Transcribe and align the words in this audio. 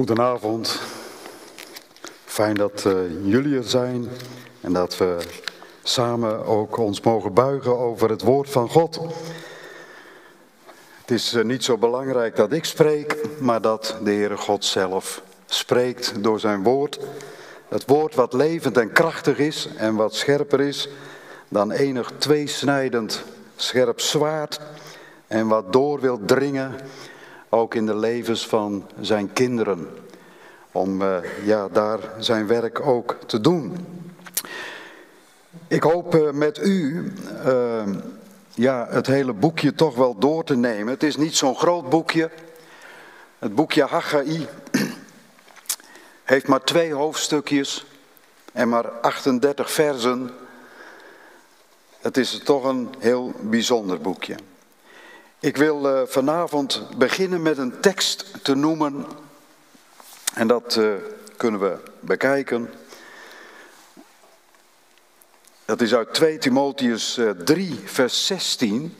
Goedenavond. 0.00 0.80
Fijn 2.24 2.54
dat 2.54 2.84
uh, 2.86 2.94
jullie 3.24 3.56
er 3.56 3.64
zijn 3.64 4.08
en 4.60 4.72
dat 4.72 4.96
we 4.96 5.16
samen 5.82 6.46
ook 6.46 6.76
ons 6.76 7.00
mogen 7.00 7.34
buigen 7.34 7.78
over 7.78 8.10
het 8.10 8.22
woord 8.22 8.50
van 8.50 8.68
God. 8.68 9.00
Het 11.00 11.10
is 11.10 11.34
uh, 11.34 11.44
niet 11.44 11.64
zo 11.64 11.78
belangrijk 11.78 12.36
dat 12.36 12.52
ik 12.52 12.64
spreek, 12.64 13.16
maar 13.40 13.60
dat 13.60 13.96
de 14.02 14.10
Heere 14.10 14.36
God 14.36 14.64
zelf 14.64 15.22
spreekt 15.46 16.22
door 16.22 16.40
zijn 16.40 16.62
woord. 16.62 16.98
Het 17.68 17.86
woord 17.86 18.14
wat 18.14 18.32
levend 18.32 18.76
en 18.78 18.92
krachtig 18.92 19.38
is 19.38 19.68
en 19.76 19.94
wat 19.94 20.14
scherper 20.14 20.60
is 20.60 20.88
dan 21.48 21.70
enig 21.70 22.12
tweesnijdend 22.18 23.22
scherp 23.56 24.00
zwaard 24.00 24.60
en 25.26 25.48
wat 25.48 25.72
door 25.72 26.00
wil 26.00 26.20
dringen 26.24 26.74
ook 27.50 27.74
in 27.74 27.86
de 27.86 27.96
levens 27.96 28.46
van 28.46 28.86
zijn 29.00 29.32
kinderen. 29.32 29.88
Om 30.72 31.02
uh, 31.02 31.16
ja, 31.44 31.68
daar 31.68 31.98
zijn 32.18 32.46
werk 32.46 32.80
ook 32.80 33.16
te 33.26 33.40
doen. 33.40 33.76
Ik 35.68 35.82
hoop 35.82 36.14
uh, 36.14 36.30
met 36.30 36.58
u 36.58 37.12
uh, 37.46 37.82
ja, 38.54 38.86
het 38.90 39.06
hele 39.06 39.32
boekje 39.32 39.74
toch 39.74 39.94
wel 39.94 40.18
door 40.18 40.44
te 40.44 40.56
nemen. 40.56 40.92
Het 40.92 41.02
is 41.02 41.16
niet 41.16 41.36
zo'n 41.36 41.56
groot 41.56 41.88
boekje. 41.88 42.30
Het 43.38 43.54
boekje 43.54 43.84
Haggai 43.84 44.46
heeft 46.24 46.48
maar 46.48 46.64
twee 46.64 46.92
hoofdstukjes 46.92 47.86
en 48.52 48.68
maar 48.68 48.88
38 48.88 49.72
versen. 49.72 50.30
Het 52.00 52.16
is 52.16 52.38
toch 52.38 52.64
een 52.64 52.88
heel 52.98 53.32
bijzonder 53.40 54.00
boekje. 54.00 54.36
Ik 55.42 55.56
wil 55.56 55.86
uh, 55.86 56.00
vanavond 56.06 56.86
beginnen 56.96 57.42
met 57.42 57.58
een 57.58 57.80
tekst 57.80 58.44
te 58.44 58.54
noemen. 58.54 59.06
En 60.34 60.46
dat 60.46 60.76
uh, 60.76 60.92
kunnen 61.36 61.60
we 61.60 61.76
bekijken. 62.00 62.70
Dat 65.64 65.80
is 65.80 65.94
uit 65.94 66.14
2 66.14 66.38
Timotheus 66.38 67.18
uh, 67.18 67.30
3, 67.30 67.80
vers 67.84 68.26
16. 68.26 68.96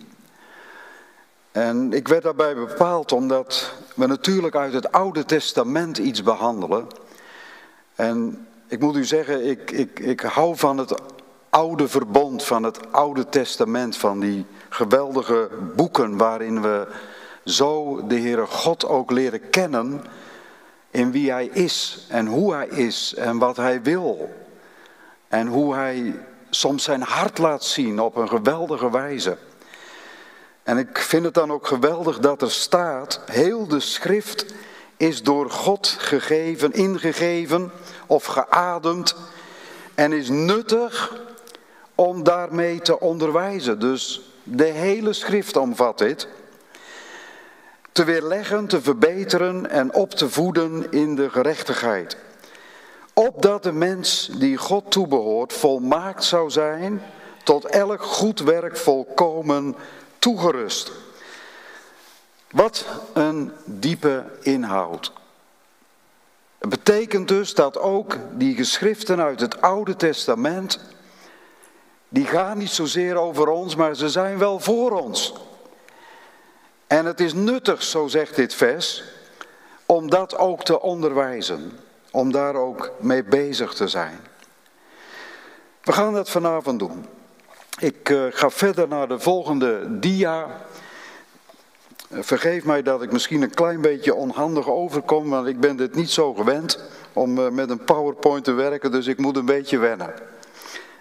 En 1.53 1.93
ik 1.93 2.09
werd 2.09 2.23
daarbij 2.23 2.55
bepaald 2.55 3.13
omdat 3.13 3.73
we 3.95 4.07
natuurlijk 4.07 4.55
uit 4.55 4.73
het 4.73 4.93
Oude 4.93 5.25
Testament 5.25 5.99
iets 5.99 6.23
behandelen. 6.23 6.87
En 7.95 8.47
ik 8.67 8.81
moet 8.81 8.97
u 8.97 9.05
zeggen, 9.05 9.47
ik, 9.47 9.71
ik, 9.71 9.99
ik 9.99 10.21
hou 10.21 10.57
van 10.57 10.79
het 10.79 10.95
oude 11.51 11.89
verbond, 11.89 12.45
van 12.45 12.63
het 12.63 12.93
Oude 12.93 13.29
Testament, 13.29 13.97
van 13.97 14.21
die 14.21 14.47
geweldige 14.71 15.49
boeken 15.77 16.17
waarin 16.17 16.63
we 16.63 16.87
zo 17.45 18.01
de 18.07 18.19
Heere 18.21 18.47
God 18.47 18.87
ook 18.87 19.11
leren 19.11 19.51
kennen 19.51 20.05
in 20.91 21.13
wie 21.13 21.31
Hij 21.31 21.47
is 21.47 22.07
en 22.09 22.27
hoe 22.27 22.55
Hij 22.55 22.67
is 22.67 23.15
en 23.15 23.39
wat 23.39 23.57
Hij 23.57 23.83
wil. 23.83 24.35
En 25.29 25.47
hoe 25.47 25.75
Hij 25.75 26.15
soms 26.51 26.85
zijn 26.85 27.03
hart 27.03 27.39
laat 27.39 27.65
zien 27.65 28.01
op 28.01 28.17
een 28.17 28.29
geweldige 28.29 28.91
wijze. 28.91 29.37
En 30.63 30.79
ik 30.79 30.99
vind 30.99 31.25
het 31.25 31.35
dan 31.35 31.53
ook 31.53 31.67
geweldig 31.67 32.19
dat 32.19 32.43
er 32.43 32.51
staat, 32.51 33.21
heel 33.27 33.67
de 33.67 33.81
schrift 33.81 34.55
is 34.97 35.23
door 35.23 35.51
God 35.51 35.97
gegeven, 35.99 36.73
ingegeven 36.73 37.71
of 38.07 38.25
geademd 38.25 39.17
en 39.95 40.13
is 40.13 40.29
nuttig 40.29 41.17
om 41.95 42.23
daarmee 42.23 42.81
te 42.81 43.01
onderwijzen. 43.01 43.81
Dus 43.81 44.31
de 44.51 44.65
hele 44.65 45.13
schrift 45.13 45.57
omvat 45.57 45.99
dit. 45.99 46.29
Te 47.93 48.05
weerleggen, 48.05 48.67
te 48.67 48.83
verbeteren 48.83 49.71
en 49.71 49.95
op 49.95 50.11
te 50.11 50.29
voeden 50.29 50.93
in 50.93 51.15
de 51.15 51.31
gerechtigheid. 51.31 52.17
Opdat 53.15 53.63
de 53.63 53.73
mens 53.73 54.31
die 54.39 54.57
God 54.57 54.91
toebehoort 54.91 55.53
volmaakt 55.53 56.25
zou 56.25 56.51
zijn, 56.51 57.03
tot 57.45 57.65
elk 57.65 58.03
goed 58.03 58.41
werk 58.41 58.77
volkomen 58.77 59.75
toegerust. 60.19 60.93
Wat 62.51 62.85
een 63.15 63.53
diepe 63.65 64.25
inhoud. 64.43 65.13
Het 66.59 66.69
betekent 66.69 67.29
dus 67.29 67.55
dat 67.55 67.79
ook 67.79 68.17
die 68.33 68.57
geschriften 68.57 69.21
uit 69.21 69.41
het 69.41 69.61
Oude 69.61 69.97
Testament 69.97 70.81
die 72.13 72.25
gaan 72.25 72.59
niet 72.59 72.71
zozeer 72.71 73.17
over 73.17 73.49
ons, 73.49 73.75
maar 73.75 73.95
ze 73.95 74.09
zijn 74.09 74.39
wel 74.39 74.61
voor 74.61 74.91
ons. 74.91 75.35
En 76.87 77.07
het 77.07 77.21
is 77.21 77.33
nuttig, 77.33 77.83
zo 77.83 78.07
zegt 78.07 78.37
dit 78.37 78.55
vers, 78.55 79.05
om 79.87 80.11
dat 80.11 80.39
ook 80.39 80.65
te 80.65 80.81
onderwijzen. 80.81 81.79
Om 82.11 82.33
daar 82.33 82.55
ook 82.55 82.91
mee 82.99 83.25
bezig 83.25 83.75
te 83.75 83.89
zijn. 83.89 84.19
We 85.83 85.93
gaan 85.93 86.13
dat 86.13 86.31
vanavond 86.31 86.79
doen. 86.79 87.07
Ik 87.79 88.09
uh, 88.09 88.25
ga 88.31 88.51
verder 88.51 88.89
naar 88.89 89.09
de 89.09 89.19
volgende 89.19 89.99
dia. 89.99 90.47
Vergeef 92.11 92.65
mij 92.65 92.83
dat 92.83 93.03
ik 93.03 93.13
misschien 93.13 93.43
een 93.43 93.55
klein 93.55 93.81
beetje 93.81 94.15
onhandig 94.15 94.69
overkom, 94.69 95.31
want 95.31 95.47
ik 95.47 95.61
ben 95.61 95.77
dit 95.77 95.95
niet 95.95 96.11
zo 96.11 96.35
gewend 96.35 96.79
om 97.13 97.39
uh, 97.39 97.49
met 97.49 97.71
een 97.71 97.85
PowerPoint 97.85 98.45
te 98.45 98.53
werken, 98.53 98.91
dus 98.91 99.07
ik 99.07 99.19
moet 99.19 99.37
een 99.37 99.45
beetje 99.45 99.79
wennen. 99.79 100.15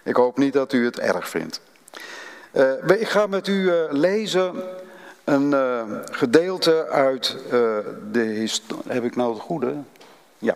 Ik 0.09 0.15
hoop 0.15 0.37
niet 0.37 0.53
dat 0.53 0.73
u 0.73 0.85
het 0.85 0.99
erg 0.99 1.29
vindt. 1.29 1.61
Uh, 2.53 2.99
ik 2.99 3.07
ga 3.07 3.27
met 3.27 3.47
u 3.47 3.53
uh, 3.53 3.83
lezen 3.89 4.63
een 5.23 5.51
uh, 5.51 5.83
gedeelte 6.11 6.87
uit 6.87 7.37
de 8.11 8.19
historie. 8.19 8.83
Heb 8.87 9.03
ik 9.03 9.15
nou 9.15 9.33
het 9.33 9.41
goede? 9.41 9.75
Ja. 10.37 10.55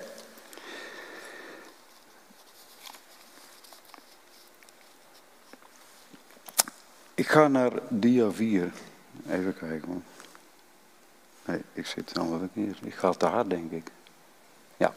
Ik 7.16 7.28
ga 7.28 7.48
naar 7.48 7.72
dia 7.88 8.32
4. 8.32 8.72
Even 9.30 9.58
kijken. 9.58 10.04
Nee, 11.46 11.62
ik 11.74 11.86
zit 11.86 12.14
dan 12.14 12.30
wat 12.30 12.50
niet. 12.54 12.78
Ik 12.84 12.94
ga 12.94 13.12
te 13.12 13.26
hard, 13.26 13.50
denk 13.50 13.72
ik. 13.72 13.88
Ja. 14.78 14.94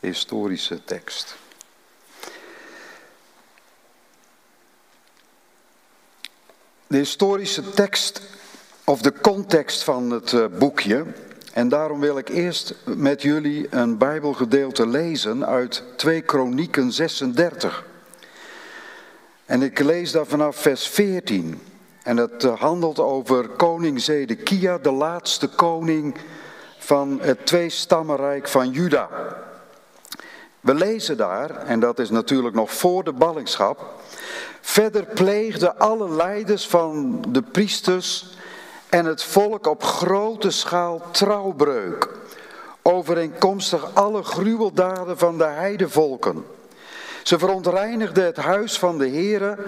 Historische 0.00 0.84
tekst. 0.84 1.36
De 6.94 7.00
historische 7.00 7.70
tekst 7.70 8.22
of 8.84 9.02
de 9.02 9.12
context 9.20 9.82
van 9.82 10.10
het 10.10 10.32
uh, 10.32 10.44
boekje. 10.58 11.04
En 11.52 11.68
daarom 11.68 12.00
wil 12.00 12.18
ik 12.18 12.28
eerst 12.28 12.74
met 12.84 13.22
jullie 13.22 13.66
een 13.70 13.98
Bijbelgedeelte 13.98 14.86
lezen 14.86 15.46
uit 15.46 15.82
2 15.96 16.20
Kronieken 16.20 16.92
36. 16.92 17.84
En 19.44 19.62
ik 19.62 19.78
lees 19.78 20.12
daar 20.12 20.26
vanaf 20.26 20.56
vers 20.56 20.88
14. 20.88 21.62
En 22.02 22.16
het 22.16 22.44
uh, 22.44 22.60
handelt 22.60 22.98
over 22.98 23.48
koning 23.48 24.00
Zedekia, 24.00 24.78
de 24.78 24.92
laatste 24.92 25.48
koning 25.48 26.14
van 26.78 27.18
het 27.20 27.46
tweestammenrijk 27.46 28.48
van 28.48 28.70
Juda. 28.70 29.08
We 30.60 30.74
lezen 30.74 31.16
daar, 31.16 31.56
en 31.56 31.80
dat 31.80 31.98
is 31.98 32.10
natuurlijk 32.10 32.54
nog 32.54 32.72
voor 32.72 33.04
de 33.04 33.12
ballingschap, 33.12 34.02
Verder 34.66 35.04
pleegden 35.04 35.78
alle 35.78 36.10
leiders 36.10 36.66
van 36.66 37.22
de 37.28 37.42
priesters 37.42 38.26
en 38.88 39.04
het 39.04 39.22
volk 39.22 39.66
op 39.66 39.82
grote 39.82 40.50
schaal 40.50 41.02
trouwbreuk, 41.10 42.08
overeenkomstig 42.82 43.94
alle 43.94 44.22
gruweldaden 44.22 45.18
van 45.18 45.38
de 45.38 45.44
heidevolken. 45.44 46.44
Ze 47.22 47.38
verontreinigden 47.38 48.24
het 48.24 48.36
huis 48.36 48.78
van 48.78 48.98
de 48.98 49.08
Heere 49.08 49.58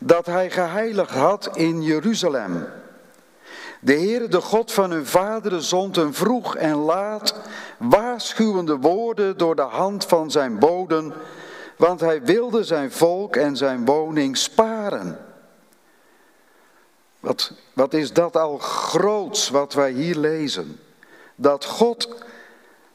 dat 0.00 0.26
hij 0.26 0.50
geheiligd 0.50 1.14
had 1.14 1.50
in 1.56 1.82
Jeruzalem. 1.82 2.66
De 3.80 3.92
Heere, 3.92 4.28
de 4.28 4.40
God 4.40 4.72
van 4.72 4.90
hun 4.90 5.06
vaderen, 5.06 5.62
zond 5.62 5.96
een 5.96 6.14
vroeg 6.14 6.56
en 6.56 6.74
laat 6.76 7.34
waarschuwende 7.78 8.76
woorden 8.76 9.36
door 9.36 9.56
de 9.56 9.62
hand 9.62 10.04
van 10.04 10.30
zijn 10.30 10.58
boden 10.58 11.12
want 11.84 12.00
hij 12.00 12.22
wilde 12.22 12.64
zijn 12.64 12.92
volk 12.92 13.36
en 13.36 13.56
zijn 13.56 13.84
woning 13.84 14.36
sparen. 14.36 15.18
Wat, 17.20 17.52
wat 17.72 17.94
is 17.94 18.12
dat 18.12 18.36
al 18.36 18.58
groots 18.58 19.48
wat 19.48 19.72
wij 19.72 19.90
hier 19.90 20.16
lezen? 20.16 20.80
Dat 21.34 21.64
God 21.64 22.24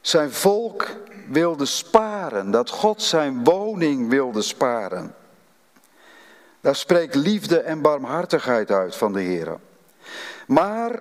zijn 0.00 0.32
volk 0.32 0.86
wilde 1.28 1.64
sparen, 1.64 2.50
dat 2.50 2.70
God 2.70 3.02
zijn 3.02 3.44
woning 3.44 4.08
wilde 4.08 4.42
sparen. 4.42 5.14
Daar 6.60 6.76
spreekt 6.76 7.14
liefde 7.14 7.58
en 7.58 7.80
barmhartigheid 7.80 8.70
uit 8.70 8.96
van 8.96 9.12
de 9.12 9.20
Heer. 9.20 9.58
Maar 10.46 11.00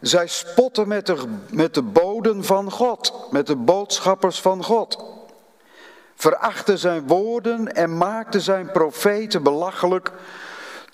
zij 0.00 0.26
spotten 0.26 0.88
met 0.88 1.06
de, 1.06 1.24
met 1.50 1.74
de 1.74 1.82
boden 1.82 2.44
van 2.44 2.70
God, 2.70 3.28
met 3.30 3.46
de 3.46 3.56
boodschappers 3.56 4.40
van 4.40 4.64
God 4.64 5.13
verachtte 6.14 6.76
zijn 6.76 7.06
woorden 7.06 7.74
en 7.74 7.96
maakte 7.96 8.40
zijn 8.40 8.70
profeten 8.70 9.42
belachelijk, 9.42 10.12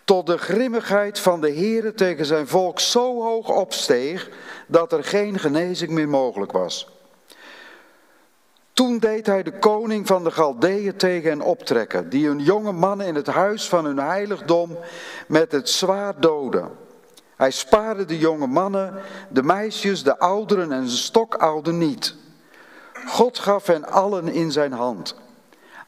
tot 0.04 0.26
de 0.26 0.38
grimmigheid 0.38 1.18
van 1.18 1.40
de 1.40 1.52
Heere 1.52 1.94
tegen 1.94 2.26
zijn 2.26 2.46
volk 2.46 2.80
zo 2.80 3.22
hoog 3.22 3.48
opsteeg 3.48 4.28
dat 4.66 4.92
er 4.92 5.04
geen 5.04 5.38
genezing 5.38 5.90
meer 5.90 6.08
mogelijk 6.08 6.52
was. 6.52 6.88
Toen 8.72 8.98
deed 8.98 9.26
hij 9.26 9.42
de 9.42 9.58
koning 9.58 10.06
van 10.06 10.24
de 10.24 10.30
Galdeeën 10.30 10.96
tegen 10.96 11.30
hen 11.30 11.40
optrekken, 11.40 12.08
die 12.08 12.26
hun 12.26 12.38
jonge 12.38 12.72
mannen 12.72 13.06
in 13.06 13.14
het 13.14 13.26
huis 13.26 13.68
van 13.68 13.84
hun 13.84 13.98
heiligdom 13.98 14.78
met 15.28 15.52
het 15.52 15.68
zwaard 15.68 16.22
doden. 16.22 16.70
Hij 17.36 17.50
spaarde 17.50 18.04
de 18.04 18.18
jonge 18.18 18.46
mannen, 18.46 18.94
de 19.28 19.42
meisjes, 19.42 20.02
de 20.02 20.18
ouderen 20.18 20.72
en 20.72 20.82
de 20.82 20.90
stokouden 20.90 21.78
niet. 21.78 22.14
God 23.06 23.38
gaf 23.38 23.66
hen 23.66 23.84
allen 23.84 24.28
in 24.28 24.52
zijn 24.52 24.72
hand. 24.72 25.14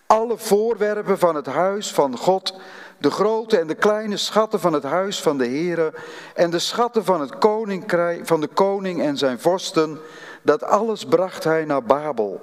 Alle 0.06 0.38
voorwerpen 0.38 1.18
van 1.18 1.34
het 1.34 1.46
huis 1.46 1.92
van 1.92 2.16
God, 2.16 2.54
de 2.98 3.10
grote 3.10 3.58
en 3.58 3.66
de 3.66 3.74
kleine 3.74 4.16
schatten 4.16 4.60
van 4.60 4.72
het 4.72 4.82
huis 4.82 5.20
van 5.20 5.38
de 5.38 5.46
Heere 5.46 5.92
en 6.34 6.50
de 6.50 6.58
schatten 6.58 7.04
van, 7.04 7.20
het 7.20 7.38
koninkrijk, 7.38 8.26
van 8.26 8.40
de 8.40 8.46
koning 8.46 9.02
en 9.02 9.16
zijn 9.16 9.40
vorsten, 9.40 9.98
dat 10.42 10.62
alles 10.62 11.04
bracht 11.04 11.44
hij 11.44 11.64
naar 11.64 11.82
Babel. 11.82 12.40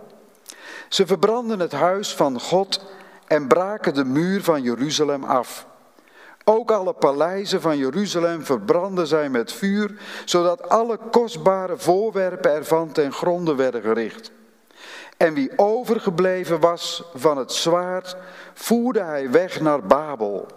Ze 0.89 1.07
verbrandden 1.07 1.59
het 1.59 1.71
huis 1.71 2.15
van 2.15 2.39
God 2.39 2.81
en 3.27 3.47
braken 3.47 3.93
de 3.93 4.05
muur 4.05 4.43
van 4.43 4.61
Jeruzalem 4.61 5.23
af. 5.23 5.67
Ook 6.43 6.71
alle 6.71 6.93
paleizen 6.93 7.61
van 7.61 7.77
Jeruzalem 7.77 8.43
verbrandden 8.43 9.07
zij 9.07 9.29
met 9.29 9.53
vuur, 9.53 9.99
zodat 10.25 10.69
alle 10.69 10.99
kostbare 11.11 11.77
voorwerpen 11.77 12.51
ervan 12.51 12.91
ten 12.91 13.11
gronde 13.11 13.55
werden 13.55 13.81
gericht. 13.81 14.31
En 15.19 15.33
wie 15.33 15.51
overgebleven 15.55 16.59
was 16.59 17.03
van 17.13 17.37
het 17.37 17.51
zwaard, 17.51 18.17
voerde 18.53 19.03
hij 19.03 19.31
weg 19.31 19.59
naar 19.59 19.81
Babel. 19.81 20.47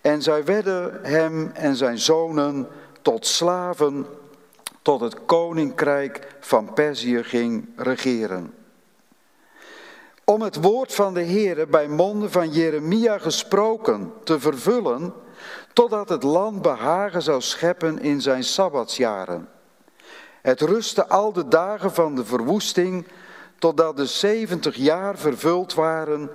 En 0.00 0.22
zij 0.22 0.44
werden 0.44 0.98
hem 1.02 1.50
en 1.54 1.76
zijn 1.76 1.98
zonen 1.98 2.68
tot 3.02 3.26
slaven, 3.26 4.06
tot 4.82 5.00
het 5.00 5.24
koninkrijk 5.24 6.36
van 6.40 6.72
Perzië 6.74 7.22
ging 7.22 7.68
regeren. 7.76 8.54
Om 10.24 10.42
het 10.42 10.56
woord 10.56 10.94
van 10.94 11.14
de 11.14 11.24
Heere 11.24 11.66
bij 11.66 11.88
monden 11.88 12.30
van 12.30 12.50
Jeremia 12.50 13.18
gesproken 13.18 14.12
te 14.24 14.40
vervullen, 14.40 15.12
totdat 15.72 16.08
het 16.08 16.22
land 16.22 16.62
behagen 16.62 17.22
zou 17.22 17.40
scheppen 17.40 18.00
in 18.00 18.20
zijn 18.20 18.44
sabbatsjaren. 18.44 19.48
Het 20.42 20.60
rustte 20.60 21.08
al 21.08 21.32
de 21.32 21.48
dagen 21.48 21.94
van 21.94 22.14
de 22.14 22.24
verwoesting, 22.24 23.06
totdat 23.58 23.96
de 23.96 24.06
zeventig 24.06 24.76
jaar 24.76 25.18
vervuld 25.18 25.74
waren. 25.74 26.30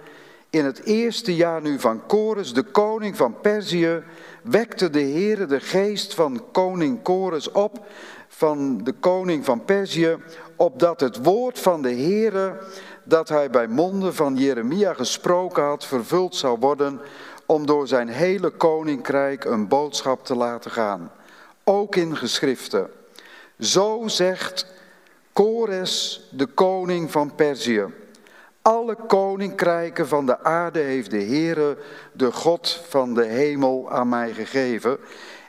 In 0.49 0.65
het 0.65 0.83
eerste 0.83 1.35
jaar 1.35 1.61
nu 1.61 1.79
van 1.79 2.05
Kores, 2.05 2.53
de 2.53 2.63
koning 2.63 3.17
van 3.17 3.39
Perzië, 3.41 4.03
wekte 4.43 4.89
de 4.89 5.01
Heere 5.01 5.45
de 5.45 5.59
geest 5.59 6.13
van 6.13 6.43
koning 6.51 7.01
Kores 7.01 7.51
op, 7.51 7.85
van 8.27 8.83
de 8.83 8.91
koning 8.91 9.45
van 9.45 9.65
Perzië, 9.65 10.17
opdat 10.55 10.99
het 10.99 11.23
woord 11.23 11.59
van 11.59 11.81
de 11.81 11.93
Heere, 11.93 12.57
dat 13.03 13.29
hij 13.29 13.49
bij 13.49 13.67
monden 13.67 14.15
van 14.15 14.35
Jeremia 14.35 14.93
gesproken 14.93 15.63
had, 15.63 15.85
vervuld 15.85 16.35
zou 16.35 16.59
worden, 16.59 17.01
om 17.45 17.65
door 17.65 17.87
zijn 17.87 18.07
hele 18.07 18.49
koninkrijk 18.49 19.45
een 19.45 19.67
boodschap 19.67 20.25
te 20.25 20.35
laten 20.35 20.71
gaan. 20.71 21.11
Ook 21.63 21.95
in 21.95 22.17
geschriften. 22.17 22.89
Zo 23.59 24.03
zegt 24.05 24.65
Kores, 25.33 26.21
de 26.31 26.45
koning 26.45 27.11
van 27.11 27.35
Perzië. 27.35 27.85
Alle 28.61 28.95
koninkrijken 28.95 30.07
van 30.07 30.25
de 30.25 30.43
aarde 30.43 30.79
heeft 30.79 31.11
de 31.11 31.23
Heere, 31.23 31.77
de 32.11 32.31
God 32.31 32.83
van 32.87 33.13
de 33.13 33.25
hemel, 33.25 33.91
aan 33.91 34.09
mij 34.09 34.33
gegeven. 34.33 34.97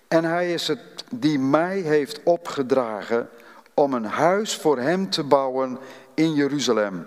En 0.08 0.24
hij 0.24 0.52
is 0.52 0.68
het 0.68 1.04
die 1.10 1.38
mij 1.38 1.78
heeft 1.78 2.20
opgedragen 2.22 3.28
om 3.74 3.94
een 3.94 4.04
huis 4.04 4.56
voor 4.56 4.78
hem 4.78 5.10
te 5.10 5.24
bouwen 5.24 5.78
in 6.14 6.34
Jeruzalem, 6.34 7.06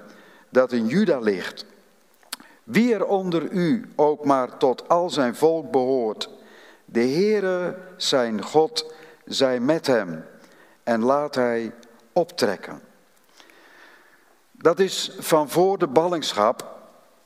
dat 0.49 0.71
in 0.71 0.87
Juda 0.87 1.19
ligt. 1.19 1.65
Wie 2.63 2.93
er 2.93 3.05
onder 3.05 3.51
u 3.51 3.89
ook 3.95 4.25
maar 4.25 4.57
tot 4.57 4.89
al 4.89 5.09
zijn 5.09 5.35
volk 5.35 5.71
behoort, 5.71 6.29
de 6.85 6.99
Heere, 6.99 7.77
zijn 7.97 8.43
God, 8.43 8.93
zij 9.25 9.59
met 9.59 9.87
hem 9.87 10.25
en 10.83 11.03
laat 11.03 11.35
hij 11.35 11.71
optrekken. 12.17 12.81
Dat 14.51 14.79
is 14.79 15.11
van 15.19 15.49
voor 15.49 15.77
de 15.77 15.87
ballingschap 15.87 16.75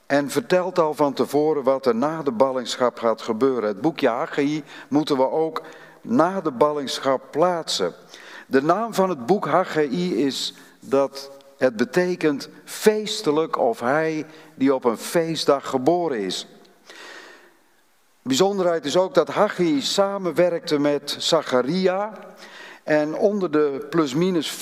en 0.06 0.30
vertelt 0.30 0.80
al 0.80 0.94
van 0.94 1.14
tevoren 1.14 1.64
wat 1.64 1.86
er 1.86 1.96
na 1.96 2.24
de 2.24 2.32
ballingschap 2.32 3.00
gaat 3.00 3.22
gebeuren. 3.22 3.70
Het 3.70 3.82
boekje 3.82 4.08
Haggai 4.08 4.64
moeten 4.88 5.18
we 5.18 5.30
ook 5.30 5.62
na 6.02 6.42
de 6.42 6.52
ballingschap 6.52 7.22
plaatsen. 7.32 7.94
De 8.48 8.62
naam 8.62 8.94
van 8.94 9.10
het 9.10 9.26
boek 9.26 9.46
Haggai 9.46 10.26
is 10.26 10.54
dat 10.80 11.32
het 11.58 11.76
betekent 11.76 12.50
feestelijk 12.66 13.58
of 13.58 13.80
hij 13.80 14.26
die 14.56 14.74
op 14.74 14.84
een 14.84 14.98
feestdag 14.98 15.70
geboren 15.70 16.20
is. 16.20 16.48
Bijzonderheid 18.22 18.86
is 18.86 18.98
ook 18.98 19.14
dat 19.14 19.28
Haggai 19.28 19.82
samenwerkte 19.82 20.80
met 20.80 21.16
Zacharia 21.20 22.12
en 22.90 23.16
onder 23.16 23.52
de 23.52 23.86
plusminus 23.90 24.58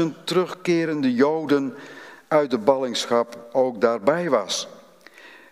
50.000 0.00 0.04
terugkerende 0.24 1.14
Joden 1.14 1.74
uit 2.28 2.50
de 2.50 2.58
ballingschap 2.58 3.38
ook 3.52 3.80
daarbij 3.80 4.30
was. 4.30 4.68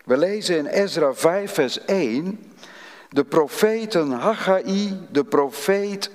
We 0.05 0.17
lezen 0.17 0.57
in 0.57 0.65
Ezra 0.65 1.13
5 1.13 1.53
vers 1.53 1.85
1, 1.85 2.39
de 3.09 3.23
profeten 3.23 4.11
Haggai, 4.11 4.99
de 5.11 5.23
profeet 5.23 6.11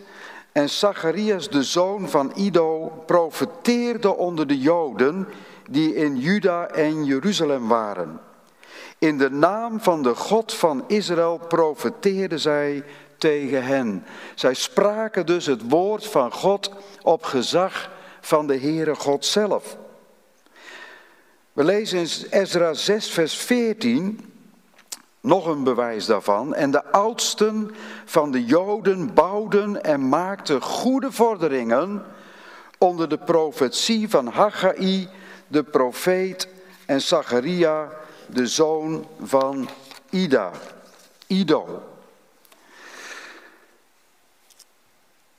en 0.52 0.68
Zacharias, 0.68 1.48
de 1.50 1.62
zoon 1.62 2.08
van 2.08 2.32
Ido, 2.34 3.02
profeteerde 3.06 4.16
onder 4.16 4.46
de 4.46 4.58
Joden 4.58 5.28
die 5.70 5.94
in 5.94 6.16
Juda 6.16 6.68
en 6.68 7.04
Jeruzalem 7.04 7.68
waren. 7.68 8.20
In 8.98 9.18
de 9.18 9.30
naam 9.30 9.80
van 9.80 10.02
de 10.02 10.14
God 10.14 10.54
van 10.54 10.84
Israël 10.86 11.40
profeteerden 11.48 12.40
zij 12.40 12.84
tegen 13.22 13.64
hen. 13.64 14.04
Zij 14.34 14.54
spraken 14.54 15.26
dus 15.26 15.46
het 15.46 15.68
woord 15.68 16.06
van 16.06 16.32
God 16.32 16.70
op 17.02 17.24
gezag 17.24 17.90
van 18.20 18.46
de 18.46 18.58
Heere 18.58 18.94
God 18.94 19.24
zelf. 19.24 19.76
We 21.52 21.64
lezen 21.64 21.98
in 21.98 22.08
Ezra 22.30 22.74
6, 22.74 23.10
vers 23.10 23.36
14 23.36 24.32
nog 25.20 25.46
een 25.46 25.64
bewijs 25.64 26.06
daarvan. 26.06 26.54
En 26.54 26.70
de 26.70 26.84
oudsten 26.84 27.74
van 28.04 28.30
de 28.30 28.44
Joden 28.44 29.14
bouwden 29.14 29.82
en 29.82 30.08
maakten 30.08 30.62
goede 30.62 31.12
vorderingen 31.12 32.02
onder 32.78 33.08
de 33.08 33.18
profetie 33.18 34.08
van 34.08 34.26
Haggai, 34.26 35.08
de 35.48 35.62
profeet, 35.62 36.48
en 36.86 37.00
Zacharia, 37.00 37.88
de 38.26 38.46
zoon 38.46 39.06
van 39.20 39.68
Ida. 40.10 40.50
Ido. 41.26 41.91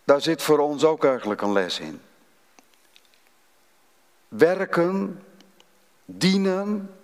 Daar 0.04 0.22
zit 0.22 0.42
voor 0.42 0.60
ons 0.60 0.84
ook 0.84 1.06
eigenlijk 1.06 1.42
een 1.42 1.52
les 1.52 1.80
in. 1.80 2.02
Werken, 4.28 5.24
dienen 6.06 6.96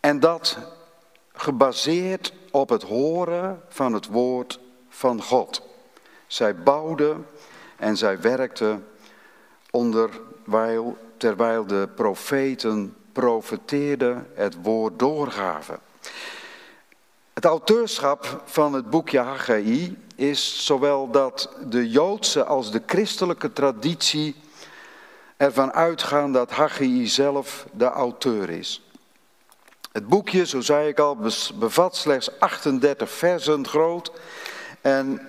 en 0.00 0.20
dat 0.20 0.58
gebaseerd 1.32 2.32
op 2.50 2.68
het 2.68 2.82
horen 2.82 3.62
van 3.68 3.92
het 3.92 4.06
woord 4.06 4.60
van 4.88 5.22
God. 5.22 5.62
Zij 6.26 6.56
bouwden 6.56 7.26
en 7.76 7.96
zij 7.96 8.20
werkten 8.20 8.86
onderwijl, 9.70 10.96
terwijl 11.16 11.66
de 11.66 11.88
profeten 11.94 12.94
profeteerden, 13.12 14.30
het 14.34 14.62
woord 14.62 14.98
doorgaven. 14.98 15.78
Het 17.40 17.48
auteurschap 17.48 18.42
van 18.44 18.72
het 18.72 18.90
boekje 18.90 19.18
Haggai 19.18 19.98
is 20.14 20.66
zowel 20.66 21.10
dat 21.10 21.50
de 21.66 21.90
Joodse 21.90 22.44
als 22.44 22.70
de 22.70 22.82
christelijke 22.86 23.52
traditie 23.52 24.36
ervan 25.36 25.72
uitgaan 25.72 26.32
dat 26.32 26.50
Haggai 26.50 27.06
zelf 27.06 27.66
de 27.72 27.84
auteur 27.84 28.50
is. 28.50 28.82
Het 29.92 30.08
boekje, 30.08 30.46
zo 30.46 30.60
zei 30.60 30.88
ik 30.88 30.98
al, 30.98 31.16
bevat 31.54 31.96
slechts 31.96 32.38
38 32.38 33.10
versen 33.10 33.66
groot. 33.66 34.12
En 34.80 35.20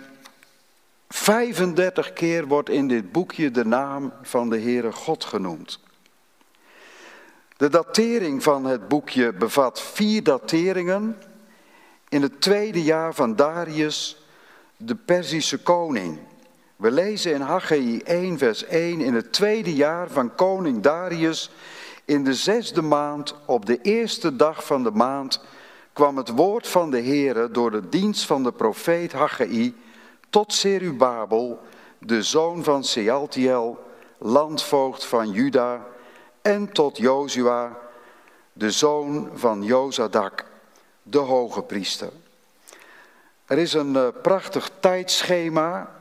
35 1.10 2.13
keer 2.13 2.48
wordt 2.48 2.70
in 2.70 2.88
dit 2.88 3.12
boekje 3.12 3.51
de 3.51 3.65
naam 3.65 4.13
van 4.22 4.50
de 4.50 4.60
Heere 4.60 4.91
God 4.91 5.24
genoemd. 5.24 5.80
De 7.58 7.70
datering 7.70 8.44
van 8.44 8.65
het 8.65 8.88
boekje 8.88 9.34
bevat 9.34 9.82
vier 9.82 10.24
dateringen. 10.24 11.18
In 12.12 12.22
het 12.22 12.41
tweede 12.41 12.84
jaar 12.84 13.13
van 13.13 13.36
Darius, 13.36 14.18
de 14.77 14.96
Perzische 14.96 15.58
koning. 15.58 16.20
We 16.75 16.91
lezen 16.91 17.34
in 17.34 17.41
Haggai 17.41 17.98
1, 17.98 18.38
vers 18.38 18.65
1, 18.65 19.01
in 19.01 19.13
het 19.13 19.34
tweede 19.34 19.75
jaar 19.75 20.10
van 20.10 20.36
koning 20.36 20.82
Darius 20.82 21.51
in 22.06 22.24
de 22.24 22.34
zesde 22.34 22.82
maand, 22.82 23.36
op 23.46 23.65
de 23.65 23.82
eerste 23.82 24.36
dag 24.36 24.65
van 24.65 24.84
de 24.84 24.91
maand, 24.91 25.44
kwam 25.94 26.18
het 26.18 26.30
woord 26.30 26.68
van 26.68 26.89
de 26.89 27.01
Heere 27.01 27.51
door 27.51 27.72
de 27.72 27.89
dienst 27.89 28.25
van 28.25 28.44
de 28.44 28.51
profeet 28.51 29.12
Haggai 29.12 29.75
tot 30.30 30.53
Serubabel, 30.53 31.60
de 32.00 32.24
zoon 32.24 32.63
van 32.63 32.84
Sealtiel, 32.84 33.80
landvoogd 34.18 35.06
van 35.06 35.32
Juda, 35.32 35.86
en 36.41 36.72
tot 36.72 36.98
Jozua, 36.98 37.77
de 38.53 38.72
zoon 38.72 39.30
van 39.34 39.63
Jozadak, 39.63 40.50
de 41.03 41.17
hoge 41.17 41.62
priester. 41.62 42.10
Er 43.46 43.58
is 43.58 43.74
een 43.74 43.93
uh, 43.93 44.08
prachtig 44.22 44.72
tijdschema 44.79 45.91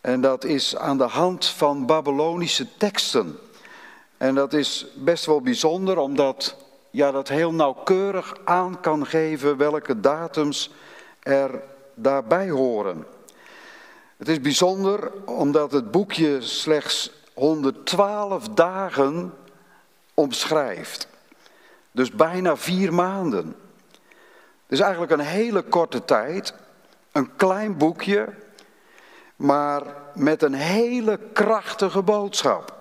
en 0.00 0.20
dat 0.20 0.44
is 0.44 0.76
aan 0.76 0.98
de 0.98 1.04
hand 1.04 1.46
van 1.46 1.86
Babylonische 1.86 2.76
teksten. 2.76 3.38
En 4.16 4.34
dat 4.34 4.52
is 4.52 4.86
best 4.94 5.26
wel 5.26 5.40
bijzonder 5.40 5.98
omdat 5.98 6.56
ja, 6.90 7.10
dat 7.10 7.28
heel 7.28 7.52
nauwkeurig 7.52 8.36
aan 8.44 8.80
kan 8.80 9.06
geven 9.06 9.56
welke 9.56 10.00
datums 10.00 10.70
er 11.22 11.62
daarbij 11.94 12.50
horen. 12.50 13.06
Het 14.16 14.28
is 14.28 14.40
bijzonder 14.40 15.12
omdat 15.24 15.72
het 15.72 15.90
boekje 15.90 16.42
slechts 16.42 17.10
112 17.34 18.48
dagen 18.48 19.34
omschrijft. 20.14 21.08
Dus 21.92 22.10
bijna 22.10 22.56
vier 22.56 22.94
maanden. 22.94 23.56
Dus 24.66 24.80
eigenlijk 24.80 25.12
een 25.12 25.20
hele 25.20 25.62
korte 25.62 26.04
tijd, 26.04 26.54
een 27.12 27.36
klein 27.36 27.76
boekje, 27.76 28.28
maar 29.36 29.82
met 30.14 30.42
een 30.42 30.54
hele 30.54 31.18
krachtige 31.32 32.02
boodschap. 32.02 32.74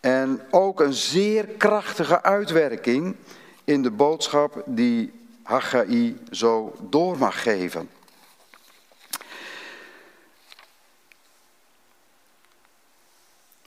En 0.00 0.40
ook 0.50 0.80
een 0.80 0.92
zeer 0.92 1.46
krachtige 1.46 2.22
uitwerking 2.22 3.16
in 3.64 3.82
de 3.82 3.90
boodschap 3.90 4.62
die 4.66 5.12
Haggai 5.42 6.20
zo 6.30 6.74
door 6.80 7.18
mag 7.18 7.42
geven. 7.42 7.90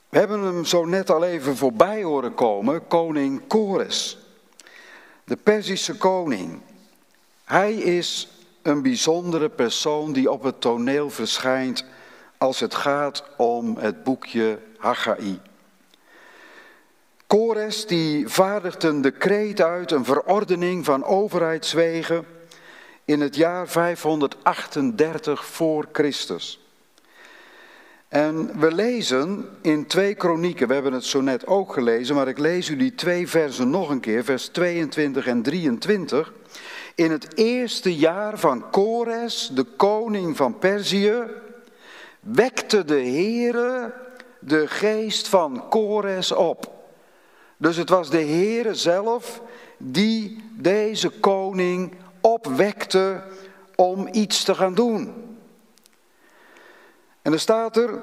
We 0.10 0.18
hebben 0.18 0.42
hem 0.42 0.66
zo 0.66 0.86
net 0.86 1.10
al 1.10 1.24
even 1.24 1.58
voorbij 1.58 2.04
horen 2.04 2.34
komen, 2.34 2.88
koning 2.88 3.48
Kores, 3.48 4.18
de 5.24 5.36
Perzische 5.36 5.98
koning. 5.98 6.62
Hij 7.48 7.74
is 7.74 8.28
een 8.62 8.82
bijzondere 8.82 9.50
persoon 9.50 10.14
die 10.14 10.32
op 10.32 10.44
het 10.44 10.62
toneel 10.62 11.10
verschijnt 11.10 11.86
als 12.38 12.60
het 12.60 12.76
gaat 12.76 13.24
om 13.38 13.78
het 13.78 14.04
boekje 14.04 14.60
Haggai. 14.78 15.40
Kores 17.28 17.86
die 17.86 18.28
vaardigt 18.28 18.84
een 18.84 19.02
decreet 19.02 19.62
uit, 19.62 19.92
een 19.92 20.06
verordening 20.06 20.86
van 20.86 21.04
overheidswegen 21.04 22.26
in 23.06 23.22
het 23.22 23.36
jaar 23.36 23.68
538 23.68 25.46
voor 25.46 25.88
Christus. 25.92 26.60
En 28.08 28.60
we 28.60 28.72
lezen 28.72 29.50
in 29.62 29.86
twee 29.86 30.16
kronieken, 30.16 30.68
we 30.68 30.74
hebben 30.74 30.94
het 30.94 31.06
zo 31.06 31.22
net 31.22 31.48
ook 31.48 31.74
gelezen, 31.74 32.16
maar 32.16 32.28
ik 32.28 32.38
lees 32.38 32.70
u 32.70 32.76
die 32.76 32.96
twee 32.96 33.28
versen 33.28 33.70
nog 33.70 33.90
een 33.90 34.00
keer, 34.00 34.24
vers 34.24 34.48
22 34.48 35.28
en 35.28 35.42
23. 35.42 36.34
In 36.98 37.12
het 37.12 37.38
eerste 37.38 37.96
jaar 37.96 38.40
van 38.40 38.70
Kores, 38.70 39.50
de 39.54 39.64
koning 39.64 40.38
van 40.38 40.58
Perzië, 40.58 41.24
wekte 42.20 42.86
de 42.86 43.00
Heere 43.00 43.94
de 44.40 44.68
geest 44.68 45.28
van 45.28 45.70
Kores 45.70 46.32
op. 46.32 46.72
Dus 47.58 47.76
het 47.76 47.90
was 47.90 48.10
de 48.10 48.22
Heere 48.22 48.74
zelf 48.76 49.42
die 49.78 50.44
deze 50.54 51.10
koning 51.10 51.96
opwekte 52.22 53.24
om 53.76 54.08
iets 54.12 54.44
te 54.44 54.56
gaan 54.56 54.74
doen. 54.74 55.14
En 57.22 57.34
er 57.34 57.40
staat 57.40 57.78
er, 57.78 58.02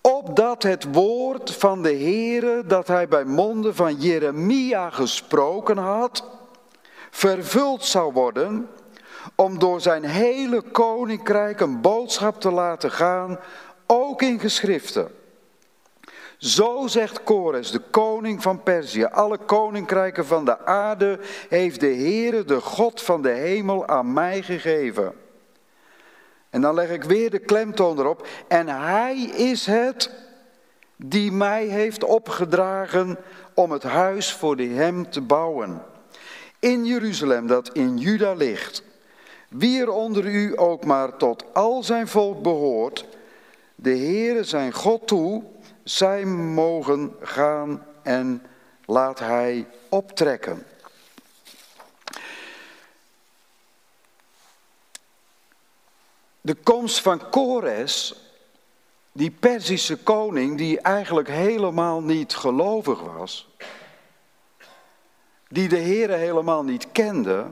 opdat 0.00 0.62
het 0.62 0.92
woord 0.92 1.50
van 1.50 1.82
de 1.82 1.94
Heere 1.94 2.62
dat 2.66 2.88
hij 2.88 3.08
bij 3.08 3.24
monden 3.24 3.74
van 3.74 3.94
Jeremia 3.94 4.90
gesproken 4.90 5.76
had, 5.76 6.35
vervuld 7.16 7.84
zou 7.84 8.12
worden, 8.12 8.68
om 9.34 9.58
door 9.58 9.80
zijn 9.80 10.04
hele 10.04 10.62
koninkrijk 10.62 11.60
een 11.60 11.80
boodschap 11.80 12.40
te 12.40 12.50
laten 12.50 12.90
gaan, 12.90 13.38
ook 13.86 14.22
in 14.22 14.40
geschriften. 14.40 15.10
Zo 16.38 16.86
zegt 16.86 17.22
Kores, 17.22 17.70
de 17.70 17.80
koning 17.90 18.42
van 18.42 18.62
Perzië, 18.62 19.04
alle 19.04 19.38
koninkrijken 19.38 20.26
van 20.26 20.44
de 20.44 20.66
aarde 20.66 21.18
heeft 21.48 21.80
de 21.80 21.94
Heere, 21.94 22.44
de 22.44 22.60
God 22.60 23.02
van 23.02 23.22
de 23.22 23.30
hemel, 23.30 23.86
aan 23.86 24.12
mij 24.12 24.42
gegeven. 24.42 25.12
En 26.50 26.60
dan 26.60 26.74
leg 26.74 26.90
ik 26.90 27.04
weer 27.04 27.30
de 27.30 27.38
klemtoon 27.38 27.98
erop. 27.98 28.26
En 28.48 28.68
hij 28.68 29.16
is 29.20 29.66
het 29.66 30.10
die 30.96 31.32
mij 31.32 31.64
heeft 31.64 32.04
opgedragen 32.04 33.18
om 33.54 33.70
het 33.70 33.82
huis 33.82 34.32
voor 34.32 34.56
de 34.56 34.66
hem 34.66 35.10
te 35.10 35.20
bouwen. 35.20 35.94
In 36.66 36.84
Jeruzalem, 36.84 37.46
dat 37.46 37.72
in 37.72 37.98
Juda 37.98 38.32
ligt. 38.32 38.82
Wie 39.48 39.80
er 39.80 39.90
onder 39.90 40.24
u 40.24 40.58
ook 40.58 40.84
maar 40.84 41.16
tot 41.16 41.44
al 41.54 41.82
zijn 41.82 42.08
volk 42.08 42.42
behoort, 42.42 43.04
de 43.74 43.90
Heere 43.90 44.44
zijn 44.44 44.72
God 44.72 45.06
toe, 45.06 45.42
zij 45.84 46.24
mogen 46.24 47.16
gaan 47.20 47.86
en 48.02 48.42
laat 48.84 49.18
hij 49.18 49.66
optrekken. 49.88 50.66
De 56.40 56.54
komst 56.54 57.00
van 57.00 57.30
Kores, 57.30 58.14
die 59.12 59.30
Perzische 59.30 59.96
koning, 59.96 60.56
die 60.58 60.80
eigenlijk 60.80 61.28
helemaal 61.28 62.02
niet 62.02 62.34
gelovig 62.34 63.00
was, 63.00 63.48
die 65.48 65.68
de 65.68 65.78
Heere 65.78 66.14
helemaal 66.14 66.64
niet 66.64 66.92
kende, 66.92 67.44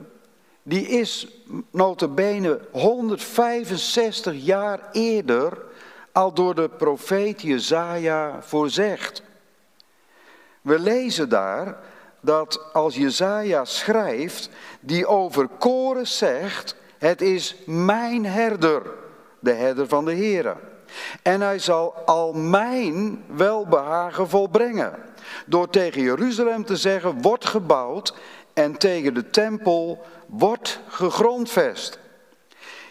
die 0.63 0.87
is 0.87 1.27
notabene 1.71 2.59
165 2.71 4.33
jaar 4.35 4.79
eerder 4.91 5.57
al 6.11 6.33
door 6.33 6.55
de 6.55 6.69
profeet 6.69 7.41
Jezaja 7.41 8.41
voorzegd. 8.41 9.23
We 10.61 10.79
lezen 10.79 11.29
daar 11.29 11.77
dat 12.21 12.73
als 12.73 12.95
Jezaja 12.95 13.65
schrijft, 13.65 14.49
die 14.79 15.07
over 15.07 15.47
Kores 15.59 16.17
zegt, 16.17 16.75
het 16.97 17.21
is 17.21 17.55
mijn 17.65 18.25
herder, 18.25 18.81
de 19.39 19.53
herder 19.53 19.87
van 19.87 20.05
de 20.05 20.13
Heer. 20.13 20.57
En 21.21 21.41
hij 21.41 21.59
zal 21.59 21.93
al 22.05 22.33
mijn 22.33 23.23
welbehagen 23.27 24.29
volbrengen. 24.29 24.93
Door 25.45 25.69
tegen 25.69 26.01
Jeruzalem 26.01 26.65
te 26.65 26.75
zeggen, 26.75 27.21
wordt 27.21 27.45
gebouwd. 27.45 28.13
En 28.53 28.77
tegen 28.77 29.13
de 29.13 29.29
tempel, 29.29 30.05
wordt 30.27 30.79
gegrondvest. 30.87 31.99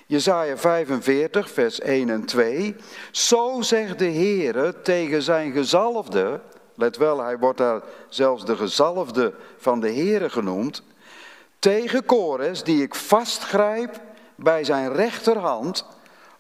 Jezaja 0.07 0.57
45, 0.57 1.51
vers 1.51 1.81
1 1.81 2.11
en 2.11 2.25
2. 2.25 2.77
Zo 3.11 3.61
zegt 3.61 3.99
de 3.99 4.11
Heere 4.11 4.81
tegen 4.83 5.23
zijn 5.23 5.53
gezalfde. 5.53 6.41
Let 6.75 6.97
wel, 6.97 7.23
hij 7.23 7.39
wordt 7.39 7.59
daar 7.59 7.81
zelfs 8.09 8.45
de 8.45 8.57
gezalfde 8.57 9.35
van 9.59 9.81
de 9.81 9.93
Heere 9.93 10.31
genoemd 10.31 10.83
tegen 11.65 12.05
Kores, 12.05 12.63
die 12.63 12.83
ik 12.83 12.95
vastgrijp 12.95 14.01
bij 14.35 14.65
zijn 14.65 14.93
rechterhand, 14.93 15.87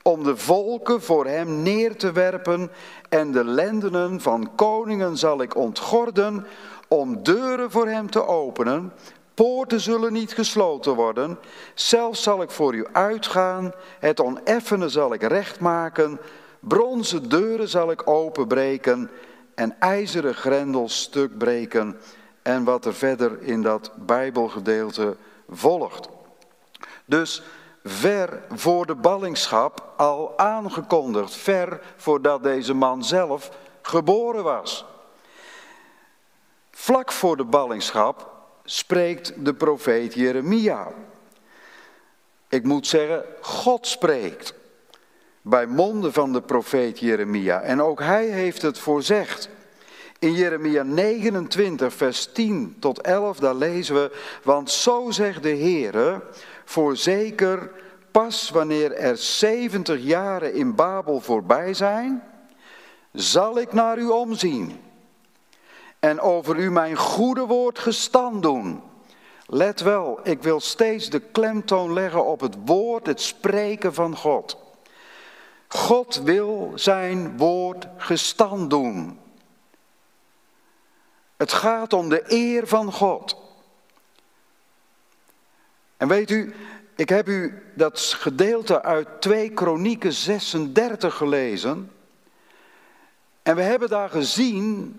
om 0.06 0.24
de 0.24 0.36
volken 0.36 1.02
voor 1.02 1.26
hem 1.26 1.62
neer 1.62 1.96
te 1.96 2.12
werpen 2.12 2.70
en 3.08 3.32
de 3.32 3.44
lendenen 3.44 4.20
van 4.20 4.54
koningen 4.54 5.16
zal 5.16 5.42
ik 5.42 5.56
ontgorden, 5.56 6.46
om 6.88 7.22
deuren 7.22 7.70
voor 7.70 7.88
hem 7.88 8.10
te 8.10 8.26
openen. 8.26 8.92
Poorten 9.34 9.80
zullen 9.80 10.12
niet 10.12 10.32
gesloten 10.32 10.94
worden, 10.94 11.38
zelfs 11.74 12.22
zal 12.22 12.42
ik 12.42 12.50
voor 12.50 12.74
u 12.74 12.86
uitgaan, 12.92 13.72
het 13.98 14.20
oneffene 14.20 14.88
zal 14.88 15.12
ik 15.12 15.22
recht 15.22 15.60
maken, 15.60 16.20
bronzen 16.60 17.28
deuren 17.28 17.68
zal 17.68 17.90
ik 17.90 18.08
openbreken 18.08 19.10
en 19.54 19.76
ijzeren 19.78 20.34
grendels 20.34 21.00
stuk 21.00 21.38
breken 21.38 21.96
en 22.42 22.64
wat 22.64 22.84
er 22.84 22.94
verder 22.94 23.42
in 23.42 23.62
dat 23.62 23.90
Bijbelgedeelte 23.96 25.16
volgt. 25.48 26.08
Dus 27.04 27.42
ver 27.84 28.42
voor 28.50 28.86
de 28.86 28.94
ballingschap 28.94 29.92
al 29.96 30.38
aangekondigd, 30.38 31.34
ver 31.34 31.80
voordat 31.96 32.42
deze 32.42 32.74
man 32.74 33.04
zelf 33.04 33.50
geboren 33.82 34.44
was. 34.44 34.84
Vlak 36.70 37.12
voor 37.12 37.36
de 37.36 37.44
ballingschap 37.44 38.32
spreekt 38.64 39.44
de 39.44 39.54
profeet 39.54 40.14
Jeremia. 40.14 40.88
Ik 42.48 42.64
moet 42.64 42.86
zeggen, 42.86 43.24
God 43.40 43.86
spreekt 43.86 44.54
bij 45.42 45.66
monden 45.66 46.12
van 46.12 46.32
de 46.32 46.42
profeet 46.42 46.98
Jeremia. 46.98 47.60
En 47.60 47.82
ook 47.82 48.00
hij 48.00 48.26
heeft 48.26 48.62
het 48.62 48.78
voorzegd. 48.78 49.48
In 50.18 50.32
Jeremia 50.32 50.82
29, 50.82 51.94
vers 51.94 52.32
10 52.32 52.76
tot 52.80 53.00
11, 53.00 53.38
daar 53.38 53.54
lezen 53.54 53.94
we, 53.94 54.10
want 54.42 54.70
zo 54.70 55.10
zegt 55.10 55.42
de 55.42 55.56
Heere, 55.56 56.22
voorzeker 56.64 57.70
pas 58.10 58.50
wanneer 58.50 58.92
er 58.92 59.16
70 59.16 60.00
jaren 60.00 60.54
in 60.54 60.74
Babel 60.74 61.20
voorbij 61.20 61.74
zijn, 61.74 62.22
zal 63.12 63.58
ik 63.58 63.72
naar 63.72 63.98
u 63.98 64.08
omzien 64.08 64.80
en 65.98 66.20
over 66.20 66.56
u 66.56 66.70
mijn 66.70 66.96
goede 66.96 67.46
woord 67.46 67.78
gestand 67.78 68.42
doen. 68.42 68.82
Let 69.46 69.80
wel, 69.80 70.20
ik 70.22 70.42
wil 70.42 70.60
steeds 70.60 71.10
de 71.10 71.20
klemtoon 71.20 71.92
leggen 71.92 72.24
op 72.24 72.40
het 72.40 72.56
woord, 72.64 73.06
het 73.06 73.20
spreken 73.20 73.94
van 73.94 74.16
God. 74.16 74.58
God 75.68 76.20
wil 76.22 76.72
zijn 76.74 77.36
woord 77.36 77.86
gestand 77.96 78.70
doen. 78.70 79.18
Het 81.36 81.52
gaat 81.52 81.92
om 81.92 82.08
de 82.08 82.22
eer 82.26 82.66
van 82.66 82.92
God. 82.92 83.43
En 85.96 86.08
weet 86.08 86.30
u, 86.30 86.54
ik 86.96 87.08
heb 87.08 87.28
u 87.28 87.62
dat 87.74 88.00
gedeelte 88.00 88.82
uit 88.82 89.08
2 89.20 89.50
Kronieken 89.50 90.12
36 90.12 91.14
gelezen. 91.14 91.92
En 93.42 93.56
we 93.56 93.62
hebben 93.62 93.88
daar 93.88 94.10
gezien 94.10 94.98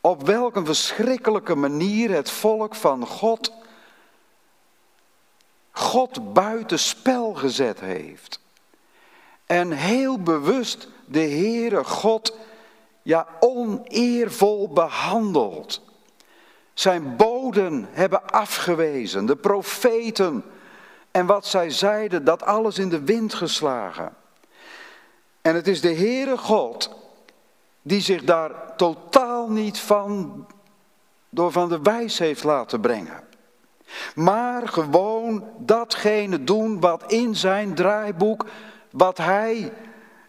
op 0.00 0.26
welke 0.26 0.64
verschrikkelijke 0.64 1.54
manier 1.54 2.10
het 2.10 2.30
volk 2.30 2.74
van 2.74 3.06
God 3.06 3.52
God 5.74 6.32
buiten 6.32 6.78
spel 6.78 7.34
gezet 7.34 7.80
heeft. 7.80 8.40
En 9.46 9.70
heel 9.70 10.22
bewust 10.22 10.88
de 11.06 11.20
Heere 11.20 11.84
God 11.84 12.36
ja 13.02 13.26
oneervol 13.40 14.68
behandeld. 14.68 15.82
Zijn 16.74 17.16
hebben 17.90 18.30
afgewezen, 18.30 19.26
de 19.26 19.36
profeten 19.36 20.44
en 21.10 21.26
wat 21.26 21.46
zij 21.46 21.70
zeiden, 21.70 22.24
dat 22.24 22.42
alles 22.42 22.78
in 22.78 22.88
de 22.88 23.04
wind 23.04 23.34
geslagen. 23.34 24.14
En 25.42 25.54
het 25.54 25.66
is 25.66 25.80
de 25.80 25.94
Heere 25.94 26.38
God 26.38 26.90
die 27.82 28.00
zich 28.00 28.24
daar 28.24 28.76
totaal 28.76 29.50
niet 29.50 29.78
van 29.78 30.46
door 31.28 31.52
van 31.52 31.68
de 31.68 31.80
wijs 31.82 32.18
heeft 32.18 32.44
laten 32.44 32.80
brengen. 32.80 33.24
Maar 34.14 34.68
gewoon 34.68 35.44
datgene 35.58 36.44
doen 36.44 36.80
wat 36.80 37.12
in 37.12 37.36
zijn 37.36 37.74
draaiboek, 37.74 38.46
wat 38.90 39.18
hij 39.18 39.72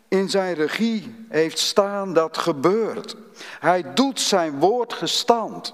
in 0.07 0.29
zijn 0.29 0.53
regie 0.53 1.25
heeft 1.29 1.59
staan, 1.59 2.13
dat 2.13 2.37
gebeurt. 2.37 3.15
Hij 3.59 3.93
doet 3.93 4.19
zijn 4.19 4.59
woord 4.59 4.93
gestand. 4.93 5.73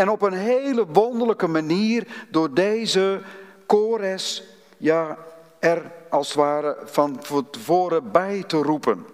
En 0.00 0.08
op 0.08 0.22
een 0.22 0.32
hele 0.32 0.86
wonderlijke 0.86 1.46
manier 1.46 2.06
door 2.30 2.54
deze 2.54 3.20
Kores, 3.66 4.42
ja, 4.76 5.16
er 5.58 5.92
als 6.10 6.26
het 6.26 6.36
ware 6.36 6.76
van 6.84 7.18
tevoren 7.50 8.10
bij 8.10 8.44
te 8.46 8.56
roepen. 8.56 9.06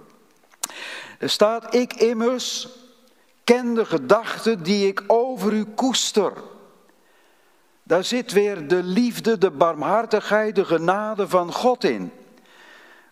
Er 1.18 1.30
staat, 1.30 1.74
ik 1.74 1.92
immers 1.92 2.68
ken 3.44 3.74
de 3.74 3.84
gedachten 3.84 4.62
die 4.62 4.86
ik 4.86 5.04
over 5.06 5.52
u 5.52 5.64
koester. 5.64 6.32
Daar 7.82 8.04
zit 8.04 8.32
weer 8.32 8.68
de 8.68 8.82
liefde, 8.82 9.38
de 9.38 9.50
barmhartigheid, 9.50 10.54
de 10.54 10.64
genade 10.64 11.28
van 11.28 11.52
God 11.52 11.84
in. 11.84 12.12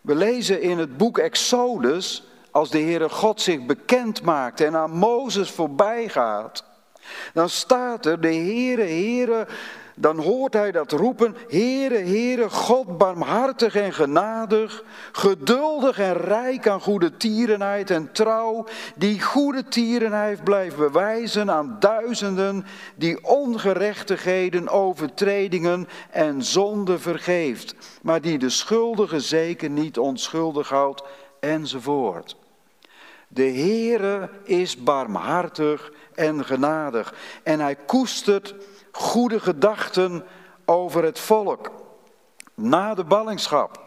We 0.01 0.15
lezen 0.15 0.61
in 0.61 0.77
het 0.77 0.97
boek 0.97 1.17
Exodus, 1.17 2.23
als 2.51 2.69
de 2.69 2.79
Heere 2.79 3.09
God 3.09 3.41
zich 3.41 3.65
bekend 3.65 4.21
maakt 4.21 4.61
en 4.61 4.75
aan 4.75 4.91
Mozes 4.91 5.51
voorbij 5.51 6.09
gaat, 6.09 6.64
dan 7.33 7.49
staat 7.49 8.05
er, 8.05 8.21
de 8.21 8.33
Heere, 8.33 8.81
Heere, 8.81 9.47
dan 9.97 10.19
hoort 10.19 10.53
hij 10.53 10.71
dat 10.71 10.91
roepen, 10.91 11.35
Heere, 11.47 11.97
Heere, 11.97 12.49
God 12.49 12.97
barmhartig 12.97 13.75
en 13.75 13.93
genadig, 13.93 14.83
geduldig 15.11 15.99
en 15.99 16.13
rijk 16.13 16.67
aan 16.67 16.81
goede 16.81 17.17
tierenheid 17.17 17.89
en 17.89 18.11
trouw, 18.11 18.65
die 18.95 19.21
goede 19.21 19.63
tierenheid 19.67 20.43
blijft 20.43 20.75
bewijzen 20.75 21.51
aan 21.51 21.75
duizenden, 21.79 22.65
die 22.95 23.23
ongerechtigheden, 23.23 24.69
overtredingen 24.69 25.87
en 26.09 26.43
zonde 26.43 26.99
vergeeft, 26.99 27.75
maar 28.01 28.21
die 28.21 28.37
de 28.37 28.49
schuldige 28.49 29.19
zeker 29.19 29.69
niet 29.69 29.97
onschuldig 29.97 30.69
houdt, 30.69 31.03
enzovoort. 31.39 32.35
De 33.27 33.51
Heere 33.51 34.29
is 34.43 34.83
barmhartig 34.83 35.91
en 36.15 36.45
genadig 36.45 37.13
en 37.43 37.59
hij 37.59 37.75
koestert 37.75 38.55
goede 38.91 39.39
gedachten 39.39 40.23
over 40.65 41.03
het 41.03 41.19
volk. 41.19 41.71
Na 42.53 42.93
de 42.93 43.03
ballingschap. 43.03 43.83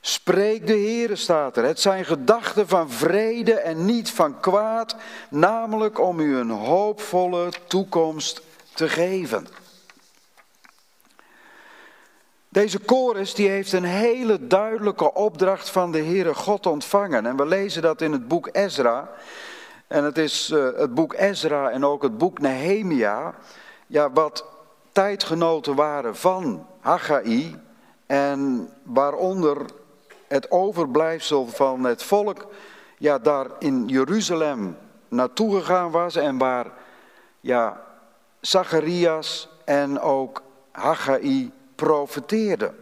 Spreek 0.00 0.66
de 0.66 0.72
Heere, 0.72 1.16
staat 1.16 1.56
er. 1.56 1.64
Het 1.64 1.80
zijn 1.80 2.04
gedachten 2.04 2.68
van 2.68 2.90
vrede 2.90 3.54
en 3.54 3.84
niet 3.84 4.10
van 4.10 4.40
kwaad, 4.40 4.96
namelijk 5.30 6.00
om 6.00 6.20
u 6.20 6.36
een 6.36 6.50
hoopvolle 6.50 7.48
toekomst 7.66 8.40
te 8.74 8.88
geven. 8.88 9.46
Deze 12.48 12.80
chorus 12.86 13.34
die 13.34 13.48
heeft 13.48 13.72
een 13.72 13.84
hele 13.84 14.46
duidelijke 14.46 15.14
opdracht 15.14 15.70
van 15.70 15.92
de 15.92 16.02
Heere 16.02 16.34
God 16.34 16.66
ontvangen. 16.66 17.26
En 17.26 17.36
we 17.36 17.46
lezen 17.46 17.82
dat 17.82 18.00
in 18.00 18.12
het 18.12 18.28
boek 18.28 18.48
Ezra. 18.52 19.10
En 19.88 20.04
het 20.04 20.18
is 20.18 20.50
uh, 20.50 20.68
het 20.76 20.94
boek 20.94 21.14
Ezra 21.14 21.70
en 21.70 21.84
ook 21.84 22.02
het 22.02 22.18
boek 22.18 22.38
Nehemia 22.38 23.34
ja, 23.86 24.10
wat 24.10 24.44
tijdgenoten 24.92 25.74
waren 25.74 26.16
van 26.16 26.66
Haggai 26.80 27.56
en 28.06 28.68
waaronder 28.82 29.58
het 30.26 30.50
overblijfsel 30.50 31.46
van 31.46 31.84
het 31.84 32.02
volk 32.02 32.46
ja, 32.98 33.18
daar 33.18 33.46
in 33.58 33.86
Jeruzalem 33.86 34.76
naartoe 35.08 35.58
gegaan 35.58 35.90
was 35.90 36.16
en 36.16 36.38
waar 36.38 36.66
ja, 37.40 37.80
Zacharias 38.40 39.48
en 39.64 40.00
ook 40.00 40.42
Haggai 40.70 41.52
profeteerden. 41.74 42.76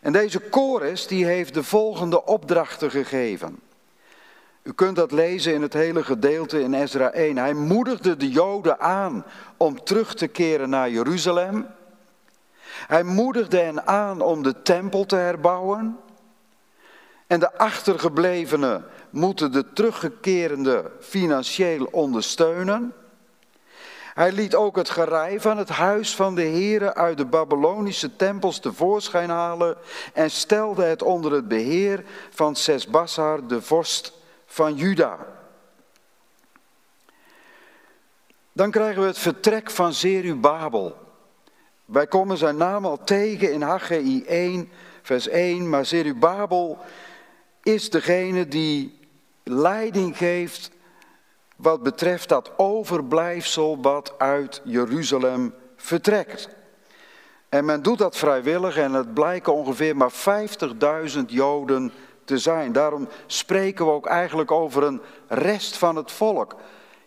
En 0.00 0.12
deze 0.12 0.40
Kores 0.40 1.06
die 1.06 1.24
heeft 1.24 1.54
de 1.54 1.62
volgende 1.62 2.24
opdrachten 2.24 2.90
gegeven. 2.90 3.60
U 4.66 4.72
kunt 4.72 4.96
dat 4.96 5.12
lezen 5.12 5.54
in 5.54 5.62
het 5.62 5.72
hele 5.72 6.04
gedeelte 6.04 6.60
in 6.60 6.74
Ezra 6.74 7.10
1. 7.10 7.36
Hij 7.38 7.54
moedigde 7.54 8.16
de 8.16 8.30
Joden 8.30 8.80
aan 8.80 9.24
om 9.56 9.84
terug 9.84 10.14
te 10.14 10.26
keren 10.26 10.70
naar 10.70 10.90
Jeruzalem. 10.90 11.66
Hij 12.66 13.02
moedigde 13.02 13.58
hen 13.58 13.86
aan 13.86 14.20
om 14.20 14.42
de 14.42 14.62
tempel 14.62 15.06
te 15.06 15.16
herbouwen. 15.16 15.98
En 17.26 17.40
de 17.40 17.58
achtergeblevenen 17.58 18.84
moeten 19.10 19.52
de 19.52 19.72
teruggekerende 19.72 20.90
financieel 21.00 21.88
ondersteunen. 21.90 22.92
Hij 24.14 24.32
liet 24.32 24.54
ook 24.54 24.76
het 24.76 24.90
gerei 24.90 25.40
van 25.40 25.58
het 25.58 25.68
huis 25.68 26.14
van 26.14 26.34
de 26.34 26.42
heren 26.42 26.94
uit 26.94 27.16
de 27.16 27.26
Babylonische 27.26 28.16
tempels 28.16 28.58
tevoorschijn 28.58 29.30
halen 29.30 29.76
en 30.12 30.30
stelde 30.30 30.84
het 30.84 31.02
onder 31.02 31.32
het 31.32 31.48
beheer 31.48 32.04
van 32.30 32.54
Sesbassar, 32.54 33.46
de 33.46 33.62
vorst 33.62 34.15
van 34.56 34.74
Juda. 34.74 35.18
Dan 38.52 38.70
krijgen 38.70 39.00
we 39.00 39.06
het 39.06 39.18
vertrek 39.18 39.70
van 39.70 39.92
Zerubabel. 39.92 40.96
Wij 41.84 42.06
komen 42.06 42.36
zijn 42.36 42.56
naam 42.56 42.84
al 42.84 43.04
tegen 43.04 43.52
in 43.52 43.62
Haggai 43.62 44.24
1, 44.24 44.68
vers 45.02 45.28
1. 45.28 45.68
Maar 45.68 45.86
Zerubabel 45.86 46.78
is 47.62 47.90
degene 47.90 48.48
die 48.48 48.98
leiding 49.42 50.16
geeft 50.16 50.70
wat 51.56 51.82
betreft 51.82 52.28
dat 52.28 52.52
overblijfsel 52.58 53.80
wat 53.80 54.14
uit 54.18 54.60
Jeruzalem 54.64 55.54
vertrekt. 55.76 56.48
En 57.48 57.64
men 57.64 57.82
doet 57.82 57.98
dat 57.98 58.16
vrijwillig 58.16 58.76
en 58.76 58.92
het 58.92 59.14
blijken 59.14 59.52
ongeveer 59.52 59.96
maar 59.96 60.12
50.000 61.16 61.20
Joden 61.26 61.92
te 62.26 62.38
zijn. 62.38 62.72
Daarom 62.72 63.08
spreken 63.26 63.84
we 63.84 63.90
ook 63.90 64.06
eigenlijk 64.06 64.50
over 64.50 64.82
een 64.82 65.00
rest 65.28 65.76
van 65.76 65.96
het 65.96 66.12
volk. 66.12 66.56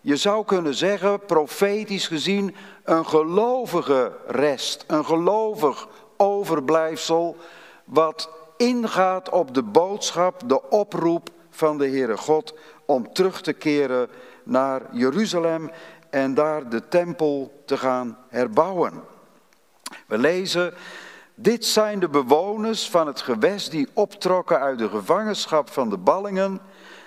Je 0.00 0.16
zou 0.16 0.44
kunnen 0.44 0.74
zeggen, 0.74 1.24
profetisch 1.24 2.06
gezien, 2.06 2.54
een 2.84 3.06
gelovige 3.06 4.12
rest, 4.26 4.84
een 4.86 5.04
gelovig 5.04 5.88
overblijfsel, 6.16 7.36
wat 7.84 8.30
ingaat 8.56 9.28
op 9.28 9.54
de 9.54 9.62
boodschap, 9.62 10.42
de 10.46 10.70
oproep 10.70 11.28
van 11.50 11.78
de 11.78 11.88
Heere 11.88 12.16
God 12.16 12.54
om 12.84 13.12
terug 13.12 13.42
te 13.42 13.52
keren 13.52 14.08
naar 14.42 14.82
Jeruzalem 14.92 15.70
en 16.10 16.34
daar 16.34 16.68
de 16.68 16.88
tempel 16.88 17.62
te 17.64 17.76
gaan 17.76 18.18
herbouwen. 18.28 18.92
We 20.06 20.18
lezen 20.18 20.74
dit 21.42 21.64
zijn 21.64 22.00
de 22.00 22.08
bewoners 22.08 22.90
van 22.90 23.06
het 23.06 23.20
gewest 23.20 23.70
die 23.70 23.88
optrokken 23.94 24.60
uit 24.60 24.78
de 24.78 24.88
gevangenschap 24.88 25.70
van 25.70 25.90
de 25.90 25.98
ballingen, 25.98 26.60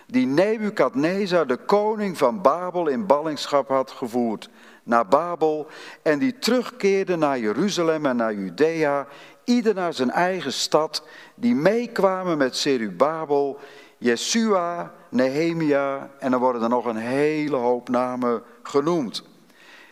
die 0.08 0.26
Nebukadnezar, 0.26 1.48
de 1.48 1.58
koning 1.58 2.18
van 2.18 2.42
Babel, 2.42 2.88
in 2.88 3.06
ballingschap 3.06 3.68
had 3.68 3.92
gevoerd 3.92 4.50
naar 4.84 5.08
Babel 5.08 5.68
en 6.02 6.20
die 6.20 6.40
terugkeerde 6.40 7.16
naar 7.16 7.40
Jeruzalem 7.40 8.06
en 8.06 8.16
naar 8.16 8.34
Judea, 8.34 9.08
ieder 9.44 9.74
naar 9.74 9.94
zijn 9.94 10.12
eigen 10.12 10.54
stad, 10.54 11.08
die 11.36 11.56
meekwamen 11.56 12.38
met 12.38 12.56
Serubabel, 12.56 13.60
Jesua, 13.98 14.94
Nehemia 15.10 16.10
en 16.20 16.34
er 16.34 16.40
worden 16.40 16.62
er 16.62 16.70
nog 16.70 16.86
een 16.86 16.96
hele 16.96 17.56
hoop 17.56 17.90
namen 17.90 18.44
genoemd. 18.64 19.24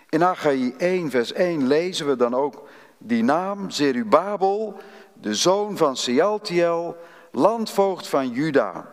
In 0.09 0.21
Haggai 0.21 0.73
1 0.77 1.09
vers 1.09 1.33
1 1.33 1.67
lezen 1.67 2.07
we 2.07 2.15
dan 2.15 2.35
ook 2.35 2.63
die 3.03 3.23
naam 3.23 3.69
Zerubabel, 3.69 4.79
de 5.13 5.35
zoon 5.35 5.77
van 5.77 5.97
Sealtiel, 5.97 6.97
landvoogd 7.31 8.07
van 8.07 8.29
Juda. 8.29 8.91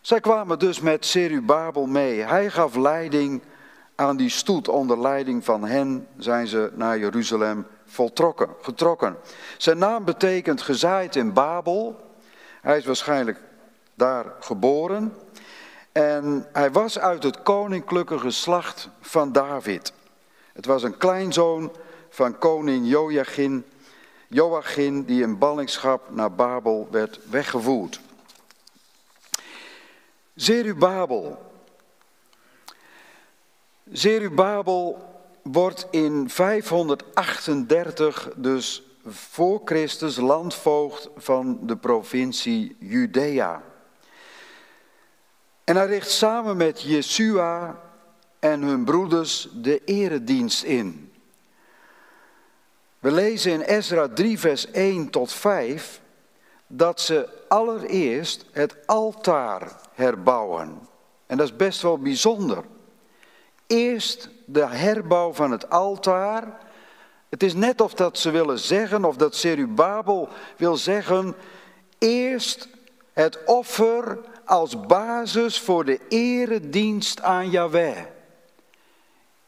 Zij 0.00 0.20
kwamen 0.20 0.58
dus 0.58 0.80
met 0.80 1.06
Serubabel 1.06 1.86
mee. 1.86 2.20
Hij 2.20 2.50
gaf 2.50 2.76
leiding 2.76 3.42
aan 3.94 4.16
die 4.16 4.28
stoet. 4.28 4.68
Onder 4.68 5.00
leiding 5.00 5.44
van 5.44 5.64
hen 5.64 6.06
zijn 6.16 6.46
ze 6.46 6.70
naar 6.74 6.98
Jeruzalem 6.98 7.66
voltrokken, 7.84 8.48
getrokken. 8.60 9.16
Zijn 9.56 9.78
naam 9.78 10.04
betekent 10.04 10.62
gezaaid 10.62 11.16
in 11.16 11.32
Babel. 11.32 12.00
Hij 12.60 12.78
is 12.78 12.84
waarschijnlijk 12.84 13.40
daar 13.94 14.24
geboren. 14.40 15.14
En 15.92 16.46
hij 16.52 16.70
was 16.70 16.98
uit 16.98 17.22
het 17.22 17.42
koninklijke 17.42 18.18
geslacht 18.18 18.88
van 19.00 19.32
David. 19.32 19.92
Het 20.52 20.66
was 20.66 20.82
een 20.82 20.96
kleinzoon 20.96 21.72
van 22.10 22.38
koning 22.38 22.88
Joachim, 22.88 23.64
Joachim 24.28 25.04
die 25.04 25.22
in 25.22 25.38
ballingschap 25.38 26.10
naar 26.10 26.32
Babel 26.32 26.88
werd 26.90 27.20
weggevoerd. 27.30 28.00
Zerubabel. 30.34 31.48
Zerubabel 33.92 35.08
wordt 35.42 35.86
in 35.90 36.30
538 36.30 38.32
dus 38.36 38.82
voor 39.06 39.60
Christus 39.64 40.16
landvoogd 40.16 41.08
van 41.16 41.58
de 41.62 41.76
provincie 41.76 42.76
Judea. 42.78 43.62
En 45.64 45.76
hij 45.76 45.86
richt 45.86 46.10
samen 46.10 46.56
met 46.56 46.82
Jesua 46.82 47.80
en 48.38 48.62
hun 48.62 48.84
broeders 48.84 49.48
de 49.54 49.84
eredienst 49.84 50.62
in. 50.62 51.09
We 53.00 53.10
lezen 53.10 53.52
in 53.52 53.60
Ezra 53.60 54.08
3, 54.08 54.38
vers 54.38 54.70
1 54.70 55.10
tot 55.10 55.32
5 55.32 56.00
dat 56.66 57.00
ze 57.00 57.28
allereerst 57.48 58.44
het 58.52 58.76
altaar 58.86 59.80
herbouwen. 59.94 60.88
En 61.26 61.36
dat 61.36 61.46
is 61.46 61.56
best 61.56 61.82
wel 61.82 61.98
bijzonder. 61.98 62.64
Eerst 63.66 64.28
de 64.46 64.66
herbouw 64.66 65.32
van 65.32 65.50
het 65.50 65.70
altaar. 65.70 66.58
Het 67.28 67.42
is 67.42 67.54
net 67.54 67.80
of 67.80 67.94
dat 67.94 68.18
ze 68.18 68.30
willen 68.30 68.58
zeggen, 68.58 69.04
of 69.04 69.16
dat 69.16 69.34
Serubabel 69.34 70.28
wil 70.56 70.76
zeggen, 70.76 71.34
eerst 71.98 72.68
het 73.12 73.44
offer 73.44 74.18
als 74.44 74.86
basis 74.86 75.60
voor 75.60 75.84
de 75.84 76.00
eredienst 76.08 77.22
aan 77.22 77.50
Yahweh. 77.50 77.98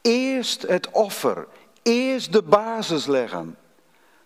Eerst 0.01 0.63
het 0.63 0.91
offer, 0.91 1.47
eerst 1.83 2.33
de 2.33 2.43
basis 2.43 3.07
leggen. 3.07 3.57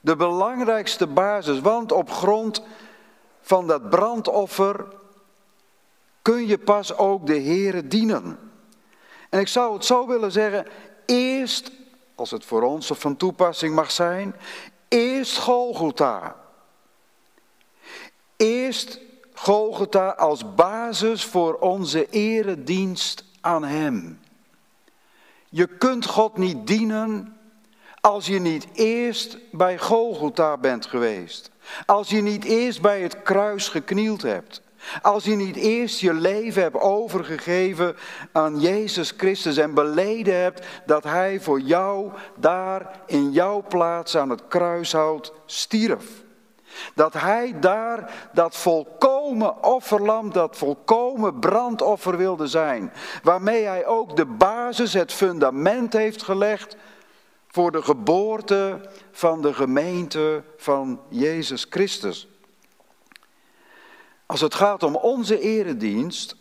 De 0.00 0.16
belangrijkste 0.16 1.06
basis, 1.06 1.60
want 1.60 1.92
op 1.92 2.10
grond 2.10 2.62
van 3.40 3.66
dat 3.66 3.90
brandoffer 3.90 4.86
kun 6.22 6.46
je 6.46 6.58
pas 6.58 6.96
ook 6.96 7.26
de 7.26 7.40
Here 7.40 7.86
dienen. 7.86 8.38
En 9.30 9.40
ik 9.40 9.48
zou 9.48 9.74
het 9.74 9.84
zo 9.84 10.06
willen 10.06 10.32
zeggen, 10.32 10.66
eerst, 11.06 11.70
als 12.14 12.30
het 12.30 12.44
voor 12.44 12.62
ons 12.62 12.90
of 12.90 12.98
van 12.98 13.16
toepassing 13.16 13.74
mag 13.74 13.90
zijn, 13.90 14.34
eerst 14.88 15.38
Golgotha. 15.38 16.36
Eerst 18.36 19.00
Golgotha 19.34 20.08
als 20.08 20.54
basis 20.54 21.24
voor 21.24 21.54
onze 21.54 22.10
eredienst 22.10 23.24
aan 23.40 23.64
Hem. 23.64 24.20
Je 25.48 25.66
kunt 25.66 26.06
God 26.06 26.36
niet 26.36 26.66
dienen 26.66 27.35
als 28.06 28.26
je 28.26 28.38
niet 28.38 28.66
eerst 28.72 29.38
bij 29.52 29.78
Golgotha 29.78 30.56
bent 30.56 30.86
geweest. 30.86 31.50
Als 31.86 32.10
je 32.10 32.22
niet 32.22 32.44
eerst 32.44 32.82
bij 32.82 33.00
het 33.00 33.22
kruis 33.22 33.68
geknield 33.68 34.22
hebt. 34.22 34.62
Als 35.02 35.24
je 35.24 35.34
niet 35.34 35.56
eerst 35.56 36.00
je 36.00 36.14
leven 36.14 36.62
hebt 36.62 36.80
overgegeven 36.80 37.96
aan 38.32 38.60
Jezus 38.60 39.14
Christus 39.16 39.56
en 39.56 39.74
beleden 39.74 40.40
hebt 40.40 40.66
dat 40.86 41.04
Hij 41.04 41.40
voor 41.40 41.60
jou 41.60 42.10
daar 42.36 43.00
in 43.06 43.32
jouw 43.32 43.64
plaats 43.68 44.16
aan 44.16 44.30
het 44.30 44.42
kruishout 44.48 45.32
stierf. 45.46 46.04
Dat 46.94 47.12
Hij 47.12 47.54
daar 47.60 48.28
dat 48.32 48.56
volkomen 48.56 49.64
offerlam, 49.64 50.32
dat 50.32 50.56
volkomen 50.56 51.38
brandoffer 51.38 52.16
wilde 52.16 52.46
zijn. 52.46 52.92
Waarmee 53.22 53.64
Hij 53.64 53.86
ook 53.86 54.16
de 54.16 54.26
basis, 54.26 54.92
het 54.92 55.12
fundament 55.12 55.92
heeft 55.92 56.22
gelegd 56.22 56.76
voor 57.56 57.72
de 57.72 57.82
geboorte 57.82 58.80
van 59.10 59.42
de 59.42 59.54
gemeente 59.54 60.42
van 60.56 61.00
Jezus 61.08 61.66
Christus. 61.70 62.28
Als 64.26 64.40
het 64.40 64.54
gaat 64.54 64.82
om 64.82 64.96
onze 64.96 65.40
eredienst, 65.40 66.36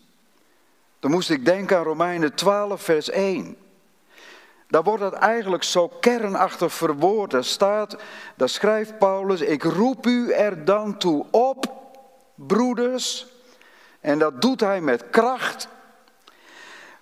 dan 0.99 1.11
moest 1.11 1.29
ik 1.29 1.45
denken 1.45 1.77
aan 1.77 1.83
Romeinen 1.83 2.35
12, 2.35 2.81
vers 2.81 3.09
1. 3.09 3.57
Daar 4.67 4.83
wordt 4.83 5.03
het 5.03 5.13
eigenlijk 5.13 5.63
zo 5.63 5.87
kernachtig 5.87 6.73
verwoord. 6.73 7.31
Daar 7.31 7.43
staat, 7.43 7.97
daar 8.35 8.49
schrijft 8.49 8.97
Paulus, 8.97 9.41
ik 9.41 9.63
roep 9.63 10.05
u 10.05 10.31
er 10.31 10.65
dan 10.65 10.97
toe 10.97 11.25
op, 11.31 11.73
broeders. 12.35 13.27
En 13.99 14.19
dat 14.19 14.41
doet 14.41 14.59
hij 14.59 14.81
met 14.81 15.09
kracht. 15.09 15.67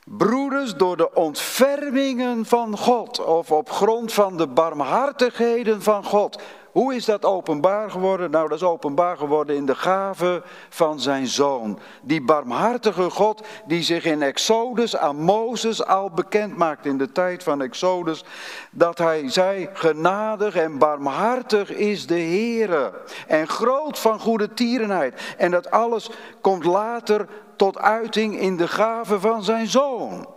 Broeders, 0.06 0.76
door 0.76 0.98
de 0.98 1.14
ontfermingen 1.14 2.46
van 2.46 2.78
God, 2.78 3.26
of 3.26 3.52
op 3.52 3.70
grond 3.70 4.14
van 4.14 4.38
de 4.38 4.48
barmhartigheden 4.48 5.82
van 5.82 6.04
God. 6.04 6.42
Hoe 6.74 6.96
is 6.96 7.06
dat 7.06 7.26
openbaar 7.26 7.92
geworden? 7.92 8.32
Nou, 8.32 8.48
dat 8.50 8.58
is 8.58 8.64
openbaar 8.64 9.18
geworden 9.18 9.56
in 9.56 9.66
de 9.66 9.76
gave 9.76 10.44
van 10.70 11.00
zijn 11.00 11.28
zoon. 11.28 11.80
Die 12.02 12.22
barmhartige 12.22 13.10
God 13.10 13.42
die 13.66 13.84
zich 13.84 14.06
in 14.06 14.22
Exodus 14.22 14.98
aan 14.98 15.16
Mozes 15.16 15.86
al 15.86 16.10
bekend 16.10 16.58
maakt 16.58 16.86
in 16.86 16.98
de 16.98 17.12
tijd 17.12 17.44
van 17.44 17.62
Exodus. 17.62 18.24
Dat 18.72 18.98
hij 18.98 19.30
zei, 19.30 19.70
genadig 19.74 20.56
en 20.56 20.78
barmhartig 20.78 21.72
is 21.72 22.08
de 22.08 22.20
Heere. 22.20 22.94
En 23.28 23.48
groot 23.48 24.00
van 24.00 24.20
goede 24.20 24.54
tierenheid. 24.54 25.36
En 25.38 25.52
dat 25.52 25.72
alles 25.72 26.10
komt 26.42 26.66
later 26.66 27.28
tot 27.56 27.78
uiting 27.78 28.40
in 28.40 28.58
de 28.58 28.68
gave 28.68 29.20
van 29.20 29.44
zijn 29.44 29.68
zoon. 29.68 30.33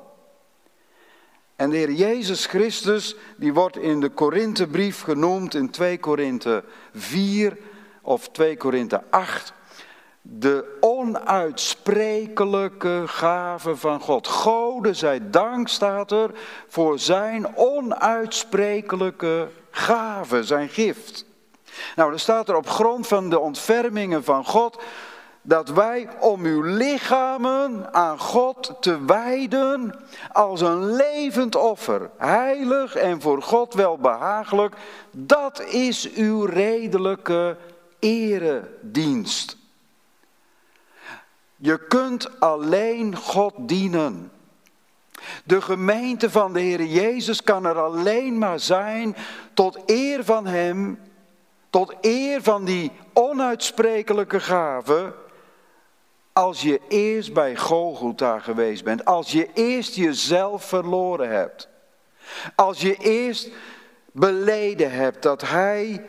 En 1.57 1.71
de 1.71 1.77
Heer 1.77 1.92
Jezus 1.92 2.47
Christus, 2.47 3.16
die 3.37 3.55
wordt 3.55 3.77
in 3.77 4.01
de 4.01 4.09
Korinthebrief 4.09 5.03
genoemd 5.03 5.55
in 5.55 5.71
2 5.71 5.99
Korinthe 5.99 6.64
4 6.95 7.57
of 8.03 8.29
2 8.29 8.57
Korinthe 8.57 9.03
8. 9.11 9.53
De 10.23 10.77
onuitsprekelijke 10.81 13.03
gave 13.07 13.77
van 13.77 14.01
God. 14.01 14.27
Gode 14.27 14.95
zij 14.95 15.31
dank 15.31 15.69
staat 15.69 16.12
er 16.12 16.31
voor 16.69 16.99
zijn 16.99 17.57
onuitsprekelijke 17.57 19.49
gave, 19.71 20.45
zijn 20.45 20.69
gift. 20.69 21.25
Nou, 21.97 22.11
dan 22.11 22.19
staat 22.19 22.49
er 22.49 22.57
op 22.57 22.69
grond 22.69 23.07
van 23.07 23.31
de 23.31 23.38
ontfermingen 23.38 24.25
van 24.25 24.45
God 24.45 24.83
dat 25.46 25.68
wij 25.68 26.09
om 26.20 26.44
uw 26.44 26.62
lichamen 26.62 27.94
aan 27.94 28.18
God 28.18 28.76
te 28.80 29.04
wijden 29.04 29.94
als 30.32 30.61
een 30.61 30.94
levend 30.94 31.56
offer, 31.56 32.11
heilig 32.18 32.94
en 32.94 33.20
voor 33.20 33.42
God 33.42 33.74
welbehagelijk, 33.74 34.74
dat 35.11 35.61
is 35.61 36.12
uw 36.12 36.44
redelijke 36.44 37.56
eredienst. 37.98 39.56
Je 41.56 41.87
kunt 41.87 42.40
alleen 42.40 43.16
God 43.16 43.54
dienen. 43.59 44.30
De 45.44 45.61
gemeente 45.61 46.30
van 46.30 46.52
de 46.52 46.61
Heer 46.61 46.85
Jezus 46.85 47.42
kan 47.42 47.66
er 47.66 47.78
alleen 47.78 48.38
maar 48.38 48.61
zijn 48.61 49.16
tot 49.54 49.78
eer 49.87 50.24
van 50.24 50.46
Hem, 50.46 50.98
tot 51.70 51.94
eer 52.00 52.42
van 52.42 52.64
die 52.64 52.92
onuitsprekelijke 53.12 54.40
gave 54.40 55.24
als 56.37 56.62
je 56.62 56.81
eerst 56.88 57.33
bij 57.33 57.57
Golgotha 57.57 58.38
geweest 58.38 58.85
bent. 58.85 59.05
Als 59.05 59.33
je 59.33 59.49
eerst 59.55 59.94
jezelf 59.94 60.64
verloren 60.64 61.29
hebt. 61.29 61.68
Als 62.55 62.81
je 62.81 62.94
eerst 62.96 63.51
beleden 64.12 64.90
hebt 64.90 65.22
dat 65.22 65.42
Hij 65.42 66.07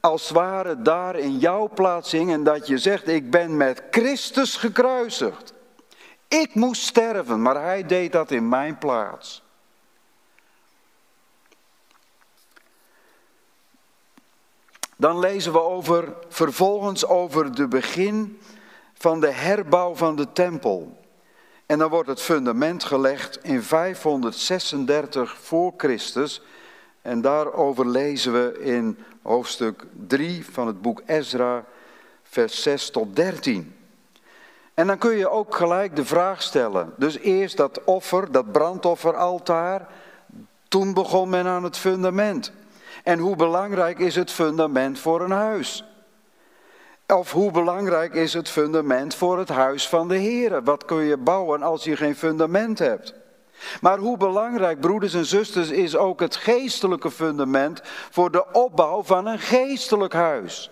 als 0.00 0.22
het 0.22 0.36
ware 0.36 0.82
daar 0.82 1.16
in 1.16 1.38
jouw 1.38 1.68
plaats 1.68 2.12
hing 2.12 2.32
en 2.32 2.44
dat 2.44 2.66
je 2.66 2.78
zegt, 2.78 3.08
ik 3.08 3.30
ben 3.30 3.56
met 3.56 3.82
Christus 3.90 4.56
gekruisigd. 4.56 5.52
Ik 6.28 6.54
moest 6.54 6.82
sterven, 6.82 7.42
maar 7.42 7.62
hij 7.62 7.86
deed 7.86 8.12
dat 8.12 8.30
in 8.30 8.48
mijn 8.48 8.78
plaats. 8.78 9.42
Dan 14.96 15.18
lezen 15.18 15.52
we 15.52 15.60
over, 15.60 16.14
vervolgens 16.28 17.06
over 17.06 17.54
de 17.54 17.68
begin 17.68 18.40
van 18.98 19.20
de 19.20 19.30
herbouw 19.30 19.94
van 19.94 20.16
de 20.16 20.32
tempel. 20.32 21.04
En 21.66 21.78
dan 21.78 21.90
wordt 21.90 22.08
het 22.08 22.20
fundament 22.20 22.84
gelegd 22.84 23.38
in 23.42 23.62
536 23.62 25.36
voor 25.40 25.72
Christus. 25.76 26.42
En 27.02 27.20
daarover 27.20 27.88
lezen 27.88 28.32
we 28.32 28.58
in 28.60 28.98
hoofdstuk 29.22 29.86
3 30.06 30.46
van 30.50 30.66
het 30.66 30.82
boek 30.82 31.02
Ezra, 31.06 31.64
vers 32.22 32.62
6 32.62 32.90
tot 32.90 33.16
13. 33.16 33.74
En 34.74 34.86
dan 34.86 34.98
kun 34.98 35.16
je 35.16 35.30
ook 35.30 35.54
gelijk 35.54 35.96
de 35.96 36.04
vraag 36.04 36.42
stellen. 36.42 36.92
Dus 36.96 37.18
eerst 37.18 37.56
dat 37.56 37.84
offer, 37.84 38.32
dat 38.32 38.52
brandofferaltaar. 38.52 39.88
Toen 40.68 40.94
begon 40.94 41.28
men 41.28 41.46
aan 41.46 41.64
het 41.64 41.76
fundament. 41.76 42.52
En 43.04 43.18
hoe 43.18 43.36
belangrijk 43.36 43.98
is 43.98 44.14
het 44.14 44.30
fundament 44.30 44.98
voor 44.98 45.20
een 45.20 45.30
huis? 45.30 45.84
Of 47.14 47.32
hoe 47.32 47.50
belangrijk 47.50 48.14
is 48.14 48.32
het 48.32 48.48
fundament 48.48 49.14
voor 49.14 49.38
het 49.38 49.48
huis 49.48 49.88
van 49.88 50.08
de 50.08 50.16
Heer? 50.16 50.62
Wat 50.62 50.84
kun 50.84 51.02
je 51.02 51.16
bouwen 51.16 51.62
als 51.62 51.84
je 51.84 51.96
geen 51.96 52.16
fundament 52.16 52.78
hebt? 52.78 53.14
Maar 53.80 53.98
hoe 53.98 54.16
belangrijk, 54.16 54.80
broeders 54.80 55.14
en 55.14 55.26
zusters, 55.26 55.70
is 55.70 55.96
ook 55.96 56.20
het 56.20 56.36
geestelijke 56.36 57.10
fundament 57.10 57.80
voor 58.10 58.30
de 58.30 58.52
opbouw 58.52 59.02
van 59.02 59.26
een 59.26 59.38
geestelijk 59.38 60.12
huis? 60.12 60.70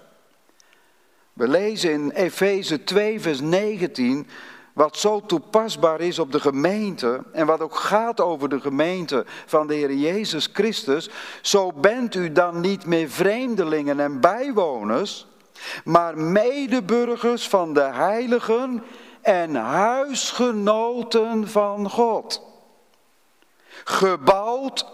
We 1.32 1.48
lezen 1.48 1.90
in 1.90 2.10
Efeze 2.10 2.84
2, 2.84 3.20
vers 3.20 3.40
19, 3.40 4.26
wat 4.72 4.96
zo 4.96 5.20
toepasbaar 5.20 6.00
is 6.00 6.18
op 6.18 6.32
de 6.32 6.40
gemeente 6.40 7.22
en 7.32 7.46
wat 7.46 7.60
ook 7.60 7.76
gaat 7.76 8.20
over 8.20 8.48
de 8.48 8.60
gemeente 8.60 9.24
van 9.46 9.66
de 9.66 9.74
Heer 9.74 9.92
Jezus 9.92 10.48
Christus. 10.52 11.10
Zo 11.42 11.72
bent 11.72 12.14
u 12.14 12.32
dan 12.32 12.60
niet 12.60 12.86
meer 12.86 13.10
vreemdelingen 13.10 14.00
en 14.00 14.20
bijwoners, 14.20 15.26
maar 15.84 16.18
medeburgers 16.18 17.48
van 17.48 17.74
de 17.74 17.80
heiligen 17.80 18.84
en 19.22 19.54
huisgenoten 19.54 21.48
van 21.48 21.90
God. 21.90 22.42
Gebouwd 23.84 24.86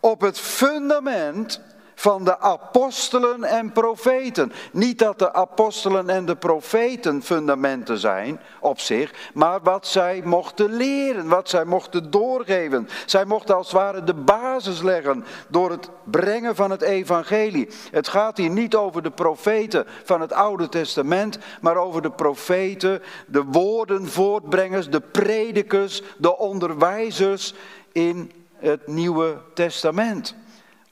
op 0.00 0.20
het 0.20 0.38
fundament 0.38 1.60
van 2.02 2.24
de 2.24 2.38
apostelen 2.38 3.44
en 3.44 3.72
profeten. 3.72 4.52
Niet 4.72 4.98
dat 4.98 5.18
de 5.18 5.32
apostelen 5.32 6.08
en 6.08 6.26
de 6.26 6.36
profeten 6.36 7.22
fundamenten 7.22 7.98
zijn 7.98 8.40
op 8.60 8.80
zich, 8.80 9.30
maar 9.34 9.60
wat 9.62 9.86
zij 9.86 10.22
mochten 10.24 10.72
leren, 10.72 11.28
wat 11.28 11.48
zij 11.48 11.64
mochten 11.64 12.10
doorgeven. 12.10 12.88
Zij 13.06 13.24
mochten 13.24 13.56
als 13.56 13.66
het 13.66 13.76
ware 13.76 14.04
de 14.04 14.14
basis 14.14 14.82
leggen 14.82 15.24
door 15.48 15.70
het 15.70 15.88
brengen 16.04 16.54
van 16.54 16.70
het 16.70 16.82
evangelie. 16.82 17.68
Het 17.90 18.08
gaat 18.08 18.36
hier 18.36 18.50
niet 18.50 18.74
over 18.74 19.02
de 19.02 19.10
profeten 19.10 19.86
van 20.04 20.20
het 20.20 20.32
Oude 20.32 20.68
Testament, 20.68 21.38
maar 21.60 21.76
over 21.76 22.02
de 22.02 22.10
profeten, 22.10 23.02
de 23.26 23.44
woordenvoortbrengers, 23.44 24.90
de 24.90 25.00
predikers, 25.00 26.02
de 26.18 26.38
onderwijzers 26.38 27.54
in 27.92 28.32
het 28.56 28.86
Nieuwe 28.86 29.36
Testament 29.54 30.34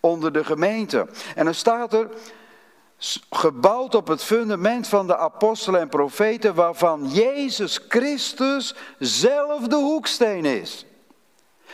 onder 0.00 0.32
de 0.32 0.44
gemeente. 0.44 1.06
En 1.34 1.44
dan 1.44 1.54
staat 1.54 1.92
er, 1.92 2.08
gebouwd 3.30 3.94
op 3.94 4.08
het 4.08 4.22
fundament 4.22 4.88
van 4.88 5.06
de 5.06 5.16
apostelen 5.16 5.80
en 5.80 5.88
profeten, 5.88 6.54
waarvan 6.54 7.08
Jezus 7.08 7.80
Christus 7.88 8.74
zelf 8.98 9.66
de 9.66 9.76
hoeksteen 9.76 10.44
is. 10.44 10.84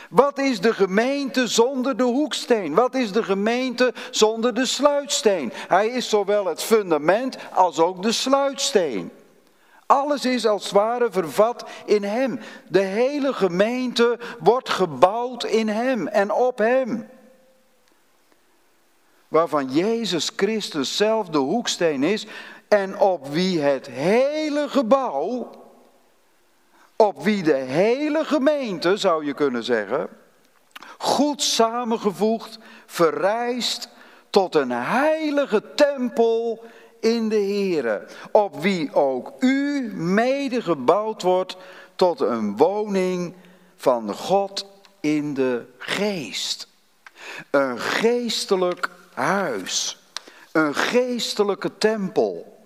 Wat 0.09 0.37
is 0.37 0.61
de 0.61 0.73
gemeente 0.73 1.47
zonder 1.47 1.97
de 1.97 2.03
hoeksteen? 2.03 2.73
Wat 2.73 2.95
is 2.95 3.11
de 3.11 3.23
gemeente 3.23 3.93
zonder 4.11 4.53
de 4.53 4.65
sluitsteen? 4.65 5.53
Hij 5.67 5.87
is 5.87 6.09
zowel 6.09 6.45
het 6.45 6.63
fundament 6.63 7.37
als 7.53 7.79
ook 7.79 8.01
de 8.01 8.11
sluitsteen. 8.11 9.11
Alles 9.85 10.25
is 10.25 10.45
als 10.45 10.63
het 10.63 10.71
ware 10.71 11.07
vervat 11.11 11.65
in 11.85 12.03
Hem. 12.03 12.39
De 12.67 12.79
hele 12.79 13.33
gemeente 13.33 14.19
wordt 14.39 14.69
gebouwd 14.69 15.43
in 15.43 15.67
Hem 15.67 16.07
en 16.07 16.31
op 16.31 16.57
Hem 16.57 17.09
waarvan 19.27 19.71
Jezus 19.71 20.31
Christus 20.35 20.97
zelf 20.97 21.29
de 21.29 21.37
hoeksteen 21.37 22.03
is 22.03 22.25
en 22.67 22.99
op 22.99 23.27
wie 23.27 23.59
het 23.59 23.87
hele 23.87 24.69
gebouw, 24.69 25.49
op 26.95 27.23
wie 27.23 27.43
de 27.43 27.53
hele 27.53 28.25
gemeente, 28.25 28.97
zou 28.97 29.25
je 29.25 29.33
kunnen 29.33 29.63
zeggen, 29.63 30.09
goed 30.97 31.41
samengevoegd, 31.41 32.57
verrijst 32.85 33.89
tot 34.29 34.55
een 34.55 34.71
heilige 34.71 35.63
tempel 35.75 36.63
in 36.99 37.29
de 37.29 37.41
Here, 37.41 38.05
op 38.31 38.61
wie 38.61 38.93
ook 38.93 39.33
u 39.39 39.91
mede 39.95 40.61
gebouwd 40.61 41.21
wordt 41.21 41.57
tot 41.95 42.19
een 42.19 42.57
woning 42.57 43.33
van 43.75 44.13
God 44.13 44.65
in 44.99 45.33
de 45.33 45.65
geest. 45.77 46.67
Een 47.51 47.79
geestelijk 47.79 48.89
huis. 49.17 49.97
Een 50.51 50.75
geestelijke 50.75 51.77
tempel. 51.77 52.57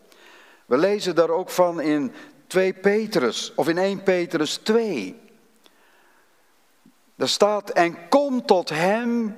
We 0.65 0.77
lezen 0.77 1.15
daar 1.15 1.29
ook 1.29 1.49
van 1.49 1.81
in 1.81 2.13
2 2.47 2.73
Petrus 2.73 3.51
of 3.55 3.67
in 3.67 3.77
1 3.77 4.03
Petrus 4.03 4.55
2. 4.55 5.19
Daar 7.15 7.29
staat, 7.29 7.69
en 7.69 8.09
kom 8.09 8.45
tot 8.45 8.69
hem, 8.69 9.35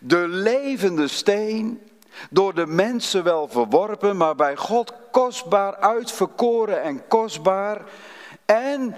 de 0.00 0.28
levende 0.28 1.08
steen, 1.08 1.82
door 2.30 2.54
de 2.54 2.66
mensen 2.66 3.24
wel 3.24 3.48
verworpen, 3.48 4.16
maar 4.16 4.34
bij 4.34 4.56
God 4.56 4.92
kostbaar 5.10 5.76
uitverkoren 5.76 6.82
en 6.82 7.08
kostbaar. 7.08 7.82
En 8.44 8.96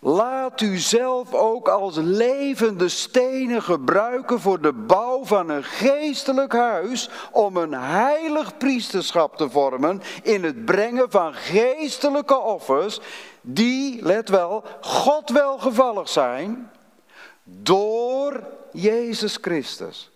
Laat 0.00 0.60
u 0.60 0.76
zelf 0.76 1.34
ook 1.34 1.68
als 1.68 1.96
levende 1.96 2.88
stenen 2.88 3.62
gebruiken 3.62 4.40
voor 4.40 4.60
de 4.60 4.72
bouw 4.72 5.24
van 5.24 5.48
een 5.48 5.64
geestelijk 5.64 6.52
huis 6.52 7.08
om 7.32 7.56
een 7.56 7.72
heilig 7.72 8.56
priesterschap 8.56 9.36
te 9.36 9.50
vormen 9.50 10.02
in 10.22 10.44
het 10.44 10.64
brengen 10.64 11.10
van 11.10 11.34
geestelijke 11.34 12.38
offers 12.38 13.00
die, 13.40 14.02
let 14.02 14.28
wel, 14.28 14.64
God 14.80 15.30
welgevallig 15.30 16.08
zijn 16.08 16.70
door 17.44 18.42
Jezus 18.72 19.38
Christus. 19.40 20.10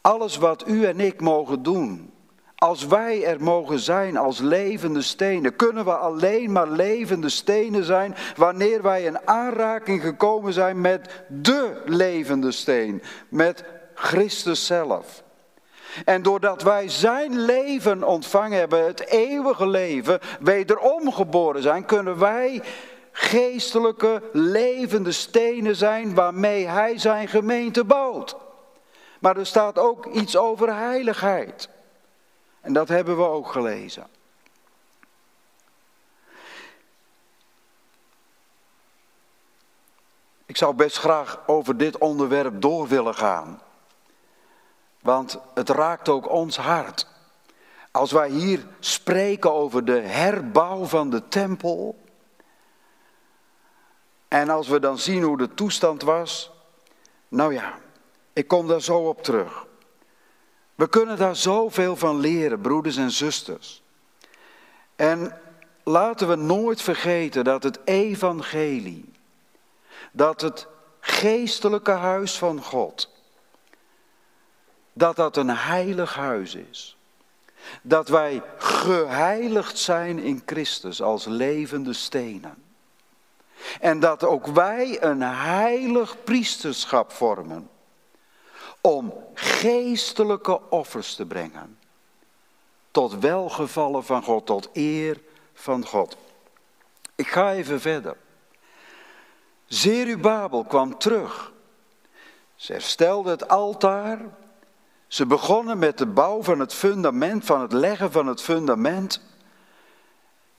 Alles 0.00 0.36
wat 0.36 0.68
u 0.68 0.84
en 0.84 1.00
ik 1.00 1.20
mogen 1.20 1.62
doen 1.62 2.12
als 2.58 2.86
wij 2.86 3.24
er 3.24 3.42
mogen 3.42 3.78
zijn 3.78 4.16
als 4.16 4.38
levende 4.38 5.02
stenen, 5.02 5.56
kunnen 5.56 5.84
we 5.84 5.96
alleen 5.96 6.52
maar 6.52 6.68
levende 6.68 7.28
stenen 7.28 7.84
zijn 7.84 8.14
wanneer 8.36 8.82
wij 8.82 9.02
in 9.02 9.18
aanraking 9.28 10.02
gekomen 10.02 10.52
zijn 10.52 10.80
met 10.80 11.24
de 11.28 11.82
levende 11.84 12.52
steen, 12.52 13.02
met 13.28 13.64
Christus 13.94 14.66
zelf. 14.66 15.22
En 16.04 16.22
doordat 16.22 16.62
wij 16.62 16.88
zijn 16.88 17.40
leven 17.40 18.02
ontvangen 18.02 18.58
hebben, 18.58 18.86
het 18.86 19.06
eeuwige 19.06 19.66
leven, 19.66 20.20
wederom 20.40 21.12
geboren 21.12 21.62
zijn, 21.62 21.84
kunnen 21.84 22.18
wij 22.18 22.62
geestelijke 23.12 24.22
levende 24.32 25.12
stenen 25.12 25.76
zijn 25.76 26.14
waarmee 26.14 26.66
Hij 26.66 26.98
zijn 26.98 27.28
gemeente 27.28 27.84
bouwt. 27.84 28.36
Maar 29.20 29.36
er 29.36 29.46
staat 29.46 29.78
ook 29.78 30.06
iets 30.06 30.36
over 30.36 30.74
heiligheid. 30.74 31.68
En 32.68 32.74
dat 32.74 32.88
hebben 32.88 33.16
we 33.16 33.22
ook 33.22 33.48
gelezen. 33.48 34.06
Ik 40.46 40.56
zou 40.56 40.74
best 40.74 40.98
graag 40.98 41.40
over 41.46 41.76
dit 41.76 41.98
onderwerp 41.98 42.60
door 42.60 42.88
willen 42.88 43.14
gaan. 43.14 43.60
Want 45.00 45.38
het 45.54 45.68
raakt 45.68 46.08
ook 46.08 46.30
ons 46.30 46.56
hart. 46.56 47.06
Als 47.90 48.12
wij 48.12 48.28
hier 48.28 48.66
spreken 48.78 49.52
over 49.52 49.84
de 49.84 50.00
herbouw 50.00 50.84
van 50.84 51.10
de 51.10 51.28
tempel. 51.28 51.98
En 54.28 54.48
als 54.48 54.68
we 54.68 54.80
dan 54.80 54.98
zien 54.98 55.22
hoe 55.22 55.38
de 55.38 55.54
toestand 55.54 56.02
was. 56.02 56.50
Nou 57.28 57.54
ja, 57.54 57.78
ik 58.32 58.48
kom 58.48 58.66
daar 58.66 58.82
zo 58.82 58.98
op 58.98 59.22
terug. 59.22 59.66
We 60.78 60.88
kunnen 60.88 61.16
daar 61.16 61.36
zoveel 61.36 61.96
van 61.96 62.20
leren, 62.20 62.60
broeders 62.60 62.96
en 62.96 63.10
zusters. 63.10 63.82
En 64.96 65.40
laten 65.84 66.28
we 66.28 66.34
nooit 66.34 66.82
vergeten 66.82 67.44
dat 67.44 67.62
het 67.62 67.78
evangelie, 67.84 69.12
dat 70.12 70.40
het 70.40 70.66
geestelijke 71.00 71.90
huis 71.90 72.38
van 72.38 72.62
God, 72.62 73.10
dat 74.92 75.16
dat 75.16 75.36
een 75.36 75.50
heilig 75.50 76.14
huis 76.14 76.54
is. 76.54 76.96
Dat 77.82 78.08
wij 78.08 78.42
geheiligd 78.58 79.78
zijn 79.78 80.18
in 80.18 80.42
Christus 80.46 81.02
als 81.02 81.24
levende 81.24 81.92
stenen. 81.92 82.62
En 83.80 84.00
dat 84.00 84.24
ook 84.24 84.46
wij 84.46 85.02
een 85.02 85.22
heilig 85.22 86.24
priesterschap 86.24 87.12
vormen 87.12 87.68
om 88.80 89.14
geestelijke 89.34 90.70
offers 90.70 91.14
te 91.14 91.26
brengen. 91.26 91.78
Tot 92.90 93.18
welgevallen 93.18 94.04
van 94.04 94.22
God, 94.22 94.46
tot 94.46 94.68
eer 94.72 95.20
van 95.54 95.86
God. 95.86 96.16
Ik 97.14 97.28
ga 97.28 97.52
even 97.52 97.80
verder. 97.80 98.16
Zerubabel 99.66 100.64
kwam 100.64 100.98
terug. 100.98 101.52
Ze 102.54 102.72
herstelde 102.72 103.30
het 103.30 103.48
altaar. 103.48 104.18
Ze 105.06 105.26
begonnen 105.26 105.78
met 105.78 105.98
de 105.98 106.06
bouw 106.06 106.42
van 106.42 106.60
het 106.60 106.74
fundament, 106.74 107.44
van 107.44 107.60
het 107.60 107.72
leggen 107.72 108.12
van 108.12 108.26
het 108.26 108.42
fundament. 108.42 109.20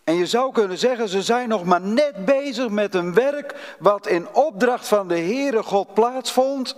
En 0.03 0.15
je 0.15 0.25
zou 0.25 0.51
kunnen 0.51 0.77
zeggen, 0.77 1.09
ze 1.09 1.21
zijn 1.21 1.49
nog 1.49 1.63
maar 1.63 1.81
net 1.81 2.25
bezig 2.25 2.69
met 2.69 2.95
een 2.95 3.13
werk 3.13 3.75
wat 3.79 4.07
in 4.07 4.33
opdracht 4.33 4.87
van 4.87 5.07
de 5.07 5.19
Heere 5.19 5.63
God 5.63 5.93
plaatsvond. 5.93 6.75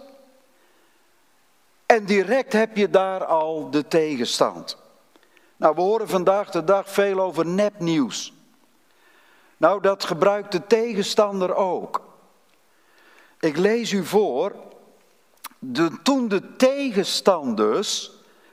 En 1.92 2.06
direct 2.06 2.54
heb 2.54 2.78
je 2.78 2.90
daar 2.90 3.26
al 3.26 3.70
de 3.70 3.88
tegenstand. 3.88 4.78
Nou, 5.58 5.76
we 5.76 5.82
horen 5.82 6.08
vandaag 6.08 6.50
de 6.50 6.64
dag 6.64 6.90
veel 6.90 7.20
over 7.20 7.46
nepnieuws. 7.46 8.34
Nou, 9.58 9.82
dat 9.82 10.04
gebruikt 10.04 10.52
de 10.52 10.68
tegenstander 10.68 11.56
ook. 11.56 12.02
Ik 13.40 13.58
lees 13.58 13.92
u 13.92 14.06
voor, 14.06 14.56
de, 15.60 16.02
toen 16.04 16.28
de 16.28 16.56
tegenstanders 16.56 18.12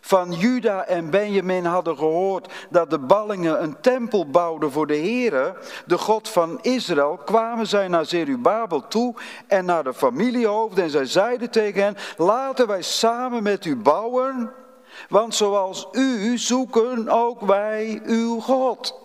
van 0.09 0.33
Juda 0.33 0.85
en 0.85 1.11
Benjamin 1.11 1.65
hadden 1.65 1.97
gehoord 1.97 2.53
dat 2.71 2.91
de 2.91 2.99
ballingen 2.99 3.63
een 3.63 3.81
tempel 3.81 4.31
bouwden 4.31 4.73
voor 4.73 4.87
de 4.87 4.97
Heere, 4.97 5.57
de 5.87 5.99
God 5.99 6.29
van 6.29 6.59
Israël, 6.63 7.17
kwamen 7.25 7.67
zij 7.67 7.89
naar 7.89 8.07
Zerubabel 8.07 8.89
toe 8.89 9.15
en 9.47 9.65
naar 9.65 9.85
de 9.85 9.95
familiehoofden 9.95 10.85
en 10.85 10.91
zij 10.91 11.05
zeiden 11.05 11.51
tegen 11.51 11.83
hen, 11.83 11.97
laten 12.17 12.67
wij 12.67 12.83
samen 12.83 13.43
met 13.43 13.65
u 13.65 13.77
bouwen, 13.77 14.53
want 15.09 15.35
zoals 15.35 15.89
u 15.93 16.39
zoeken 16.39 17.09
ook 17.09 17.41
wij 17.41 18.01
uw 18.05 18.41
God. 18.41 19.01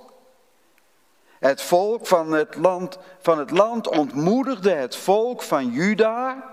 Het 1.39 1.61
volk 1.61 2.07
van 2.07 2.31
het 2.31 2.55
land, 2.55 2.97
van 3.19 3.39
het 3.39 3.51
land 3.51 3.87
ontmoedigde 3.87 4.71
het 4.71 4.95
volk 4.95 5.41
van 5.41 5.71
Juda 5.71 6.52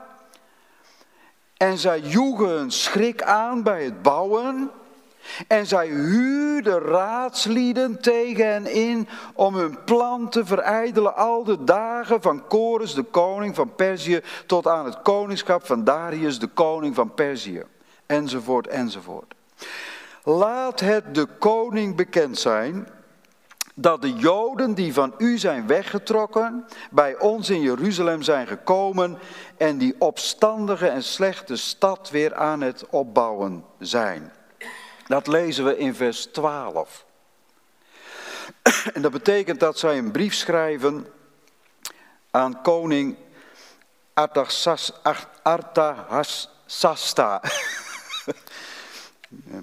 en 1.60 1.78
zij 1.78 2.00
joegen 2.00 2.48
hun 2.48 2.70
schrik 2.70 3.22
aan 3.22 3.62
bij 3.62 3.84
het 3.84 4.02
bouwen. 4.02 4.70
En 5.46 5.66
zij 5.66 5.86
huurden 5.86 6.80
raadslieden 6.80 8.00
tegen 8.00 8.46
hen 8.46 8.66
in 8.66 9.08
om 9.34 9.54
hun 9.54 9.84
plan 9.84 10.28
te 10.28 10.44
verijdelen 10.44 11.16
al 11.16 11.44
de 11.44 11.64
dagen 11.64 12.22
van 12.22 12.46
Kores, 12.46 12.94
de 12.94 13.02
koning 13.02 13.54
van 13.54 13.74
Perzië, 13.74 14.20
tot 14.46 14.66
aan 14.66 14.84
het 14.84 15.02
koningschap 15.02 15.66
van 15.66 15.84
Darius, 15.84 16.38
de 16.38 16.46
koning 16.46 16.94
van 16.94 17.14
Perzië. 17.14 17.62
Enzovoort, 18.06 18.66
enzovoort. 18.66 19.34
Laat 20.24 20.80
het 20.80 21.14
de 21.14 21.26
koning 21.38 21.96
bekend 21.96 22.38
zijn 22.38 22.88
dat 23.74 24.02
de 24.02 24.12
Joden 24.12 24.74
die 24.74 24.92
van 24.92 25.14
u 25.18 25.38
zijn 25.38 25.66
weggetrokken, 25.66 26.66
bij 26.90 27.18
ons 27.18 27.50
in 27.50 27.60
Jeruzalem 27.60 28.22
zijn 28.22 28.46
gekomen 28.46 29.18
en 29.56 29.78
die 29.78 29.94
opstandige 29.98 30.88
en 30.88 31.02
slechte 31.02 31.56
stad 31.56 32.10
weer 32.10 32.34
aan 32.34 32.60
het 32.60 32.86
opbouwen 32.88 33.64
zijn. 33.78 34.32
Dat 35.06 35.26
lezen 35.26 35.64
we 35.64 35.78
in 35.78 35.94
vers 35.94 36.26
12. 36.26 37.04
En 38.92 39.02
dat 39.02 39.12
betekent 39.12 39.60
dat 39.60 39.78
zij 39.78 39.98
een 39.98 40.10
brief 40.10 40.34
schrijven 40.34 41.06
aan 42.30 42.62
koning 42.62 43.16
Artahasasta. 45.42 47.40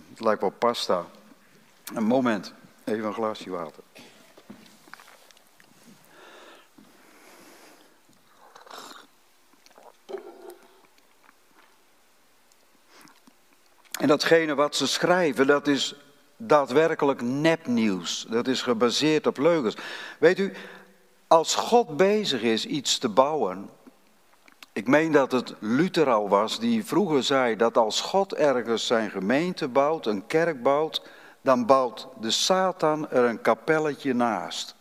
Het 0.10 0.20
lijkt 0.20 0.42
wel 0.42 0.50
pasta. 0.50 1.06
Een 1.94 2.04
moment, 2.04 2.54
even 2.88 3.06
een 3.06 3.14
glaasje 3.14 3.50
water. 3.50 3.84
En 14.00 14.08
datgene 14.08 14.56
wat 14.56 14.76
ze 14.76 14.88
schrijven, 14.88 15.48
dat 15.48 15.68
is 15.68 15.96
daadwerkelijk 16.38 17.22
nepnieuws. 17.22 18.26
Dat 18.30 18.48
is 18.48 18.62
gebaseerd 18.62 19.28
op 19.28 19.38
leugens. 19.38 19.76
Weet 20.20 20.40
u, 20.40 20.54
als 21.28 21.56
God 21.56 21.98
bezig 21.98 22.42
is 22.42 22.66
iets 22.66 22.98
te 22.98 23.10
bouwen. 23.10 23.70
Ik 24.74 24.88
meen 24.88 25.12
dat 25.12 25.32
het 25.32 25.56
Luther 25.60 26.10
al 26.10 26.30
was 26.30 26.60
die 26.60 26.86
vroeger 26.86 27.24
zei 27.24 27.56
dat 27.56 27.78
als 27.78 28.02
God 28.02 28.34
ergens 28.34 28.88
zijn 28.88 29.10
gemeente 29.10 29.68
bouwt, 29.68 30.06
een 30.06 30.28
kerk 30.28 30.64
bouwt, 30.64 31.02
dan 31.48 31.66
bouwt 31.66 32.08
de 32.20 32.32
Satan 32.32 33.10
er 33.10 33.24
een 33.24 33.42
kapelletje 33.42 34.14
naast. 34.14 34.76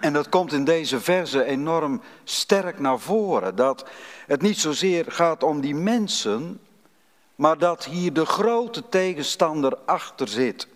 En 0.00 0.12
dat 0.12 0.28
komt 0.28 0.52
in 0.52 0.64
deze 0.64 1.00
verse 1.00 1.44
enorm 1.44 2.02
sterk 2.24 2.78
naar 2.78 2.98
voren. 2.98 3.56
Dat 3.56 3.88
het 4.26 4.42
niet 4.42 4.58
zozeer 4.58 5.04
gaat 5.08 5.42
om 5.42 5.60
die 5.60 5.74
mensen, 5.74 6.60
maar 7.34 7.58
dat 7.58 7.84
hier 7.84 8.12
de 8.12 8.24
grote 8.24 8.88
tegenstander 8.88 9.76
achter 9.84 10.28
zit. 10.28 10.68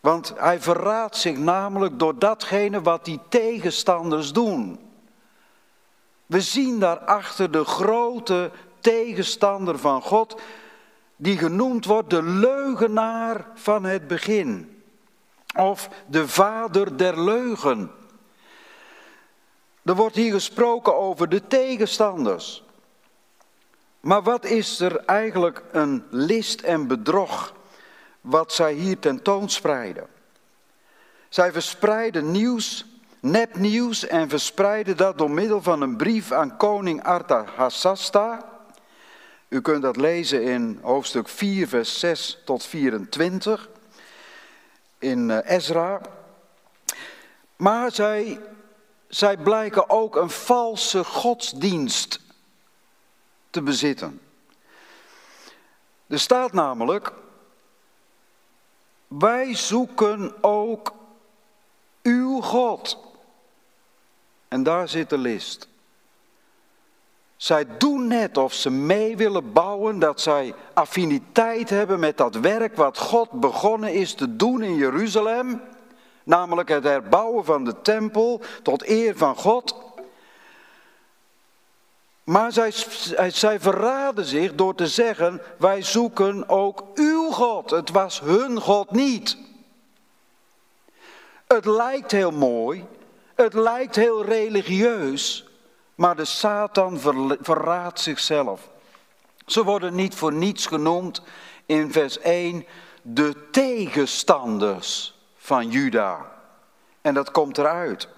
Want 0.00 0.32
hij 0.36 0.60
verraadt 0.60 1.16
zich 1.16 1.36
namelijk 1.36 1.98
door 1.98 2.18
datgene 2.18 2.82
wat 2.82 3.04
die 3.04 3.20
tegenstanders 3.28 4.32
doen. 4.32 4.80
We 6.26 6.40
zien 6.40 6.78
daarachter 6.78 7.50
de 7.50 7.64
grote 7.64 8.50
tegenstander 8.80 9.78
van 9.78 10.02
God, 10.02 10.40
die 11.20 11.38
genoemd 11.38 11.84
wordt 11.84 12.10
de 12.10 12.22
leugenaar 12.22 13.46
van 13.54 13.84
het 13.84 14.06
begin. 14.06 14.82
Of 15.56 15.88
de 16.06 16.28
vader 16.28 16.96
der 16.96 17.20
leugen. 17.20 17.90
Er 19.82 19.94
wordt 19.94 20.16
hier 20.16 20.32
gesproken 20.32 20.96
over 20.96 21.28
de 21.28 21.46
tegenstanders. 21.46 22.64
Maar 24.00 24.22
wat 24.22 24.44
is 24.44 24.80
er 24.80 24.96
eigenlijk 24.96 25.62
een 25.72 26.04
list 26.10 26.60
en 26.60 26.86
bedrog 26.86 27.54
wat 28.20 28.52
zij 28.52 28.72
hier 28.72 28.98
tentoonspreiden? 28.98 30.06
Zij 31.28 31.52
verspreiden 31.52 32.30
nieuws, 32.30 32.86
nepnieuws 33.20 34.06
en 34.06 34.28
verspreiden 34.28 34.96
dat 34.96 35.18
door 35.18 35.30
middel 35.30 35.62
van 35.62 35.80
een 35.80 35.96
brief 35.96 36.32
aan 36.32 36.56
koning 36.56 37.02
Artahasasta. 37.02 38.57
U 39.48 39.60
kunt 39.60 39.82
dat 39.82 39.96
lezen 39.96 40.42
in 40.42 40.78
hoofdstuk 40.82 41.28
4, 41.28 41.68
vers 41.68 41.98
6 41.98 42.38
tot 42.44 42.64
24 42.64 43.68
in 44.98 45.30
eh, 45.30 45.56
Ezra. 45.56 46.00
Maar 47.56 47.92
zij, 47.92 48.40
zij 49.08 49.36
blijken 49.36 49.90
ook 49.90 50.16
een 50.16 50.30
valse 50.30 51.04
godsdienst 51.04 52.20
te 53.50 53.62
bezitten. 53.62 54.20
Er 56.06 56.20
staat 56.20 56.52
namelijk, 56.52 57.12
wij 59.06 59.54
zoeken 59.54 60.42
ook 60.42 60.92
uw 62.02 62.40
God. 62.40 62.98
En 64.48 64.62
daar 64.62 64.88
zit 64.88 65.10
de 65.10 65.18
list. 65.18 65.68
Zij 67.38 67.66
doen 67.76 68.06
net 68.06 68.36
of 68.36 68.52
ze 68.52 68.70
mee 68.70 69.16
willen 69.16 69.52
bouwen, 69.52 69.98
dat 69.98 70.20
zij 70.20 70.54
affiniteit 70.74 71.70
hebben 71.70 72.00
met 72.00 72.16
dat 72.16 72.34
werk 72.34 72.76
wat 72.76 72.98
God 72.98 73.30
begonnen 73.30 73.92
is 73.92 74.14
te 74.14 74.36
doen 74.36 74.62
in 74.62 74.74
Jeruzalem. 74.74 75.62
Namelijk 76.24 76.68
het 76.68 76.84
herbouwen 76.84 77.44
van 77.44 77.64
de 77.64 77.80
tempel 77.82 78.40
tot 78.62 78.88
eer 78.88 79.16
van 79.16 79.36
God. 79.36 79.74
Maar 82.24 82.52
zij, 82.52 82.72
zij 83.28 83.60
verraden 83.60 84.24
zich 84.24 84.54
door 84.54 84.74
te 84.74 84.86
zeggen, 84.86 85.40
wij 85.58 85.82
zoeken 85.82 86.48
ook 86.48 86.84
uw 86.94 87.30
God. 87.30 87.70
Het 87.70 87.90
was 87.90 88.20
hun 88.20 88.60
God 88.60 88.90
niet. 88.90 89.36
Het 91.46 91.64
lijkt 91.64 92.10
heel 92.10 92.30
mooi, 92.30 92.86
het 93.34 93.54
lijkt 93.54 93.96
heel 93.96 94.24
religieus, 94.24 95.47
maar 95.98 96.16
de 96.16 96.24
Satan 96.24 96.98
verraadt 97.40 98.00
zichzelf. 98.00 98.68
Ze 99.46 99.64
worden 99.64 99.94
niet 99.94 100.14
voor 100.14 100.32
niets 100.32 100.66
genoemd 100.66 101.22
in 101.66 101.92
vers 101.92 102.18
1 102.18 102.66
de 103.02 103.48
tegenstanders 103.50 105.18
van 105.36 105.70
Juda. 105.70 106.32
En 107.00 107.14
dat 107.14 107.30
komt 107.30 107.58
eruit. 107.58 108.08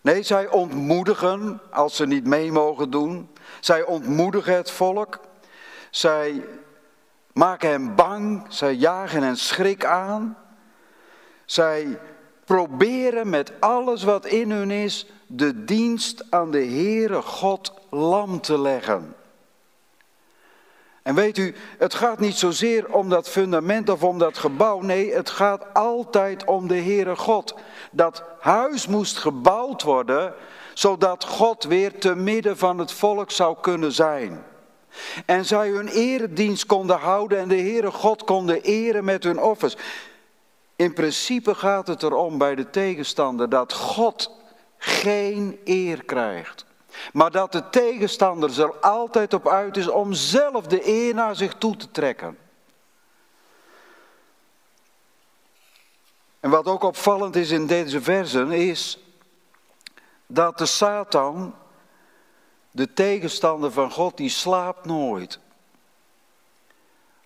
Nee, 0.00 0.22
zij 0.22 0.48
ontmoedigen 0.48 1.60
als 1.70 1.96
ze 1.96 2.06
niet 2.06 2.26
mee 2.26 2.52
mogen 2.52 2.90
doen. 2.90 3.30
Zij 3.60 3.82
ontmoedigen 3.82 4.54
het 4.54 4.70
volk. 4.70 5.20
Zij 5.90 6.44
maken 7.32 7.70
hem 7.70 7.94
bang, 7.94 8.46
zij 8.48 8.74
jagen 8.74 9.22
hen 9.22 9.36
schrik 9.36 9.84
aan. 9.84 10.38
Zij 11.44 11.98
proberen 12.44 13.28
met 13.30 13.52
alles 13.60 14.02
wat 14.02 14.26
in 14.26 14.50
hun 14.50 14.70
is 14.70 15.06
de 15.26 15.64
dienst 15.64 16.24
aan 16.30 16.50
de 16.50 16.64
Heere 16.64 17.22
God 17.22 17.72
lam 17.90 18.40
te 18.40 18.60
leggen. 18.60 19.14
En 21.02 21.14
weet 21.14 21.38
u, 21.38 21.54
het 21.78 21.94
gaat 21.94 22.18
niet 22.18 22.36
zozeer 22.36 22.92
om 22.92 23.08
dat 23.08 23.28
fundament 23.28 23.88
of 23.88 24.02
om 24.02 24.18
dat 24.18 24.38
gebouw. 24.38 24.80
Nee, 24.80 25.14
het 25.14 25.30
gaat 25.30 25.74
altijd 25.74 26.44
om 26.44 26.68
de 26.68 26.80
Heere 26.80 27.16
God. 27.16 27.54
Dat 27.90 28.22
huis 28.40 28.86
moest 28.86 29.16
gebouwd 29.16 29.82
worden, 29.82 30.34
zodat 30.74 31.24
God 31.24 31.64
weer 31.64 31.98
te 31.98 32.14
midden 32.14 32.56
van 32.56 32.78
het 32.78 32.92
volk 32.92 33.30
zou 33.30 33.56
kunnen 33.60 33.92
zijn. 33.92 34.44
En 35.26 35.44
zij 35.44 35.68
hun 35.68 35.88
eredienst 35.88 36.66
konden 36.66 36.98
houden 36.98 37.38
en 37.38 37.48
de 37.48 37.60
Heere 37.60 37.90
God 37.90 38.24
konden 38.24 38.62
eren 38.62 39.04
met 39.04 39.24
hun 39.24 39.40
offers. 39.40 39.76
In 40.76 40.92
principe 40.92 41.54
gaat 41.54 41.86
het 41.86 42.02
erom 42.02 42.38
bij 42.38 42.54
de 42.54 42.70
tegenstander 42.70 43.48
dat 43.48 43.72
God 43.72 44.30
geen 44.78 45.60
eer 45.64 46.04
krijgt. 46.04 46.64
Maar 47.12 47.30
dat 47.30 47.52
de 47.52 47.70
tegenstander 47.70 48.60
er 48.60 48.80
altijd 48.80 49.34
op 49.34 49.48
uit 49.48 49.76
is 49.76 49.88
om 49.88 50.12
zelf 50.12 50.66
de 50.66 50.88
eer 50.88 51.14
naar 51.14 51.36
zich 51.36 51.54
toe 51.54 51.76
te 51.76 51.90
trekken. 51.90 52.38
En 56.40 56.50
wat 56.50 56.66
ook 56.66 56.82
opvallend 56.82 57.36
is 57.36 57.50
in 57.50 57.66
deze 57.66 58.02
versen 58.02 58.52
is 58.52 58.98
dat 60.26 60.58
de 60.58 60.66
Satan, 60.66 61.54
de 62.70 62.92
tegenstander 62.92 63.72
van 63.72 63.90
God, 63.90 64.16
die 64.16 64.28
slaapt 64.28 64.84
nooit. 64.84 65.38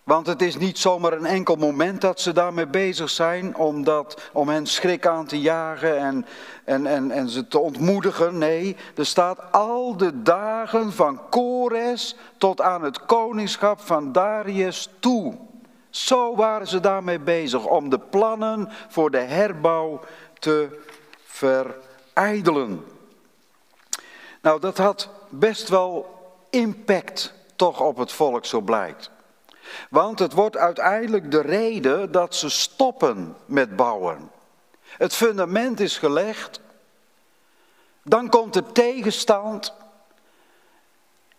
Want 0.03 0.27
het 0.27 0.41
is 0.41 0.57
niet 0.57 0.77
zomaar 0.77 1.13
een 1.13 1.25
enkel 1.25 1.55
moment 1.55 2.01
dat 2.01 2.19
ze 2.19 2.31
daarmee 2.31 2.67
bezig 2.67 3.09
zijn 3.09 3.55
om, 3.55 3.83
dat, 3.83 4.21
om 4.33 4.49
hen 4.49 4.67
schrik 4.67 5.07
aan 5.07 5.25
te 5.25 5.39
jagen 5.39 5.97
en, 5.97 6.25
en, 6.65 6.87
en, 6.87 7.11
en 7.11 7.29
ze 7.29 7.47
te 7.47 7.59
ontmoedigen. 7.59 8.37
Nee, 8.37 8.77
er 8.95 9.05
staat 9.05 9.51
al 9.51 9.97
de 9.97 10.21
dagen 10.21 10.93
van 10.93 11.29
Kores 11.29 12.15
tot 12.37 12.61
aan 12.61 12.83
het 12.83 13.05
koningschap 13.05 13.79
van 13.79 14.11
Darius 14.11 14.89
toe. 14.99 15.37
Zo 15.89 16.35
waren 16.35 16.67
ze 16.67 16.79
daarmee 16.79 17.19
bezig 17.19 17.65
om 17.65 17.89
de 17.89 17.99
plannen 17.99 18.69
voor 18.89 19.11
de 19.11 19.17
herbouw 19.17 19.99
te 20.39 20.79
verijdelen. 21.23 22.85
Nou, 24.41 24.59
dat 24.59 24.77
had 24.77 25.09
best 25.29 25.69
wel 25.69 26.19
impact 26.49 27.33
toch 27.55 27.81
op 27.81 27.97
het 27.97 28.11
volk, 28.11 28.45
zo 28.45 28.61
blijkt. 28.61 29.11
Want 29.89 30.19
het 30.19 30.33
wordt 30.33 30.57
uiteindelijk 30.57 31.31
de 31.31 31.41
reden 31.41 32.11
dat 32.11 32.35
ze 32.35 32.49
stoppen 32.49 33.35
met 33.45 33.75
bouwen. 33.75 34.31
Het 34.97 35.13
fundament 35.13 35.79
is 35.79 35.97
gelegd. 35.97 36.61
Dan 38.03 38.29
komt 38.29 38.53
de 38.53 38.71
tegenstand. 38.71 39.73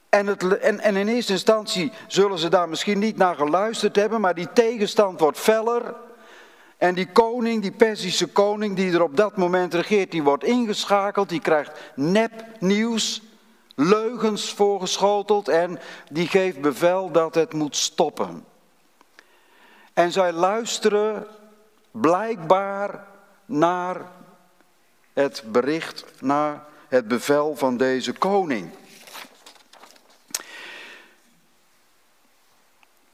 En, 0.08 0.26
het, 0.26 0.58
en, 0.58 0.96
in 0.96 1.08
eerste 1.08 1.32
instantie 1.32 1.92
zullen 2.06 2.38
ze 2.38 2.48
daar 2.48 2.68
misschien 2.68 2.98
niet 2.98 3.16
naar 3.16 3.34
geluisterd 3.34 3.96
hebben, 3.96 4.20
maar 4.20 4.34
die 4.34 4.52
tegenstand 4.52 5.20
wordt 5.20 5.38
feller. 5.38 5.94
En 6.76 6.94
die 6.94 7.12
koning, 7.12 7.62
die 7.62 7.72
Persische 7.72 8.26
koning 8.26 8.76
die 8.76 8.92
er 8.92 9.02
op 9.02 9.16
dat 9.16 9.36
moment 9.36 9.74
regeert, 9.74 10.10
die 10.10 10.22
wordt 10.22 10.44
ingeschakeld, 10.44 11.28
die 11.28 11.40
krijgt 11.40 11.80
nepnieuws 11.94 13.22
leugens 13.74 14.52
voorgeschoteld 14.52 15.48
en 15.48 15.78
die 16.10 16.28
geeft 16.28 16.60
bevel 16.60 17.10
dat 17.10 17.34
het 17.34 17.52
moet 17.52 17.76
stoppen. 17.76 18.44
En 19.92 20.12
zij 20.12 20.32
luisteren 20.32 21.26
blijkbaar 21.90 23.06
naar 23.44 24.00
het 25.12 25.42
bericht, 25.46 26.04
naar 26.20 26.64
het 26.88 27.08
bevel 27.08 27.56
van 27.56 27.76
deze 27.76 28.12
koning. 28.12 28.70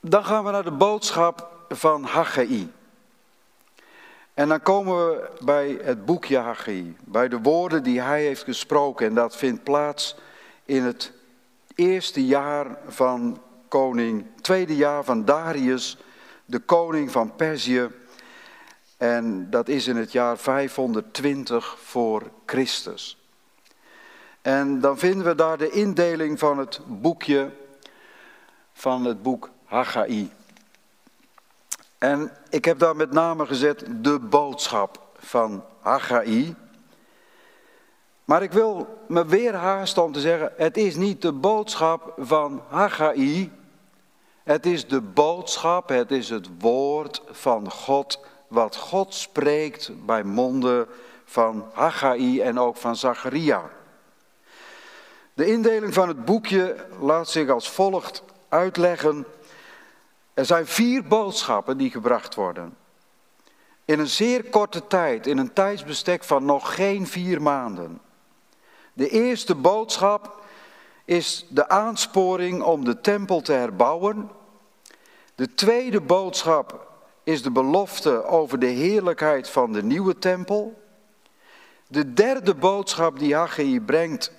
Dan 0.00 0.24
gaan 0.24 0.44
we 0.44 0.50
naar 0.50 0.64
de 0.64 0.70
boodschap 0.70 1.50
van 1.68 2.04
Haggai. 2.04 2.72
En 4.34 4.48
dan 4.48 4.62
komen 4.62 5.06
we 5.06 5.30
bij 5.40 5.78
het 5.82 6.04
boekje 6.04 6.38
Haggai, 6.38 6.96
bij 7.04 7.28
de 7.28 7.40
woorden 7.40 7.82
die 7.82 8.00
hij 8.00 8.22
heeft 8.22 8.42
gesproken. 8.42 9.06
En 9.06 9.14
dat 9.14 9.36
vindt 9.36 9.62
plaats 9.62 10.16
in 10.68 10.82
het 10.82 11.12
eerste 11.74 12.26
jaar 12.26 12.78
van 12.86 13.42
koning, 13.68 14.26
tweede 14.40 14.76
jaar 14.76 15.04
van 15.04 15.24
Darius, 15.24 15.96
de 16.44 16.58
koning 16.58 17.10
van 17.10 17.36
Perzië. 17.36 17.88
En 18.96 19.50
dat 19.50 19.68
is 19.68 19.86
in 19.86 19.96
het 19.96 20.12
jaar 20.12 20.38
520 20.38 21.78
voor 21.82 22.30
Christus. 22.46 23.18
En 24.42 24.80
dan 24.80 24.98
vinden 24.98 25.26
we 25.26 25.34
daar 25.34 25.58
de 25.58 25.70
indeling 25.70 26.38
van 26.38 26.58
het 26.58 26.80
boekje, 26.86 27.50
van 28.72 29.04
het 29.04 29.22
boek 29.22 29.50
Haggai. 29.64 30.30
En 31.98 32.32
ik 32.50 32.64
heb 32.64 32.78
daar 32.78 32.96
met 32.96 33.12
name 33.12 33.46
gezet 33.46 33.84
de 33.90 34.18
boodschap 34.18 35.12
van 35.18 35.64
Haggai. 35.80 36.54
Maar 38.28 38.42
ik 38.42 38.52
wil 38.52 38.98
me 39.06 39.26
weer 39.26 39.54
haasten 39.54 40.02
om 40.02 40.12
te 40.12 40.20
zeggen, 40.20 40.52
het 40.56 40.76
is 40.76 40.96
niet 40.96 41.22
de 41.22 41.32
boodschap 41.32 42.14
van 42.16 42.62
Haggai. 42.68 43.52
Het 44.42 44.66
is 44.66 44.86
de 44.86 45.00
boodschap, 45.00 45.88
het 45.88 46.10
is 46.10 46.28
het 46.28 46.48
woord 46.58 47.22
van 47.30 47.70
God, 47.70 48.20
wat 48.48 48.76
God 48.76 49.14
spreekt 49.14 50.06
bij 50.06 50.22
monden 50.22 50.86
van 51.24 51.70
Haggai 51.72 52.40
en 52.40 52.58
ook 52.58 52.76
van 52.76 52.96
Zacharia. 52.96 53.70
De 55.34 55.46
indeling 55.46 55.94
van 55.94 56.08
het 56.08 56.24
boekje 56.24 56.76
laat 57.00 57.28
zich 57.28 57.48
als 57.48 57.70
volgt 57.70 58.22
uitleggen. 58.48 59.26
Er 60.34 60.44
zijn 60.44 60.66
vier 60.66 61.04
boodschappen 61.04 61.76
die 61.76 61.90
gebracht 61.90 62.34
worden. 62.34 62.76
In 63.84 63.98
een 63.98 64.08
zeer 64.08 64.44
korte 64.44 64.86
tijd, 64.86 65.26
in 65.26 65.38
een 65.38 65.52
tijdsbestek 65.52 66.24
van 66.24 66.44
nog 66.44 66.74
geen 66.74 67.06
vier 67.06 67.42
maanden. 67.42 68.06
De 68.98 69.08
eerste 69.08 69.54
boodschap 69.54 70.42
is 71.04 71.46
de 71.48 71.68
aansporing 71.68 72.62
om 72.62 72.84
de 72.84 73.00
tempel 73.00 73.40
te 73.40 73.52
herbouwen. 73.52 74.30
De 75.34 75.54
tweede 75.54 76.00
boodschap 76.00 76.86
is 77.24 77.42
de 77.42 77.50
belofte 77.50 78.24
over 78.24 78.58
de 78.58 78.66
heerlijkheid 78.66 79.48
van 79.48 79.72
de 79.72 79.82
nieuwe 79.82 80.18
tempel. 80.18 80.82
De 81.86 82.12
derde 82.12 82.54
boodschap 82.54 83.18
die 83.18 83.34
Haggai 83.34 83.80
brengt, 83.80 84.32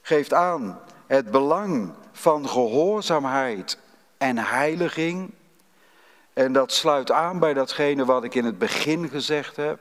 geeft 0.00 0.32
aan 0.32 0.80
het 1.06 1.30
belang 1.30 1.92
van 2.12 2.48
gehoorzaamheid 2.48 3.78
en 4.18 4.38
heiliging. 4.38 5.30
En 6.32 6.52
dat 6.52 6.72
sluit 6.72 7.10
aan 7.10 7.38
bij 7.38 7.54
datgene 7.54 8.04
wat 8.04 8.24
ik 8.24 8.34
in 8.34 8.44
het 8.44 8.58
begin 8.58 9.08
gezegd 9.08 9.56
heb. 9.56 9.78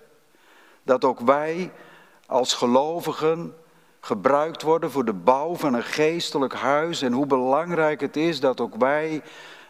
Dat 0.83 1.05
ook 1.05 1.19
wij 1.19 1.71
als 2.25 2.53
gelovigen 2.53 3.55
gebruikt 4.01 4.61
worden 4.61 4.91
voor 4.91 5.05
de 5.05 5.13
bouw 5.13 5.55
van 5.55 5.73
een 5.73 5.83
geestelijk 5.83 6.53
huis. 6.53 7.01
En 7.01 7.13
hoe 7.13 7.25
belangrijk 7.25 8.01
het 8.01 8.17
is 8.17 8.39
dat 8.39 8.61
ook 8.61 8.75
wij 8.75 9.21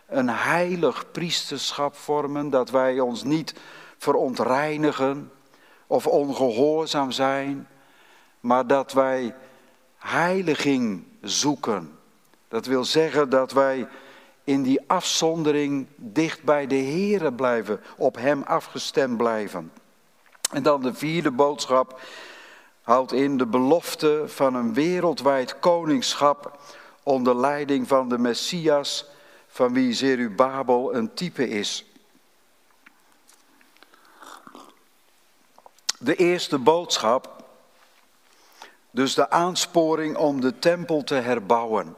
een 0.07 0.29
heilig 0.29 1.11
priesterschap 1.11 1.95
vormen. 1.95 2.49
Dat 2.49 2.69
wij 2.69 2.99
ons 2.99 3.23
niet 3.23 3.53
verontreinigen 3.97 5.31
of 5.87 6.07
ongehoorzaam 6.07 7.11
zijn. 7.11 7.67
Maar 8.39 8.67
dat 8.67 8.93
wij 8.93 9.35
heiliging 9.97 11.03
zoeken. 11.21 11.99
Dat 12.47 12.65
wil 12.65 12.83
zeggen 12.83 13.29
dat 13.29 13.51
wij 13.51 13.87
in 14.43 14.63
die 14.63 14.81
afzondering 14.87 15.87
dicht 15.95 16.43
bij 16.43 16.67
de 16.67 16.75
Here 16.75 17.33
blijven, 17.33 17.81
op 17.97 18.15
Hem 18.15 18.43
afgestemd 18.43 19.17
blijven. 19.17 19.71
En 20.51 20.63
dan 20.63 20.81
de 20.81 20.93
vierde 20.93 21.31
boodschap 21.31 21.99
houdt 22.91 23.11
in 23.11 23.37
de 23.37 23.45
belofte 23.45 24.23
van 24.27 24.55
een 24.55 24.73
wereldwijd 24.73 25.59
koningschap 25.59 26.59
onder 27.03 27.35
leiding 27.35 27.87
van 27.87 28.09
de 28.09 28.17
Messias, 28.17 29.05
van 29.47 29.73
wie 29.73 29.93
Zerubabel 29.93 30.95
een 30.95 31.13
type 31.13 31.49
is. 31.49 31.85
De 35.99 36.15
eerste 36.15 36.57
boodschap, 36.57 37.43
dus 38.89 39.13
de 39.13 39.29
aansporing 39.29 40.17
om 40.17 40.41
de 40.41 40.59
tempel 40.59 41.03
te 41.03 41.15
herbouwen. 41.15 41.95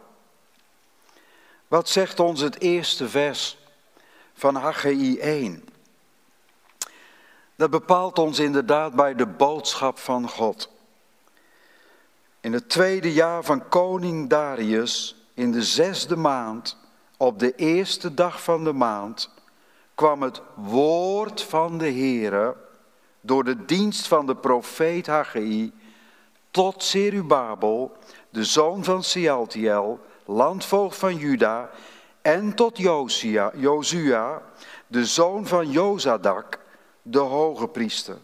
Wat 1.68 1.90
zegt 1.90 2.20
ons 2.20 2.42
het 2.42 2.60
eerste 2.60 3.10
vers 3.10 3.58
van 4.34 4.56
Haggai 4.56 5.18
1? 5.20 5.70
Dat 7.56 7.70
bepaalt 7.70 8.20
ons 8.20 8.40
inderdaad 8.40 8.94
bij 8.94 9.16
de 9.16 9.28
boodschap 9.28 10.00
van 10.00 10.30
God. 10.30 10.72
In 12.44 12.54
het 12.54 12.70
tweede 12.70 13.14
jaar 13.14 13.44
van 13.44 13.68
koning 13.68 14.30
Darius, 14.30 15.16
in 15.34 15.52
de 15.52 15.64
zesde 15.64 16.16
maand, 16.16 16.78
op 17.18 17.40
de 17.40 17.56
eerste 17.56 18.14
dag 18.14 18.44
van 18.44 18.64
de 18.64 18.74
maand 18.74 19.30
kwam 19.96 20.22
het 20.22 20.42
woord 20.56 21.42
van 21.42 21.78
de 21.78 21.92
Heere 21.92 22.56
door 23.22 23.44
de 23.44 23.66
dienst 23.66 24.08
van 24.08 24.26
de 24.26 24.36
profeet 24.36 25.08
Haggai 25.08 25.74
tot 26.52 26.84
Zerubabel, 26.84 27.98
de 28.30 28.44
zoon 28.44 28.84
van 28.84 29.04
Sealtiel, 29.04 30.00
landvoogd 30.26 30.98
van 30.98 31.16
Juda, 31.16 31.70
en 32.22 32.56
tot 32.56 32.78
Josia, 32.78 33.52
Jozua, 33.56 34.42
de 34.88 35.06
zoon 35.06 35.48
van 35.48 35.70
Jozadak, 35.70 36.60
de 37.02 37.20
hoge 37.20 37.68
priester. 37.68 38.18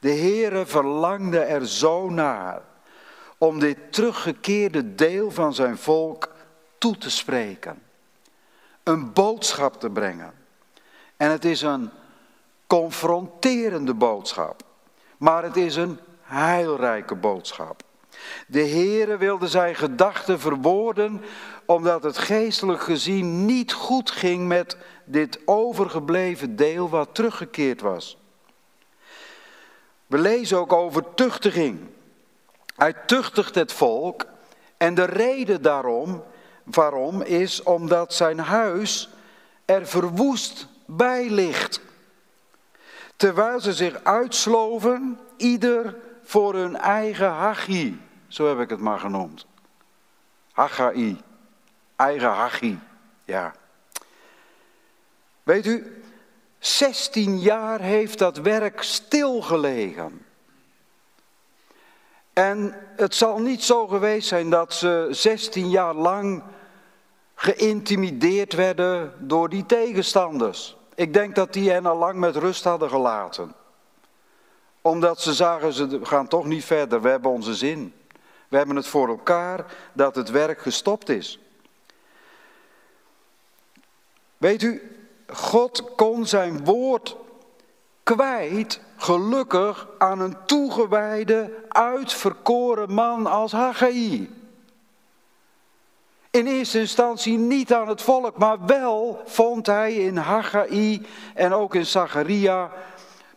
De 0.00 0.10
Heere 0.10 0.66
verlangde 0.66 1.38
er 1.38 1.66
zo 1.66 2.10
naar 2.10 2.67
om 3.38 3.58
dit 3.58 3.76
teruggekeerde 3.90 4.94
deel 4.94 5.30
van 5.30 5.54
zijn 5.54 5.78
volk 5.78 6.34
toe 6.78 6.98
te 6.98 7.10
spreken. 7.10 7.82
Een 8.82 9.12
boodschap 9.12 9.80
te 9.80 9.90
brengen. 9.90 10.32
En 11.16 11.30
het 11.30 11.44
is 11.44 11.62
een 11.62 11.90
confronterende 12.66 13.94
boodschap. 13.94 14.62
Maar 15.18 15.42
het 15.42 15.56
is 15.56 15.76
een 15.76 15.98
heilrijke 16.22 17.14
boodschap. 17.14 17.82
De 18.46 18.68
Heere 18.68 19.16
wilde 19.16 19.48
zijn 19.48 19.74
gedachten 19.74 20.40
verwoorden 20.40 21.20
omdat 21.66 22.02
het 22.02 22.18
geestelijk 22.18 22.82
gezien 22.82 23.44
niet 23.44 23.72
goed 23.72 24.10
ging 24.10 24.46
met 24.46 24.76
dit 25.04 25.40
overgebleven 25.44 26.56
deel 26.56 26.88
wat 26.88 27.14
teruggekeerd 27.14 27.80
was. 27.80 28.18
We 30.06 30.18
lezen 30.18 30.58
ook 30.58 30.72
over 30.72 31.14
tuchtiging. 31.14 31.80
Hij 32.78 32.92
tuchtigt 32.92 33.54
het 33.54 33.72
volk 33.72 34.26
en 34.76 34.94
de 34.94 35.04
reden 35.04 35.62
daarom, 35.62 36.24
waarom 36.64 37.22
is 37.22 37.62
omdat 37.62 38.14
zijn 38.14 38.38
huis 38.38 39.08
er 39.64 39.86
verwoest 39.86 40.66
bij 40.86 41.30
ligt. 41.30 41.80
Terwijl 43.16 43.60
ze 43.60 43.72
zich 43.72 44.04
uitsloven, 44.04 45.18
ieder 45.36 45.96
voor 46.22 46.54
hun 46.54 46.76
eigen 46.76 47.30
hachie. 47.30 48.00
Zo 48.28 48.48
heb 48.48 48.60
ik 48.60 48.70
het 48.70 48.80
maar 48.80 48.98
genoemd. 48.98 49.46
Haggai. 50.52 51.20
Eigen 51.96 52.30
hachie. 52.30 52.78
Ja. 53.24 53.54
Weet 55.42 55.66
u, 55.66 56.02
16 56.58 57.38
jaar 57.38 57.80
heeft 57.80 58.18
dat 58.18 58.36
werk 58.36 58.82
stilgelegen. 58.82 60.26
En 62.38 62.74
het 62.96 63.14
zal 63.14 63.38
niet 63.38 63.62
zo 63.64 63.86
geweest 63.86 64.28
zijn 64.28 64.50
dat 64.50 64.72
ze 64.74 65.08
16 65.10 65.70
jaar 65.70 65.94
lang 65.94 66.42
geïntimideerd 67.34 68.52
werden 68.52 69.14
door 69.18 69.48
die 69.48 69.66
tegenstanders. 69.66 70.76
Ik 70.94 71.12
denk 71.12 71.34
dat 71.34 71.52
die 71.52 71.70
hen 71.70 71.86
al 71.86 71.96
lang 71.96 72.18
met 72.18 72.36
rust 72.36 72.64
hadden 72.64 72.88
gelaten. 72.88 73.54
Omdat 74.80 75.20
ze 75.20 75.34
zagen, 75.34 75.72
ze 75.72 76.00
gaan 76.02 76.28
toch 76.28 76.44
niet 76.44 76.64
verder, 76.64 77.02
we 77.02 77.08
hebben 77.08 77.30
onze 77.30 77.54
zin. 77.54 77.94
We 78.48 78.56
hebben 78.56 78.76
het 78.76 78.86
voor 78.86 79.08
elkaar 79.08 79.64
dat 79.92 80.14
het 80.14 80.30
werk 80.30 80.60
gestopt 80.60 81.08
is. 81.08 81.40
Weet 84.36 84.62
u, 84.62 84.96
God 85.26 85.94
kon 85.94 86.26
zijn 86.26 86.64
woord 86.64 87.16
kwijt, 88.02 88.80
gelukkig, 88.98 89.88
aan 89.98 90.20
een 90.20 90.36
toegewijde, 90.46 91.64
uitverkoren 91.68 92.92
man 92.92 93.26
als 93.26 93.52
Haggai. 93.52 94.30
In 96.30 96.46
eerste 96.46 96.78
instantie 96.78 97.38
niet 97.38 97.72
aan 97.72 97.88
het 97.88 98.02
volk, 98.02 98.38
maar 98.38 98.66
wel 98.66 99.22
vond 99.24 99.66
hij 99.66 99.94
in 99.94 100.16
Haggai 100.16 101.06
en 101.34 101.52
ook 101.52 101.74
in 101.74 101.86
Zacharia 101.86 102.70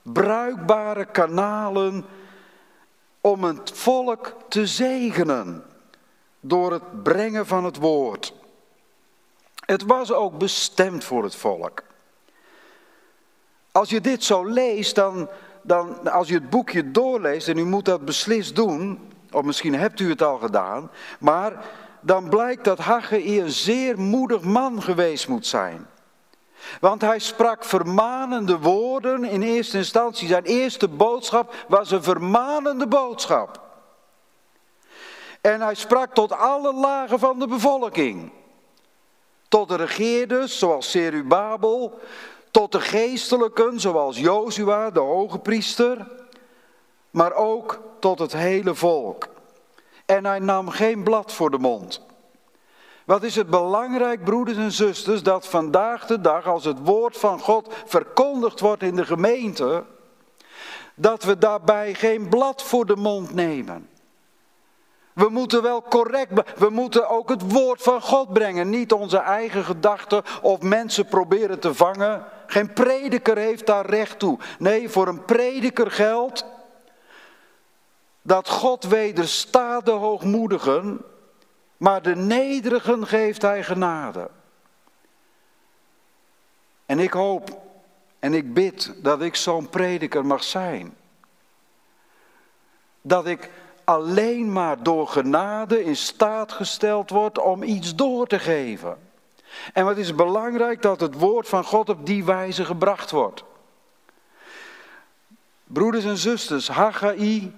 bruikbare 0.01 1.05
kanalen 1.05 2.05
om 3.21 3.43
het 3.43 3.71
volk 3.71 4.35
te 4.47 4.67
zegenen 4.67 5.63
door 6.39 6.71
het 6.71 7.03
brengen 7.03 7.47
van 7.47 7.65
het 7.65 7.77
woord. 7.77 8.33
Het 9.65 9.83
was 9.83 10.11
ook 10.11 10.37
bestemd 10.37 11.03
voor 11.03 11.23
het 11.23 11.35
volk. 11.35 11.83
Als 13.71 13.89
je 13.89 14.01
dit 14.01 14.23
zo 14.23 14.45
leest, 14.45 14.95
dan, 14.95 15.29
dan 15.61 16.11
als 16.11 16.27
je 16.27 16.33
het 16.33 16.49
boekje 16.49 16.91
doorleest, 16.91 17.47
en 17.47 17.57
u 17.57 17.65
moet 17.65 17.85
dat 17.85 18.05
beslist 18.05 18.55
doen, 18.55 18.99
of 19.31 19.43
misschien 19.43 19.75
hebt 19.75 19.99
u 19.99 20.09
het 20.09 20.21
al 20.21 20.37
gedaan, 20.37 20.91
maar 21.19 21.65
dan 22.01 22.29
blijkt 22.29 22.63
dat 22.63 22.79
Haggai 22.79 23.41
een 23.41 23.49
zeer 23.49 23.99
moedig 23.99 24.41
man 24.41 24.81
geweest 24.81 25.27
moet 25.27 25.47
zijn. 25.47 25.87
Want 26.79 27.01
hij 27.01 27.19
sprak 27.19 27.63
vermanende 27.63 28.59
woorden 28.59 29.23
in 29.23 29.41
eerste 29.41 29.77
instantie. 29.77 30.27
Zijn 30.27 30.43
eerste 30.43 30.87
boodschap 30.87 31.55
was 31.67 31.91
een 31.91 32.03
vermanende 32.03 32.87
boodschap. 32.87 33.61
En 35.41 35.61
hij 35.61 35.75
sprak 35.75 36.13
tot 36.13 36.31
alle 36.31 36.73
lagen 36.73 37.19
van 37.19 37.39
de 37.39 37.47
bevolking. 37.47 38.31
Tot 39.47 39.69
de 39.69 39.75
regeerders, 39.75 40.59
zoals 40.59 40.91
Serubabel. 40.91 41.99
Tot 42.51 42.71
de 42.71 42.81
geestelijken, 42.81 43.79
zoals 43.79 44.17
Jozua, 44.17 44.89
de 44.89 44.99
hoge 44.99 45.39
priester. 45.39 46.07
Maar 47.09 47.33
ook 47.33 47.79
tot 47.99 48.19
het 48.19 48.33
hele 48.33 48.75
volk. 48.75 49.27
En 50.05 50.25
hij 50.25 50.39
nam 50.39 50.69
geen 50.69 51.03
blad 51.03 51.31
voor 51.31 51.51
de 51.51 51.57
mond. 51.57 52.01
Wat 53.05 53.23
is 53.23 53.35
het 53.35 53.49
belangrijk, 53.49 54.23
broeders 54.23 54.57
en 54.57 54.71
zusters, 54.71 55.23
dat 55.23 55.47
vandaag 55.47 56.05
de 56.05 56.21
dag, 56.21 56.47
als 56.47 56.65
het 56.65 56.77
woord 56.83 57.17
van 57.17 57.39
God 57.39 57.73
verkondigd 57.85 58.59
wordt 58.59 58.83
in 58.83 58.95
de 58.95 59.05
gemeente, 59.05 59.83
dat 60.95 61.23
we 61.23 61.37
daarbij 61.37 61.93
geen 61.93 62.29
blad 62.29 62.63
voor 62.63 62.85
de 62.85 62.95
mond 62.95 63.33
nemen. 63.33 63.89
We 65.13 65.29
moeten 65.29 65.61
wel 65.61 65.81
correct, 65.81 66.59
we 66.59 66.69
moeten 66.69 67.09
ook 67.09 67.29
het 67.29 67.51
woord 67.51 67.81
van 67.81 68.01
God 68.01 68.33
brengen, 68.33 68.69
niet 68.69 68.91
onze 68.91 69.17
eigen 69.17 69.63
gedachten 69.63 70.23
of 70.41 70.61
mensen 70.61 71.05
proberen 71.05 71.59
te 71.59 71.73
vangen. 71.73 72.25
Geen 72.45 72.73
prediker 72.73 73.37
heeft 73.37 73.65
daar 73.65 73.85
recht 73.85 74.19
toe. 74.19 74.39
Nee, 74.59 74.89
voor 74.89 75.07
een 75.07 75.25
prediker 75.25 75.91
geldt 75.91 76.45
dat 78.21 78.49
God 78.49 78.83
wederstaat 78.83 79.85
de 79.85 79.91
hoogmoedigen 79.91 81.05
maar 81.81 82.01
de 82.01 82.15
nederigen 82.15 83.07
geeft 83.07 83.41
hij 83.41 83.63
genade. 83.63 84.29
En 86.85 86.99
ik 86.99 87.13
hoop 87.13 87.61
en 88.19 88.33
ik 88.33 88.53
bid 88.53 88.93
dat 89.03 89.21
ik 89.21 89.35
zo'n 89.35 89.69
prediker 89.69 90.25
mag 90.25 90.43
zijn. 90.43 90.95
Dat 93.01 93.25
ik 93.25 93.49
alleen 93.91 94.51
maar 94.51 94.83
door 94.83 95.07
genade 95.07 95.83
in 95.83 95.95
staat 95.95 96.51
gesteld 96.51 97.09
word 97.09 97.39
om 97.39 97.63
iets 97.63 97.95
door 97.95 98.27
te 98.27 98.39
geven. 98.39 98.97
En 99.73 99.85
wat 99.85 99.97
is 99.97 100.15
belangrijk 100.15 100.81
dat 100.81 100.99
het 100.99 101.19
woord 101.19 101.47
van 101.47 101.63
God 101.63 101.89
op 101.89 102.05
die 102.05 102.23
wijze 102.23 102.65
gebracht 102.65 103.11
wordt. 103.11 103.43
Broeders 105.63 106.05
en 106.05 106.17
zusters, 106.17 106.67
Haggai, 106.67 107.53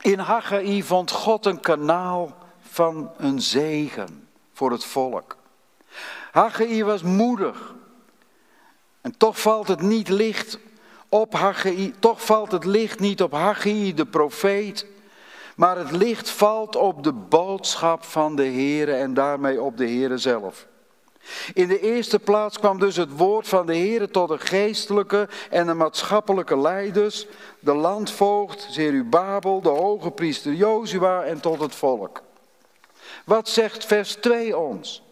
in 0.00 0.18
Haggai 0.18 0.82
vond 0.82 1.10
God 1.10 1.46
een 1.46 1.60
kanaal 1.60 2.36
van 2.60 3.10
een 3.16 3.40
zegen 3.40 4.28
voor 4.52 4.70
het 4.70 4.84
volk. 4.84 5.36
Haggai 6.32 6.84
was 6.84 7.02
moedig. 7.02 7.74
En 9.00 9.16
toch 9.16 9.40
valt 9.40 9.68
het 9.68 9.80
niet 9.80 10.08
licht 10.08 10.58
op 11.08 11.32
Haggai, 11.34 11.94
toch 11.98 12.24
valt 12.24 12.52
het 12.52 12.64
licht 12.64 13.00
niet 13.00 13.22
op 13.22 13.32
Haggai 13.32 13.94
de 13.94 14.06
profeet, 14.06 14.86
maar 15.58 15.76
het 15.76 15.90
licht 15.90 16.30
valt 16.30 16.76
op 16.76 17.02
de 17.02 17.12
boodschap 17.12 18.04
van 18.04 18.36
de 18.36 18.44
Heere 18.44 18.92
en 18.92 19.14
daarmee 19.14 19.62
op 19.62 19.76
de 19.76 19.84
Heere 19.84 20.18
zelf. 20.18 20.66
In 21.54 21.68
de 21.68 21.80
eerste 21.80 22.18
plaats 22.18 22.58
kwam 22.58 22.78
dus 22.78 22.96
het 22.96 23.16
woord 23.16 23.48
van 23.48 23.66
de 23.66 23.76
Heere 23.76 24.10
tot 24.10 24.28
de 24.28 24.38
geestelijke 24.38 25.28
en 25.50 25.66
de 25.66 25.74
maatschappelijke 25.74 26.58
leiders, 26.58 27.26
de 27.60 27.74
landvoogd 27.74 28.66
Zerubabel, 28.70 29.60
de 29.60 29.68
hoge 29.68 30.10
priester 30.10 30.52
Jozua 30.52 31.22
en 31.22 31.40
tot 31.40 31.60
het 31.60 31.74
volk. 31.74 32.22
Wat 33.24 33.48
zegt 33.48 33.84
vers 33.84 34.14
2 34.14 34.56
ons? 34.56 35.02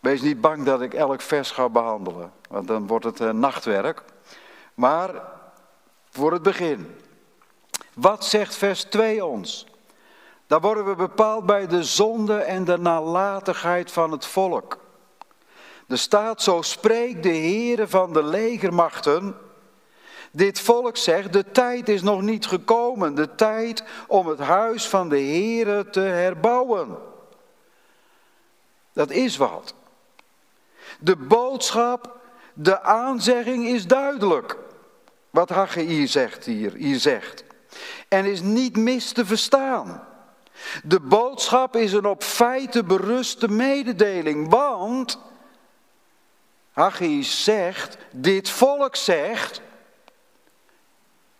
Wees 0.00 0.20
niet 0.20 0.40
bang 0.40 0.64
dat 0.64 0.80
ik 0.80 0.94
elk 0.94 1.20
vers 1.20 1.50
ga 1.50 1.68
behandelen, 1.68 2.32
want 2.48 2.66
dan 2.66 2.86
wordt 2.86 3.04
het 3.04 3.20
een 3.20 3.38
nachtwerk. 3.38 4.02
Maar 4.74 5.22
voor 6.10 6.32
het 6.32 6.42
begin. 6.42 6.96
Wat 7.94 8.24
zegt 8.24 8.56
vers 8.56 8.82
2 8.82 9.24
ons? 9.24 9.66
Daar 10.46 10.60
worden 10.60 10.84
we 10.84 10.94
bepaald 10.94 11.46
bij 11.46 11.66
de 11.66 11.84
zonde 11.84 12.36
en 12.36 12.64
de 12.64 12.78
nalatigheid 12.78 13.90
van 13.90 14.12
het 14.12 14.26
volk. 14.26 14.78
Er 15.88 15.98
staat, 15.98 16.42
zo 16.42 16.62
spreekt 16.62 17.22
de 17.22 17.28
Heere 17.28 17.88
van 17.88 18.12
de 18.12 18.22
legermachten 18.22 19.36
dit 20.34 20.60
volk 20.60 20.96
zegt, 20.96 21.32
de 21.32 21.44
tijd 21.50 21.88
is 21.88 22.02
nog 22.02 22.22
niet 22.22 22.46
gekomen, 22.46 23.14
de 23.14 23.34
tijd 23.34 23.84
om 24.08 24.26
het 24.26 24.38
huis 24.38 24.88
van 24.88 25.08
de 25.08 25.20
Here 25.20 25.90
te 25.90 26.00
herbouwen. 26.00 26.98
Dat 28.92 29.10
is 29.10 29.36
wat. 29.36 29.74
De 30.98 31.16
boodschap, 31.16 32.18
de 32.54 32.82
aanzegging 32.82 33.66
is 33.66 33.86
duidelijk. 33.86 34.56
Wat 35.30 35.48
Haggai 35.48 36.06
zegt 36.06 36.44
hier, 36.44 36.72
hier 36.74 36.98
zegt. 36.98 37.44
En 38.12 38.24
is 38.24 38.40
niet 38.40 38.76
mis 38.76 39.12
te 39.12 39.26
verstaan. 39.26 40.06
De 40.84 41.00
boodschap 41.00 41.76
is 41.76 41.92
een 41.92 42.06
op 42.06 42.22
feiten 42.22 42.86
beruste 42.86 43.48
mededeling, 43.48 44.50
want 44.50 45.18
Haggai 46.72 47.22
zegt, 47.22 47.98
dit 48.10 48.50
volk 48.50 48.96
zegt, 48.96 49.60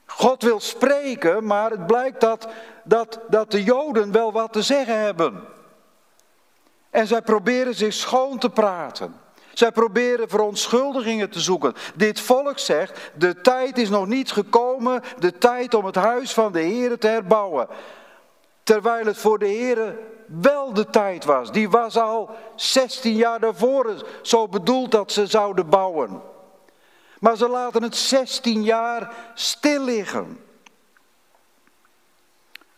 God 0.06 0.42
wil 0.42 0.60
spreken, 0.60 1.46
maar 1.46 1.70
het 1.70 1.86
blijkt 1.86 2.20
dat, 2.20 2.48
dat, 2.84 3.20
dat 3.28 3.50
de 3.50 3.62
Joden 3.62 4.12
wel 4.12 4.32
wat 4.32 4.52
te 4.52 4.62
zeggen 4.62 4.98
hebben. 4.98 5.44
En 6.90 7.06
zij 7.06 7.22
proberen 7.22 7.74
zich 7.74 7.92
schoon 7.92 8.38
te 8.38 8.50
praten. 8.50 9.20
Zij 9.54 9.72
proberen 9.72 10.28
verontschuldigingen 10.28 11.30
te 11.30 11.40
zoeken. 11.40 11.74
Dit 11.94 12.20
volk 12.20 12.58
zegt, 12.58 13.10
de 13.14 13.40
tijd 13.40 13.78
is 13.78 13.88
nog 13.88 14.06
niet 14.06 14.32
gekomen, 14.32 15.02
de 15.18 15.38
tijd 15.38 15.74
om 15.74 15.84
het 15.84 15.94
huis 15.94 16.32
van 16.32 16.52
de 16.52 16.60
Heer 16.60 16.98
te 16.98 17.06
herbouwen. 17.06 17.68
Terwijl 18.62 19.06
het 19.06 19.18
voor 19.18 19.38
de 19.38 19.46
Heer 19.46 19.98
wel 20.26 20.72
de 20.72 20.90
tijd 20.90 21.24
was. 21.24 21.52
Die 21.52 21.70
was 21.70 21.96
al 21.96 22.30
16 22.56 23.14
jaar 23.14 23.40
daarvoor 23.40 24.06
zo 24.22 24.48
bedoeld 24.48 24.90
dat 24.90 25.12
ze 25.12 25.26
zouden 25.26 25.68
bouwen. 25.68 26.22
Maar 27.18 27.36
ze 27.36 27.48
laten 27.48 27.82
het 27.82 27.96
16 27.96 28.62
jaar 28.62 29.14
stil 29.34 29.84
liggen. 29.84 30.40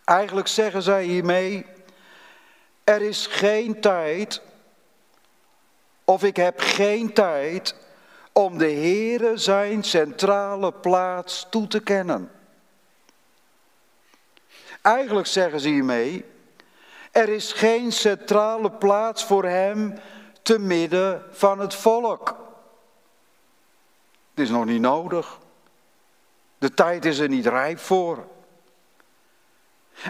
Eigenlijk 0.05 0.49
zeggen 0.49 0.83
zij 0.83 1.05
hiermee, 1.05 1.66
er 2.85 3.03
is 3.03 3.27
geen 3.27 3.81
tijd, 3.81 4.43
of 6.05 6.23
ik 6.23 6.37
heb 6.37 6.61
geen 6.61 7.13
tijd 7.13 7.75
om 8.33 8.59
de 8.59 8.71
Heere 8.71 9.37
zijn 9.37 9.83
centrale 9.83 10.73
plaats 10.73 11.47
toe 11.51 11.67
te 11.67 11.81
kennen. 11.81 12.31
Eigenlijk 14.83 15.27
zeggen 15.27 15.61
ze 15.61 15.69
hiermee, 15.69 16.25
er 17.13 17.29
is 17.29 17.53
geen 17.53 17.93
centrale 17.93 18.71
plaats 18.71 19.25
voor 19.25 19.45
hem 19.45 19.99
te 20.43 20.59
midden 20.59 21.23
van 21.31 21.59
het 21.59 21.75
volk. 21.75 22.29
Het 24.31 24.45
is 24.45 24.51
nog 24.51 24.65
niet 24.65 24.81
nodig. 24.81 25.39
De 26.59 26.75
tijd 26.75 27.05
is 27.05 27.19
er 27.19 27.29
niet 27.29 27.47
rijp 27.47 27.79
voor. 27.79 28.27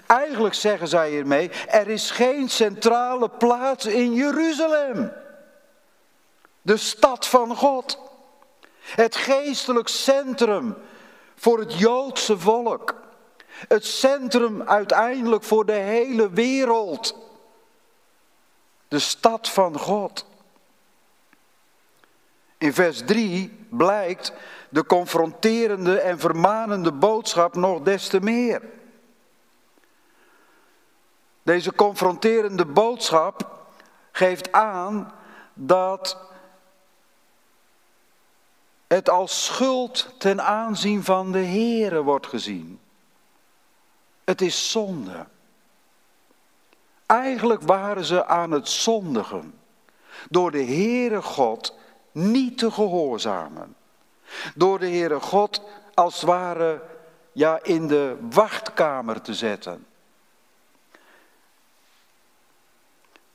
Eigenlijk 0.07 0.55
zeggen 0.55 0.89
zij 0.89 1.11
hiermee, 1.11 1.51
er 1.69 1.89
is 1.89 2.11
geen 2.11 2.49
centrale 2.49 3.29
plaats 3.29 3.87
in 3.87 4.15
Jeruzalem. 4.15 5.13
De 6.65 6.77
stad 6.77 7.27
van 7.27 7.57
God. 7.57 7.99
Het 8.81 9.17
geestelijk 9.17 9.89
centrum 9.89 10.77
voor 11.35 11.59
het 11.59 11.79
Joodse 11.79 12.39
volk. 12.39 12.95
Het 13.47 13.87
centrum 13.87 14.63
uiteindelijk 14.63 15.43
voor 15.43 15.67
de 15.67 15.73
hele 15.73 16.31
wereld. 16.31 17.17
De 18.89 18.99
stad 18.99 19.49
van 19.49 19.79
God. 19.79 20.27
In 22.59 22.75
vers 22.75 23.03
3 23.05 23.67
blijkt 23.71 24.33
de 24.69 24.87
confronterende 24.87 25.99
en 25.99 26.19
vermanende 26.19 26.93
boodschap 26.93 27.55
nog 27.55 27.83
des 27.83 28.09
te 28.09 28.21
meer. 28.21 28.63
Deze 31.43 31.75
confronterende 31.75 32.65
boodschap 32.65 33.51
geeft 34.13 34.53
aan 34.53 35.13
dat 35.55 36.33
het 38.95 39.11
als 39.11 39.45
schuld 39.45 40.15
ten 40.19 40.43
aanzien 40.43 41.05
van 41.05 41.33
de 41.33 41.45
Here 41.45 42.03
wordt 42.03 42.27
gezien. 42.27 42.81
Het 44.25 44.41
is 44.41 44.71
zonde. 44.71 45.27
Eigenlijk 47.07 47.63
waren 47.63 48.05
ze 48.05 48.27
aan 48.27 48.51
het 48.51 48.69
zondigen 48.69 49.55
door 50.31 50.51
de 50.51 50.65
Heere 50.65 51.23
God 51.23 51.79
niet 52.13 52.59
te 52.59 52.71
gehoorzamen. 52.71 53.77
Door 54.55 54.79
de 54.79 54.89
Heere 54.89 55.21
God 55.21 55.63
als 55.95 56.15
het 56.15 56.25
ware 56.25 56.83
ja, 57.33 57.59
in 57.63 57.87
de 57.87 58.17
wachtkamer 58.31 59.21
te 59.21 59.35
zetten. 59.35 59.87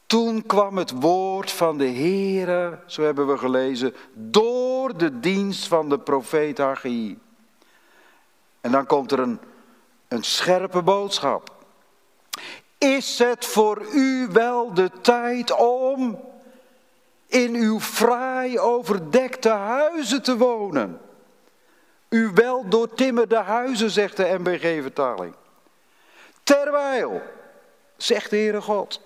Toen 0.06 0.46
kwam 0.46 0.78
het 0.78 0.92
woord 0.92 1.52
van 1.52 1.78
de 1.78 1.90
Heere, 1.90 2.80
zo 2.86 3.02
hebben 3.02 3.28
we 3.28 3.38
gelezen, 3.38 3.96
door 4.14 4.59
de 4.98 5.20
dienst 5.20 5.68
van 5.68 5.90
de 5.90 6.00
profeet 6.00 6.58
Haggai. 6.58 7.20
En 8.62 8.72
dan 8.72 8.86
komt 8.86 9.12
er 9.12 9.20
een, 9.20 9.40
een 10.08 10.24
scherpe 10.24 10.82
boodschap. 10.82 11.58
Is 12.78 13.20
het 13.20 13.46
voor 13.46 13.86
u 13.94 14.28
wel 14.32 14.74
de 14.74 14.92
tijd 15.02 15.52
om 15.58 16.20
in 17.28 17.56
uw 17.56 17.80
fraai 17.80 18.60
overdekte 18.60 19.50
huizen 19.50 20.22
te 20.22 20.38
wonen? 20.38 21.02
U 22.10 22.32
wel 22.34 22.70
doortimmerde 22.70 23.38
huizen, 23.38 23.90
zegt 23.90 24.18
de 24.18 24.36
MBG-vertaling. 24.40 25.36
Terwijl, 26.44 27.22
zegt 27.98 28.30
de 28.30 28.36
Heere 28.36 28.62
God, 28.62 29.02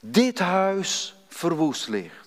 dit 0.00 0.38
huis 0.38 1.16
verwoest 1.28 1.88
ligt. 1.88 2.23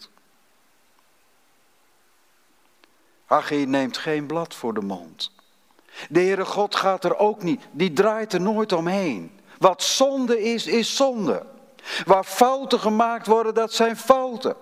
Haggai 3.27 3.65
neemt 3.65 3.97
geen 3.97 4.25
blad 4.25 4.53
voor 4.53 4.73
de 4.73 4.81
mond. 4.81 5.31
De 6.09 6.19
Heere 6.19 6.45
God 6.45 6.75
gaat 6.75 7.03
er 7.03 7.17
ook 7.17 7.43
niet, 7.43 7.61
die 7.71 7.93
draait 7.93 8.33
er 8.33 8.41
nooit 8.41 8.73
omheen. 8.73 9.39
Wat 9.57 9.83
zonde 9.83 10.43
is, 10.43 10.67
is 10.67 10.95
zonde. 10.95 11.45
Waar 12.05 12.23
fouten 12.23 12.79
gemaakt 12.79 13.27
worden, 13.27 13.53
dat 13.53 13.73
zijn 13.73 13.97
fouten. 13.97 14.55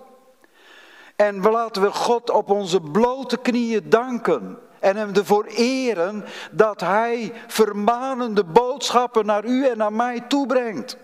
En 1.16 1.40
laten 1.40 1.82
we 1.82 1.92
God 1.92 2.30
op 2.30 2.50
onze 2.50 2.80
blote 2.80 3.36
knieën 3.36 3.88
danken. 3.88 4.58
En 4.78 4.96
hem 4.96 5.14
ervoor 5.14 5.44
eren 5.44 6.24
dat 6.50 6.80
hij 6.80 7.32
vermanende 7.46 8.44
boodschappen 8.44 9.26
naar 9.26 9.44
u 9.44 9.66
en 9.66 9.76
naar 9.76 9.92
mij 9.92 10.20
toebrengt. 10.20 10.96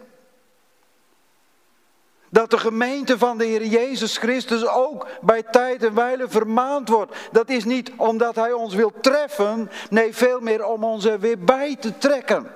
Dat 2.33 2.51
de 2.51 2.59
gemeente 2.59 3.19
van 3.19 3.39
de 3.39 3.45
Heer 3.45 3.65
Jezus 3.65 4.17
Christus 4.17 4.67
ook 4.67 5.07
bij 5.21 5.43
tijd 5.43 5.85
en 5.85 5.95
wijle 5.95 6.29
vermaand 6.29 6.89
wordt. 6.89 7.17
Dat 7.33 7.49
is 7.49 7.65
niet 7.65 7.93
omdat 7.97 8.35
Hij 8.35 8.53
ons 8.53 8.75
wil 8.75 8.93
treffen, 9.01 9.71
nee 9.91 10.15
veel 10.15 10.41
meer 10.41 10.65
om 10.65 10.85
ons 10.85 11.05
er 11.05 11.21
weer 11.21 11.39
bij 11.39 11.77
te 11.77 11.99
trekken. 11.99 12.51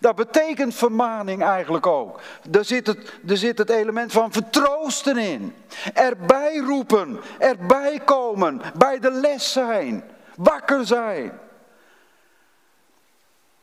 Dat 0.00 0.16
betekent 0.16 0.74
vermaning 0.74 1.42
eigenlijk 1.42 1.86
ook. 1.86 2.20
Er 2.52 2.64
zit 2.64 2.86
het, 2.86 3.12
zit 3.26 3.58
het 3.58 3.70
element 3.70 4.12
van 4.12 4.32
vertroosten 4.32 5.16
in. 5.16 5.54
Erbij 5.94 6.56
roepen, 6.56 7.20
erbij 7.38 8.00
komen, 8.04 8.60
bij 8.74 8.98
de 8.98 9.10
les 9.10 9.52
zijn, 9.52 10.04
wakker 10.36 10.86
zijn. 10.86 11.32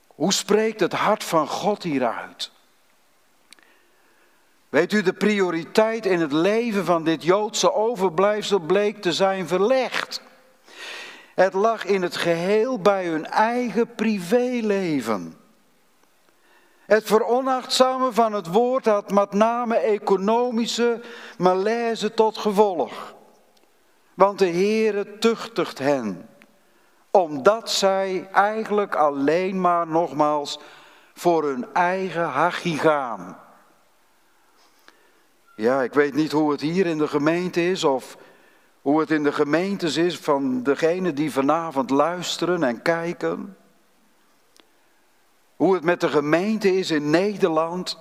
Hoe 0.08 0.34
spreekt 0.34 0.80
het 0.80 0.94
hart 0.94 1.24
van 1.24 1.48
God 1.48 1.84
hieruit? 1.84 2.52
Weet 4.72 4.92
u, 4.92 5.02
de 5.02 5.14
prioriteit 5.14 6.06
in 6.06 6.20
het 6.20 6.32
leven 6.32 6.86
van 6.86 7.04
dit 7.04 7.24
Joodse 7.24 7.74
overblijfsel 7.74 8.60
bleek 8.60 9.02
te 9.02 9.14
zijn 9.14 9.48
verlegd. 9.48 10.22
Het 11.36 11.54
lag 11.54 11.86
in 11.86 12.02
het 12.02 12.18
geheel 12.18 12.80
bij 12.80 13.06
hun 13.06 13.26
eigen 13.26 13.96
privéleven. 13.96 15.36
Het 16.86 17.04
veronachtzamen 17.06 18.14
van 18.14 18.34
het 18.34 18.48
woord 18.48 18.86
had 18.86 19.12
met 19.12 19.34
name 19.34 19.76
economische 19.76 21.02
malaise 21.38 22.14
tot 22.14 22.38
gevolg. 22.38 23.14
Want 24.14 24.40
de 24.40 24.50
Heere 24.50 25.18
tuchtigt 25.18 25.80
hen, 25.80 26.30
omdat 27.10 27.72
zij 27.72 28.30
eigenlijk 28.32 28.96
alleen 28.96 29.62
maar 29.62 29.88
nogmaals 29.88 30.60
voor 31.14 31.44
hun 31.44 31.74
eigen 31.74 32.26
hachie 32.26 32.78
gaan. 32.78 33.41
Ja, 35.56 35.84
ik 35.84 35.94
weet 35.94 36.14
niet 36.14 36.32
hoe 36.32 36.52
het 36.52 36.62
hier 36.62 36.86
in 36.86 36.98
de 36.98 37.08
gemeente 37.08 37.70
is 37.70 37.84
of 37.84 38.18
hoe 38.82 39.00
het 39.00 39.12
in 39.12 39.24
de 39.24 39.32
gemeentes 39.32 39.98
is 39.98 40.18
van 40.18 40.64
degenen 40.64 41.16
die 41.16 41.32
vanavond 41.32 41.90
luisteren 41.90 42.64
en 42.64 42.82
kijken. 42.82 43.58
Hoe 45.56 45.74
het 45.74 45.84
met 45.84 46.00
de 46.00 46.10
gemeente 46.10 46.76
is 46.78 46.92
in 46.92 47.10
Nederland. 47.10 48.00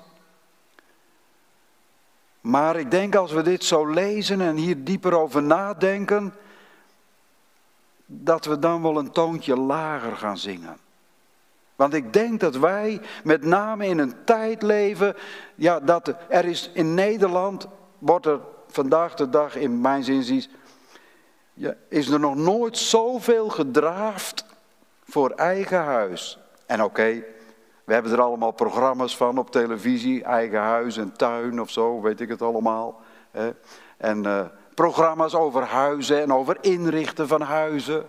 Maar 2.41 2.77
ik 2.77 2.91
denk 2.91 3.15
als 3.15 3.33
we 3.33 3.43
dit 3.43 3.65
zo 3.65 3.87
lezen 3.87 4.41
en 4.41 4.57
hier 4.57 4.85
dieper 4.85 5.19
over 5.19 5.43
nadenken, 5.43 6.35
dat 8.07 8.45
we 8.45 8.59
dan 8.59 8.83
wel 8.83 8.99
een 8.99 9.11
toontje 9.11 9.57
lager 9.57 10.17
gaan 10.17 10.39
zingen. 10.39 10.77
Want 11.81 11.95
ik 11.95 12.13
denk 12.13 12.41
dat 12.41 12.57
wij 12.57 13.01
met 13.25 13.45
name 13.45 13.87
in 13.87 13.99
een 13.99 14.15
tijd 14.25 14.63
leven, 14.63 15.17
ja, 15.55 15.81
dat 15.81 16.15
er 16.29 16.45
is 16.45 16.71
in 16.75 16.95
Nederland 16.95 17.67
wordt 17.99 18.27
er 18.27 18.41
vandaag 18.67 19.15
de 19.15 19.29
dag 19.29 19.57
in 19.57 19.81
mijn 19.81 20.05
zin 20.05 20.45
ja, 21.53 21.75
is 21.89 22.09
er 22.09 22.21
nog 22.21 22.35
nooit 22.35 22.79
zoveel 22.79 23.49
gedraafd 23.49 24.45
voor 25.05 25.31
eigen 25.31 25.79
huis. 25.79 26.39
En 26.67 26.83
oké, 26.83 27.25
we 27.85 27.93
hebben 27.93 28.13
er 28.13 28.21
allemaal 28.21 28.53
programma's 28.53 29.17
van 29.17 29.39
op 29.39 29.51
televisie, 29.51 30.25
eigen 30.25 30.61
huis 30.61 30.97
en 30.97 31.13
tuin 31.17 31.61
of 31.61 31.71
zo, 31.71 32.01
weet 32.01 32.21
ik 32.21 32.29
het 32.29 32.43
allemaal. 32.43 33.01
Hè? 33.31 33.51
En 33.97 34.25
uh, 34.25 34.45
programma's 34.75 35.35
over 35.35 35.63
huizen 35.63 36.21
en 36.21 36.33
over 36.33 36.57
inrichten 36.61 37.29
van 37.29 37.41
huizen. 37.41 38.05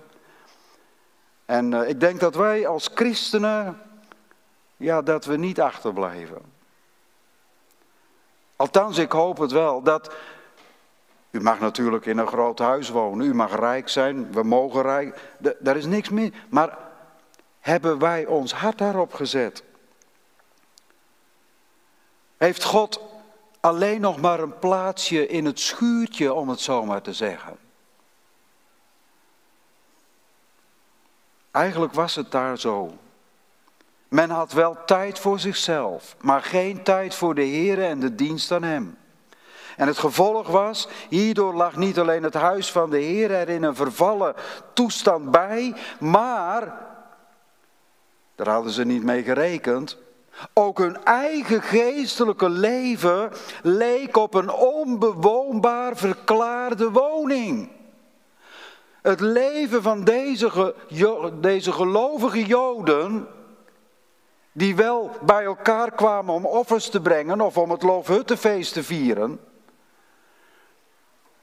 En 1.51 1.71
uh, 1.71 1.89
ik 1.89 1.99
denk 1.99 2.19
dat 2.19 2.35
wij 2.35 2.67
als 2.67 2.89
christenen, 2.93 3.81
ja, 4.77 5.01
dat 5.01 5.25
we 5.25 5.37
niet 5.37 5.61
achterblijven. 5.61 6.41
Althans, 8.55 8.97
ik 8.97 9.11
hoop 9.11 9.37
het 9.37 9.51
wel. 9.51 9.81
Dat, 9.81 10.15
u 11.31 11.41
mag 11.41 11.59
natuurlijk 11.59 12.05
in 12.05 12.17
een 12.17 12.27
groot 12.27 12.59
huis 12.59 12.89
wonen, 12.89 13.27
u 13.27 13.33
mag 13.33 13.55
rijk 13.55 13.89
zijn, 13.89 14.31
we 14.31 14.43
mogen 14.43 14.81
rijk, 14.81 15.35
daar 15.59 15.77
is 15.77 15.85
niks 15.85 16.09
meer. 16.09 16.33
Maar 16.49 16.77
hebben 17.59 17.99
wij 17.99 18.25
ons 18.25 18.53
hart 18.53 18.77
daarop 18.77 19.13
gezet? 19.13 19.63
Heeft 22.37 22.63
God 22.63 23.01
alleen 23.59 24.01
nog 24.01 24.21
maar 24.21 24.39
een 24.39 24.59
plaatsje 24.59 25.27
in 25.27 25.45
het 25.45 25.59
schuurtje, 25.59 26.33
om 26.33 26.49
het 26.49 26.59
zo 26.59 26.85
maar 26.85 27.01
te 27.01 27.13
zeggen? 27.13 27.57
Eigenlijk 31.51 31.93
was 31.93 32.15
het 32.15 32.31
daar 32.31 32.59
zo. 32.59 32.91
Men 34.07 34.29
had 34.29 34.51
wel 34.51 34.77
tijd 34.85 35.19
voor 35.19 35.39
zichzelf, 35.39 36.15
maar 36.21 36.41
geen 36.41 36.83
tijd 36.83 37.15
voor 37.15 37.35
de 37.35 37.41
Heer 37.41 37.83
en 37.83 37.99
de 37.99 38.15
dienst 38.15 38.51
aan 38.51 38.63
Hem. 38.63 38.97
En 39.77 39.87
het 39.87 39.97
gevolg 39.97 40.47
was, 40.47 40.87
hierdoor 41.09 41.53
lag 41.53 41.75
niet 41.75 41.99
alleen 41.99 42.23
het 42.23 42.33
huis 42.33 42.71
van 42.71 42.89
de 42.89 42.99
Heer 42.99 43.31
er 43.31 43.49
in 43.49 43.63
een 43.63 43.75
vervallen 43.75 44.35
toestand 44.73 45.31
bij, 45.31 45.75
maar, 45.99 46.77
daar 48.35 48.47
hadden 48.47 48.71
ze 48.71 48.85
niet 48.85 49.03
mee 49.03 49.23
gerekend, 49.23 49.97
ook 50.53 50.77
hun 50.77 51.03
eigen 51.03 51.61
geestelijke 51.61 52.49
leven 52.49 53.31
leek 53.63 54.17
op 54.17 54.33
een 54.33 54.51
onbewoonbaar 54.51 55.97
verklaarde 55.97 56.91
woning. 56.91 57.69
Het 59.01 59.19
leven 59.19 59.81
van 59.81 60.03
deze, 60.03 60.75
deze 61.39 61.71
gelovige 61.71 62.45
Joden 62.45 63.27
die 64.51 64.75
wel 64.75 65.11
bij 65.21 65.43
elkaar 65.43 65.91
kwamen 65.91 66.33
om 66.33 66.45
offers 66.45 66.89
te 66.89 67.01
brengen 67.01 67.41
of 67.41 67.57
om 67.57 67.71
het 67.71 67.83
Loofhuttenfeest 67.83 68.73
te 68.73 68.83
vieren. 68.83 69.39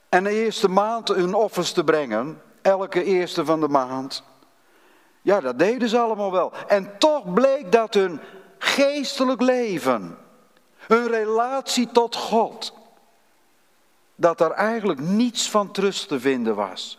En 0.08 0.24
de 0.24 0.30
eerste 0.30 0.68
maand 0.68 1.08
hun 1.08 1.34
offers 1.34 1.72
te 1.72 1.84
brengen, 1.84 2.42
elke 2.62 3.04
eerste 3.04 3.44
van 3.44 3.60
de 3.60 3.68
maand. 3.68 4.22
Ja, 5.22 5.40
dat 5.40 5.58
deden 5.58 5.88
ze 5.88 5.98
allemaal 5.98 6.32
wel. 6.32 6.52
En 6.66 6.98
toch 6.98 7.32
bleek 7.32 7.72
dat 7.72 7.94
hun 7.94 8.20
geestelijk 8.58 9.40
leven, 9.40 10.18
hun 10.76 11.06
relatie 11.06 11.88
tot 11.90 12.16
God, 12.16 12.72
dat 14.14 14.40
er 14.40 14.50
eigenlijk 14.50 15.00
niets 15.00 15.50
van 15.50 15.70
trust 15.70 16.08
te 16.08 16.20
vinden 16.20 16.54
was. 16.54 16.98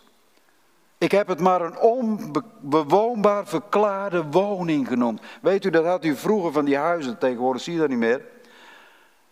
Ik 0.99 1.11
heb 1.11 1.27
het 1.27 1.39
maar 1.39 1.61
een 1.61 1.79
onbewoonbaar 1.79 3.47
verklaarde 3.47 4.23
woning 4.25 4.87
genoemd. 4.87 5.21
Weet 5.41 5.65
u, 5.65 5.69
dat 5.69 5.85
had 5.85 6.05
u 6.05 6.15
vroeger 6.15 6.51
van 6.51 6.65
die 6.65 6.77
huizen, 6.77 7.17
tegenwoordig 7.17 7.61
zie 7.61 7.73
je 7.73 7.79
dat 7.79 7.89
niet 7.89 7.97
meer. 7.97 8.25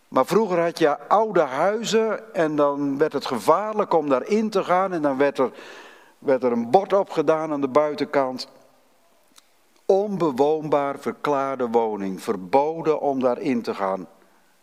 Maar 0.07 0.25
vroeger 0.25 0.61
had 0.61 0.79
je 0.79 1.07
oude 1.07 1.41
huizen 1.41 2.33
en 2.33 2.55
dan 2.55 2.97
werd 2.97 3.13
het 3.13 3.25
gevaarlijk 3.25 3.93
om 3.93 4.09
daarin 4.09 4.49
te 4.49 4.63
gaan. 4.63 4.93
En 4.93 5.01
dan 5.01 5.17
werd 5.17 5.37
er, 5.37 5.51
werd 6.19 6.43
er 6.43 6.51
een 6.51 6.69
bord 6.69 6.93
opgedaan 6.93 7.51
aan 7.51 7.61
de 7.61 7.67
buitenkant. 7.67 8.49
Onbewoonbaar 9.85 10.99
verklaarde 10.99 11.67
woning, 11.67 12.21
verboden 12.21 12.99
om 12.99 13.19
daarin 13.19 13.61
te 13.61 13.73
gaan. 13.73 14.07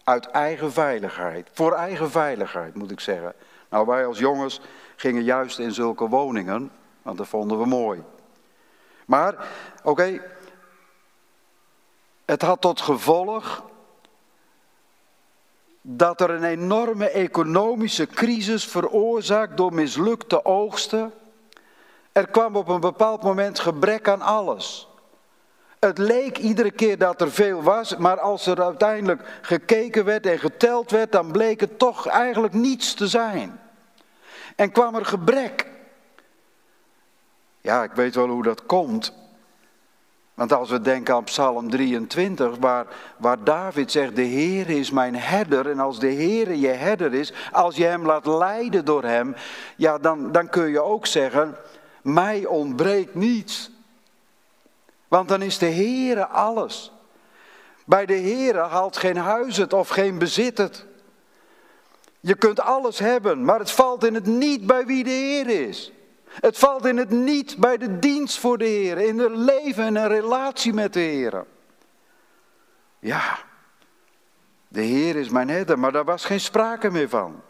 Uit 0.05 0.27
eigen 0.27 0.73
veiligheid, 0.73 1.49
voor 1.53 1.73
eigen 1.73 2.11
veiligheid 2.11 2.75
moet 2.75 2.91
ik 2.91 3.01
zeggen. 3.01 3.35
Nou, 3.71 3.87
wij 3.87 4.07
als 4.07 4.19
jongens 4.19 4.61
gingen 4.97 5.23
juist 5.23 5.59
in 5.59 5.73
zulke 5.73 6.09
woningen. 6.09 6.71
Want 7.05 7.19
dat 7.19 7.27
vonden 7.27 7.59
we 7.59 7.67
mooi. 7.67 8.03
Maar, 9.07 9.49
oké, 9.83 10.21
het 12.25 12.43
had 12.43 12.61
tot 12.61 12.81
gevolg 12.81 13.63
dat 15.81 16.21
er 16.21 16.31
een 16.31 16.45
enorme 16.45 17.09
economische 17.09 18.07
crisis 18.07 18.65
veroorzaakt 18.65 19.57
door 19.57 19.75
mislukte 19.75 20.45
oogsten. 20.45 21.13
Er 22.13 22.29
kwam 22.29 22.57
op 22.57 22.69
een 22.69 22.81
bepaald 22.81 23.23
moment 23.23 23.59
gebrek 23.59 24.09
aan 24.09 24.23
alles. 24.23 24.89
Het 25.79 25.99
leek 25.99 26.39
iedere 26.39 26.71
keer 26.71 26.99
dat 26.99 27.21
er 27.21 27.31
veel 27.31 27.63
was, 27.63 27.97
maar 27.97 28.21
als 28.21 28.47
er 28.47 28.63
uiteindelijk 28.63 29.39
gekeken 29.43 30.05
werd 30.05 30.27
en 30.27 30.39
geteld 30.39 30.91
werd, 30.91 31.13
dan 31.13 31.33
bleek 31.33 31.61
het 31.61 31.79
toch 31.79 32.07
eigenlijk 32.07 32.55
niets 32.55 32.95
te 32.95 33.09
zijn. 33.09 33.61
En 34.57 34.73
kwam 34.73 34.95
er 34.95 35.07
gebrek. 35.07 35.73
Ja, 37.65 37.83
ik 37.83 37.93
weet 37.93 38.15
wel 38.15 38.29
hoe 38.29 38.43
dat 38.43 38.67
komt. 38.67 39.13
Want 40.35 40.53
als 40.53 40.71
we 40.71 40.81
denken 40.81 41.15
aan 41.15 41.25
Psalm 41.25 41.71
23, 41.71 42.57
waar, 42.61 42.87
waar 43.17 43.45
David 43.45 43.91
zegt, 43.91 44.17
de 44.17 44.23
Heer 44.23 44.71
is 44.71 44.91
mijn 44.91 45.17
herder. 45.17 45.71
En 45.71 45.81
als 45.81 45.99
de 45.99 46.07
Heer 46.07 46.55
je 46.55 46.69
herder 46.69 47.15
is, 47.15 47.33
als 47.53 47.77
je 47.77 47.85
hem 47.85 48.07
laat 48.07 48.27
leiden 48.27 48.85
door 48.85 49.03
hem, 49.03 49.35
ja, 49.77 49.99
dan, 49.99 50.33
dan 50.33 50.49
kun 50.49 50.71
je 50.71 50.83
ook 50.83 51.07
zeggen, 51.07 51.57
mij 52.03 52.47
ontbreekt 52.47 53.15
niets. 53.15 53.71
Want 55.09 55.29
dan 55.29 55.43
is 55.43 55.59
de 55.59 55.71
Heere 55.71 56.27
alles. 56.27 56.93
Bij 57.85 58.07
de 58.07 58.19
Heere 58.19 58.63
haalt 58.63 58.97
geen 58.97 59.17
huis 59.17 59.57
het 59.57 59.73
of 59.73 59.89
geen 59.89 60.19
bezit 60.19 60.59
het. 60.59 60.87
Je 62.21 62.35
kunt 62.35 62.61
alles 62.61 62.99
hebben, 62.99 63.45
maar 63.45 63.59
het 63.59 63.71
valt 63.71 64.05
in 64.05 64.15
het 64.15 64.27
niet 64.27 64.67
bij 64.67 64.87
wie 64.87 65.05
de 65.05 65.11
Heer 65.11 65.69
is. 65.69 65.94
Het 66.41 66.59
valt 66.59 66.85
in 66.85 66.97
het 66.97 67.11
niet 67.11 67.57
bij 67.57 67.77
de 67.77 67.99
dienst 67.99 68.39
voor 68.39 68.59
de 68.59 68.65
Heer, 68.65 68.99
in 68.99 69.19
het 69.19 69.37
leven 69.37 69.85
en 69.85 69.97
een 69.97 70.09
relatie 70.09 70.73
met 70.73 70.93
de 70.93 71.01
Heer. 71.01 71.45
Ja, 72.99 73.39
de 74.69 74.81
Heer 74.81 75.17
is 75.17 75.29
mijn 75.29 75.49
herder, 75.49 75.79
maar 75.79 75.93
daar 75.93 76.05
was 76.05 76.25
geen 76.25 76.41
sprake 76.41 76.91
meer 76.91 77.09
van. 77.09 77.43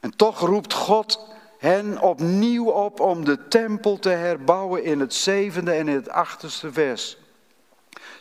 En 0.00 0.16
toch 0.16 0.40
roept 0.40 0.72
God 0.72 1.34
hen 1.58 2.00
opnieuw 2.00 2.70
op 2.70 3.00
om 3.00 3.24
de 3.24 3.48
tempel 3.48 3.98
te 3.98 4.08
herbouwen 4.08 4.84
in 4.84 5.00
het 5.00 5.14
zevende 5.14 5.72
en 5.72 5.88
in 5.88 5.94
het 5.94 6.08
achterste 6.08 6.72
vers. 6.72 7.18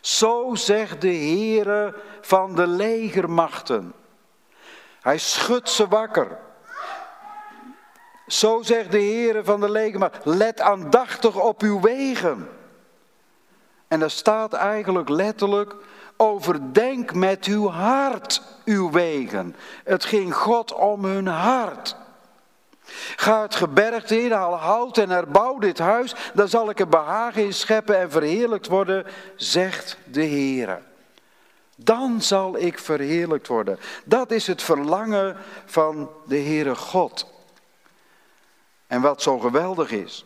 Zo 0.01 0.55
zegt 0.55 1.01
de 1.01 1.15
Heere 1.15 1.95
van 2.21 2.55
de 2.55 2.67
legermachten. 2.67 3.93
Hij 5.01 5.17
schudt 5.17 5.69
ze 5.69 5.87
wakker. 5.87 6.37
Zo 8.33 8.61
zegt 8.61 8.91
de 8.91 8.97
Heere 8.97 9.43
van 9.43 9.59
de 9.59 9.69
legermacht, 9.69 10.25
let 10.25 10.61
aandachtig 10.61 11.39
op 11.39 11.61
uw 11.61 11.81
wegen. 11.81 12.49
En 13.87 13.99
daar 13.99 14.11
staat 14.11 14.53
eigenlijk 14.53 15.09
letterlijk, 15.09 15.75
overdenk 16.17 17.13
met 17.13 17.45
uw 17.45 17.69
hart 17.69 18.41
uw 18.65 18.91
wegen. 18.91 19.55
Het 19.83 20.05
ging 20.05 20.35
God 20.35 20.73
om 20.73 21.05
hun 21.05 21.27
hart. 21.27 21.95
Ga 23.15 23.41
het 23.41 23.55
gebergte 23.55 24.23
in, 24.23 24.31
haal 24.31 24.55
hout 24.55 24.97
en 24.97 25.09
herbouw 25.09 25.57
dit 25.57 25.79
huis, 25.79 26.15
dan 26.33 26.47
zal 26.47 26.69
ik 26.69 26.79
er 26.79 26.87
behagen 26.87 27.43
in 27.43 27.53
scheppen 27.53 27.99
en 27.99 28.11
verheerlijkt 28.11 28.67
worden, 28.67 29.05
zegt 29.35 29.97
de 30.11 30.25
Heere. 30.25 30.79
Dan 31.75 32.21
zal 32.21 32.57
ik 32.57 32.79
verheerlijkt 32.79 33.47
worden. 33.47 33.79
Dat 34.05 34.31
is 34.31 34.47
het 34.47 34.61
verlangen 34.61 35.37
van 35.65 36.09
de 36.25 36.37
Heere 36.37 36.75
God. 36.75 37.32
En 38.93 39.01
wat 39.01 39.21
zo 39.21 39.39
geweldig 39.39 39.91
is. 39.91 40.25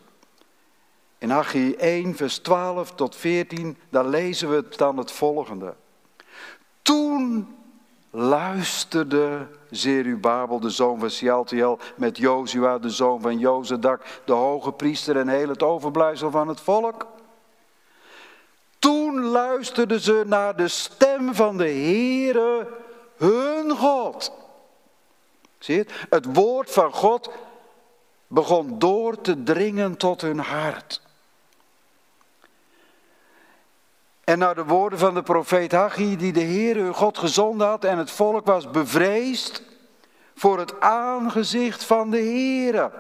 In 1.18 1.30
Haggai 1.30 1.74
1, 1.74 2.16
vers 2.16 2.38
12 2.38 2.92
tot 2.92 3.16
14, 3.16 3.78
daar 3.90 4.06
lezen 4.06 4.50
we 4.50 4.66
dan 4.76 4.98
het 4.98 5.12
volgende. 5.12 5.76
Toen 6.82 7.56
luisterde 8.10 9.48
Zerubabel, 9.70 10.60
de 10.60 10.70
zoon 10.70 11.00
van 11.00 11.10
Sialtiel, 11.10 11.80
met 11.96 12.18
Jozua, 12.18 12.78
de 12.78 12.90
zoon 12.90 13.22
van 13.22 13.40
Jozadak, 13.40 14.22
de 14.26 14.34
hoge 14.34 14.72
priester 14.72 15.18
en 15.18 15.28
heel 15.28 15.50
het 15.50 15.64
overblijfsel 15.64 16.32
van 16.32 16.48
het 16.48 16.60
volk. 16.60 17.08
Toen 18.80 19.26
luisterden 19.26 20.00
ze 20.00 20.24
naar 20.26 20.56
de 20.56 20.68
stem 20.68 21.36
van 21.36 21.58
de 21.58 21.70
Heere, 21.70 22.68
hun 23.18 23.72
God. 23.72 24.32
Zie 25.60 25.76
je 25.76 25.82
het? 25.82 25.92
Het 26.10 26.36
woord 26.36 26.72
van 26.72 26.94
God 26.94 27.30
begon 28.28 28.80
door 28.80 29.22
te 29.22 29.44
dringen 29.44 29.98
tot 29.98 30.22
hun 30.22 30.40
hart. 30.40 31.02
En 34.24 34.38
naar 34.38 34.56
de 34.56 34.66
woorden 34.66 35.00
van 35.00 35.14
de 35.14 35.24
profeet 35.24 35.72
Haggai, 35.72 36.18
die 36.18 36.34
de 36.34 36.40
Heer 36.40 36.76
uw 36.76 36.94
God 36.94 37.18
gezonden 37.18 37.68
had, 37.68 37.84
en 37.84 37.98
het 37.98 38.12
volk 38.12 38.46
was 38.46 38.72
bevreesd 38.72 39.62
voor 40.36 40.60
het 40.60 40.80
aangezicht 40.80 41.84
van 41.84 42.10
de 42.10 42.18
Heere. 42.18 42.92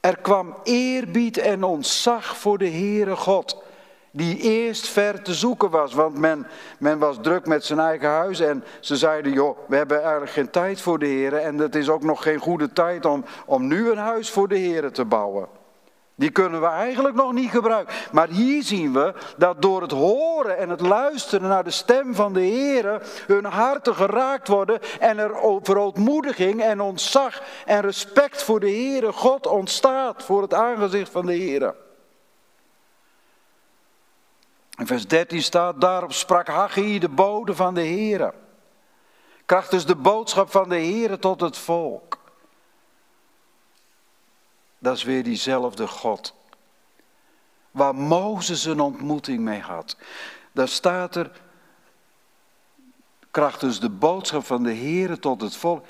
Er 0.00 0.16
kwam 0.16 0.56
eerbied 0.62 1.38
en 1.38 1.64
ontzag 1.64 2.36
voor 2.36 2.58
de 2.58 2.70
Heere 2.70 3.16
God, 3.16 3.62
die 4.10 4.38
eerst 4.38 4.88
ver 4.88 5.22
te 5.22 5.34
zoeken 5.34 5.70
was, 5.70 5.94
want 5.94 6.18
men, 6.18 6.46
men 6.78 6.98
was 6.98 7.16
druk 7.22 7.46
met 7.46 7.64
zijn 7.64 7.78
eigen 7.78 8.08
huis 8.08 8.40
en 8.40 8.64
ze 8.80 8.96
zeiden, 8.96 9.32
joh, 9.32 9.58
we 9.68 9.76
hebben 9.76 10.02
eigenlijk 10.02 10.32
geen 10.32 10.50
tijd 10.50 10.80
voor 10.80 10.98
de 10.98 11.06
Heere 11.06 11.36
en 11.36 11.58
het 11.58 11.74
is 11.74 11.88
ook 11.88 12.02
nog 12.02 12.22
geen 12.22 12.38
goede 12.38 12.72
tijd 12.72 13.06
om, 13.06 13.24
om 13.46 13.66
nu 13.66 13.90
een 13.90 13.98
huis 13.98 14.30
voor 14.30 14.48
de 14.48 14.58
Heere 14.58 14.90
te 14.90 15.04
bouwen. 15.04 15.48
Die 16.14 16.30
kunnen 16.30 16.60
we 16.60 16.66
eigenlijk 16.66 17.14
nog 17.14 17.32
niet 17.32 17.50
gebruiken. 17.50 17.94
Maar 18.12 18.28
hier 18.28 18.62
zien 18.62 18.92
we 18.92 19.14
dat 19.36 19.62
door 19.62 19.82
het 19.82 19.90
horen 19.90 20.58
en 20.58 20.68
het 20.68 20.80
luisteren 20.80 21.48
naar 21.48 21.64
de 21.64 21.70
stem 21.70 22.14
van 22.14 22.32
de 22.32 22.40
Heer 22.40 23.02
hun 23.26 23.44
harten 23.44 23.94
geraakt 23.94 24.48
worden 24.48 24.78
en 24.98 25.18
er 25.18 25.32
verootmoediging 25.62 26.62
en 26.62 26.80
ontzag 26.80 27.42
en 27.66 27.80
respect 27.80 28.42
voor 28.42 28.60
de 28.60 28.70
Heere 28.70 29.12
God 29.12 29.46
ontstaat 29.46 30.22
voor 30.22 30.42
het 30.42 30.54
aangezicht 30.54 31.10
van 31.10 31.26
de 31.26 31.34
Heer. 31.34 31.74
In 34.80 34.86
vers 34.86 35.06
13 35.06 35.42
staat, 35.42 35.80
daarop 35.80 36.12
sprak 36.12 36.46
Haggai 36.46 36.98
de 36.98 37.08
bode 37.08 37.54
van 37.54 37.74
de 37.74 37.80
Heer. 37.80 38.34
Krachtens 39.44 39.86
de 39.86 39.96
boodschap 39.96 40.50
van 40.50 40.68
de 40.68 40.76
Heer 40.76 41.18
tot 41.18 41.40
het 41.40 41.56
volk. 41.56 42.18
Dat 44.78 44.96
is 44.96 45.02
weer 45.02 45.22
diezelfde 45.22 45.86
God. 45.86 46.34
Waar 47.70 47.94
Mozes 47.94 48.64
een 48.64 48.80
ontmoeting 48.80 49.40
mee 49.40 49.60
had. 49.60 49.96
Daar 50.52 50.68
staat 50.68 51.16
er, 51.16 51.30
krachtens 53.30 53.80
de 53.80 53.90
boodschap 53.90 54.44
van 54.44 54.62
de 54.62 54.72
Heer 54.72 55.18
tot 55.18 55.40
het 55.40 55.56
volk. 55.56 55.86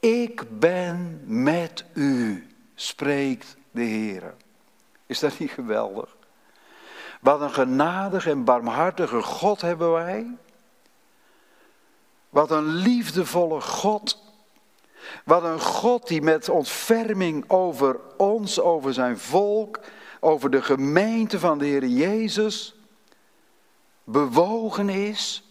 Ik 0.00 0.58
ben 0.58 1.22
met 1.24 1.84
u, 1.94 2.46
spreekt 2.74 3.56
de 3.70 3.82
Heer. 3.82 4.34
Is 5.06 5.18
dat 5.18 5.38
niet 5.38 5.50
geweldig? 5.50 6.16
Wat 7.24 7.40
een 7.40 7.52
genadig 7.52 8.26
en 8.26 8.44
barmhartige 8.44 9.22
God 9.22 9.60
hebben 9.60 9.92
wij. 9.92 10.36
Wat 12.28 12.50
een 12.50 12.66
liefdevolle 12.66 13.60
God. 13.60 14.22
Wat 15.24 15.42
een 15.42 15.60
God 15.60 16.08
die 16.08 16.22
met 16.22 16.48
ontferming 16.48 17.50
over 17.50 18.00
ons, 18.16 18.60
over 18.60 18.94
zijn 18.94 19.18
volk, 19.18 19.80
over 20.20 20.50
de 20.50 20.62
gemeente 20.62 21.38
van 21.38 21.58
de 21.58 21.64
Heer 21.64 21.86
Jezus 21.86 22.74
bewogen 24.04 24.88
is. 24.88 25.42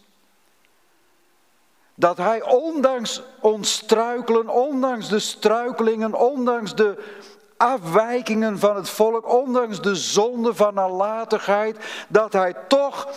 Dat 1.94 2.16
hij 2.16 2.42
ondanks 2.42 3.22
ons 3.40 3.72
struikelen, 3.72 4.48
ondanks 4.48 5.08
de 5.08 5.18
struikelingen, 5.18 6.14
ondanks 6.14 6.74
de 6.74 7.22
afwijkingen 7.56 8.58
van 8.58 8.76
het 8.76 8.88
volk, 8.88 9.32
ondanks 9.32 9.82
de 9.82 9.94
zonde 9.94 10.54
van 10.54 10.74
nalatigheid, 10.74 12.04
dat 12.08 12.32
hij 12.32 12.54
toch 12.68 13.08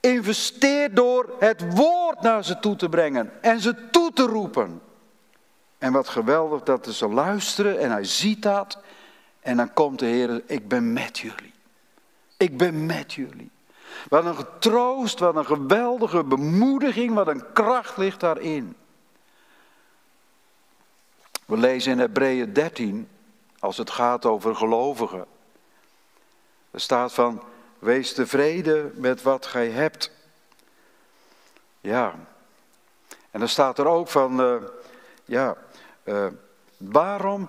investeert 0.00 0.96
door 0.96 1.34
het 1.38 1.74
woord 1.74 2.20
naar 2.20 2.44
ze 2.44 2.58
toe 2.58 2.76
te 2.76 2.88
brengen 2.88 3.42
en 3.42 3.60
ze 3.60 3.90
toe 3.90 4.12
te 4.12 4.22
roepen. 4.22 4.80
En 5.78 5.92
wat 5.92 6.08
geweldig 6.08 6.62
dat 6.62 6.86
ze 6.86 7.08
luisteren 7.08 7.78
en 7.78 7.90
hij 7.90 8.04
ziet 8.04 8.42
dat. 8.42 8.78
En 9.40 9.56
dan 9.56 9.72
komt 9.72 9.98
de 9.98 10.06
Heer, 10.06 10.42
ik 10.46 10.68
ben 10.68 10.92
met 10.92 11.18
jullie. 11.18 11.52
Ik 12.36 12.56
ben 12.56 12.86
met 12.86 13.12
jullie. 13.12 13.50
Wat 14.08 14.24
een 14.24 14.36
getroost, 14.36 15.18
wat 15.18 15.36
een 15.36 15.46
geweldige 15.46 16.24
bemoediging, 16.24 17.14
wat 17.14 17.28
een 17.28 17.52
kracht 17.52 17.96
ligt 17.96 18.20
daarin. 18.20 18.76
We 21.46 21.56
lezen 21.56 21.92
in 21.92 21.98
Hebreeën 21.98 22.52
13, 22.52 23.08
als 23.58 23.76
het 23.76 23.90
gaat 23.90 24.24
over 24.24 24.56
gelovigen. 24.56 25.26
Er 26.70 26.80
staat 26.80 27.12
van, 27.12 27.42
wees 27.78 28.14
tevreden 28.14 28.92
met 28.94 29.22
wat 29.22 29.46
gij 29.46 29.70
hebt. 29.70 30.10
Ja. 31.80 32.14
En 33.30 33.38
dan 33.38 33.48
staat 33.48 33.78
er 33.78 33.86
ook 33.86 34.08
van, 34.08 34.40
uh, 34.40 34.62
ja, 35.24 35.56
uh, 36.04 36.26
waarom? 36.76 37.48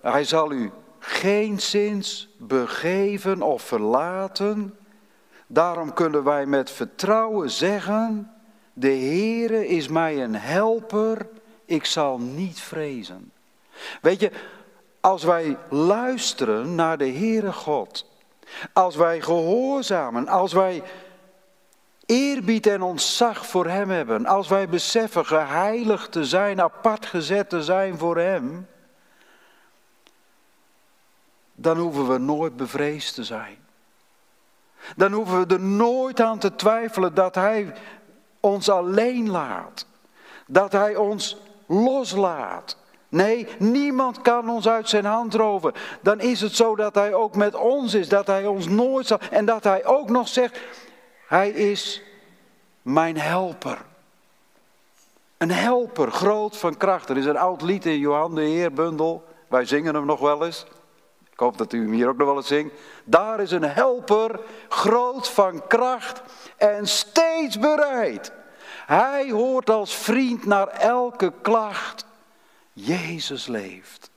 Hij 0.00 0.24
zal 0.24 0.52
u 0.52 0.70
geen 0.98 1.60
zins 1.60 2.28
begeven 2.38 3.42
of 3.42 3.62
verlaten. 3.62 4.78
Daarom 5.46 5.92
kunnen 5.92 6.24
wij 6.24 6.46
met 6.46 6.70
vertrouwen 6.70 7.50
zeggen: 7.50 8.32
De 8.72 8.90
Heere 8.90 9.66
is 9.68 9.88
mij 9.88 10.22
een 10.22 10.34
helper, 10.34 11.28
ik 11.64 11.84
zal 11.84 12.18
niet 12.18 12.60
vrezen. 12.60 13.32
Weet 14.00 14.20
je, 14.20 14.30
als 15.06 15.22
wij 15.22 15.56
luisteren 15.68 16.74
naar 16.74 16.98
de 16.98 17.08
Heere 17.08 17.52
God, 17.52 18.06
als 18.72 18.96
wij 18.96 19.20
gehoorzamen, 19.20 20.28
als 20.28 20.52
wij 20.52 20.82
eerbied 22.06 22.66
en 22.66 22.82
ontzag 22.82 23.46
voor 23.46 23.66
Hem 23.66 23.90
hebben, 23.90 24.26
als 24.26 24.48
wij 24.48 24.68
beseffen 24.68 25.26
geheiligd 25.26 26.12
te 26.12 26.24
zijn, 26.24 26.60
apart 26.60 27.06
gezet 27.06 27.48
te 27.48 27.62
zijn 27.62 27.98
voor 27.98 28.18
Hem, 28.18 28.66
dan 31.54 31.78
hoeven 31.78 32.08
we 32.08 32.18
nooit 32.18 32.56
bevreesd 32.56 33.14
te 33.14 33.24
zijn. 33.24 33.58
Dan 34.96 35.12
hoeven 35.12 35.46
we 35.46 35.54
er 35.54 35.60
nooit 35.60 36.20
aan 36.20 36.38
te 36.38 36.54
twijfelen 36.54 37.14
dat 37.14 37.34
Hij 37.34 37.74
ons 38.40 38.68
alleen 38.68 39.30
laat. 39.30 39.86
Dat 40.46 40.72
Hij 40.72 40.96
ons 40.96 41.36
loslaat. 41.66 42.76
Nee, 43.08 43.48
niemand 43.58 44.22
kan 44.22 44.50
ons 44.50 44.68
uit 44.68 44.88
zijn 44.88 45.04
hand 45.04 45.34
roven. 45.34 45.72
Dan 46.00 46.20
is 46.20 46.40
het 46.40 46.56
zo 46.56 46.76
dat 46.76 46.94
Hij 46.94 47.14
ook 47.14 47.36
met 47.36 47.54
ons 47.54 47.94
is, 47.94 48.08
dat 48.08 48.26
Hij 48.26 48.46
ons 48.46 48.68
nooit 48.68 49.06
zal. 49.06 49.18
En 49.30 49.44
dat 49.44 49.64
Hij 49.64 49.84
ook 49.84 50.10
nog 50.10 50.28
zegt, 50.28 50.60
hij 51.26 51.50
is 51.50 52.02
mijn 52.82 53.18
helper. 53.18 53.78
Een 55.36 55.50
helper, 55.50 56.10
groot 56.10 56.56
van 56.56 56.76
kracht. 56.76 57.08
Er 57.08 57.16
is 57.16 57.24
een 57.24 57.36
oud 57.36 57.62
lied 57.62 57.86
in 57.86 57.98
Johan 57.98 58.34
de 58.34 58.40
Heerbundel. 58.40 59.24
Wij 59.48 59.64
zingen 59.64 59.94
hem 59.94 60.06
nog 60.06 60.20
wel 60.20 60.44
eens. 60.44 60.66
Ik 61.32 61.38
hoop 61.38 61.58
dat 61.58 61.72
u 61.72 61.82
hem 61.82 61.92
hier 61.92 62.08
ook 62.08 62.16
nog 62.16 62.26
wel 62.26 62.36
eens 62.36 62.46
zingt. 62.46 62.74
Daar 63.04 63.40
is 63.40 63.50
een 63.50 63.62
helper, 63.62 64.40
groot 64.68 65.28
van 65.28 65.66
kracht 65.66 66.22
en 66.56 66.86
steeds 66.86 67.58
bereid. 67.58 68.32
Hij 68.86 69.30
hoort 69.30 69.70
als 69.70 69.94
vriend 69.94 70.44
naar 70.44 70.68
elke 70.68 71.32
klacht. 71.42 72.05
Jezus 72.78 73.46
leeft. 73.46 74.10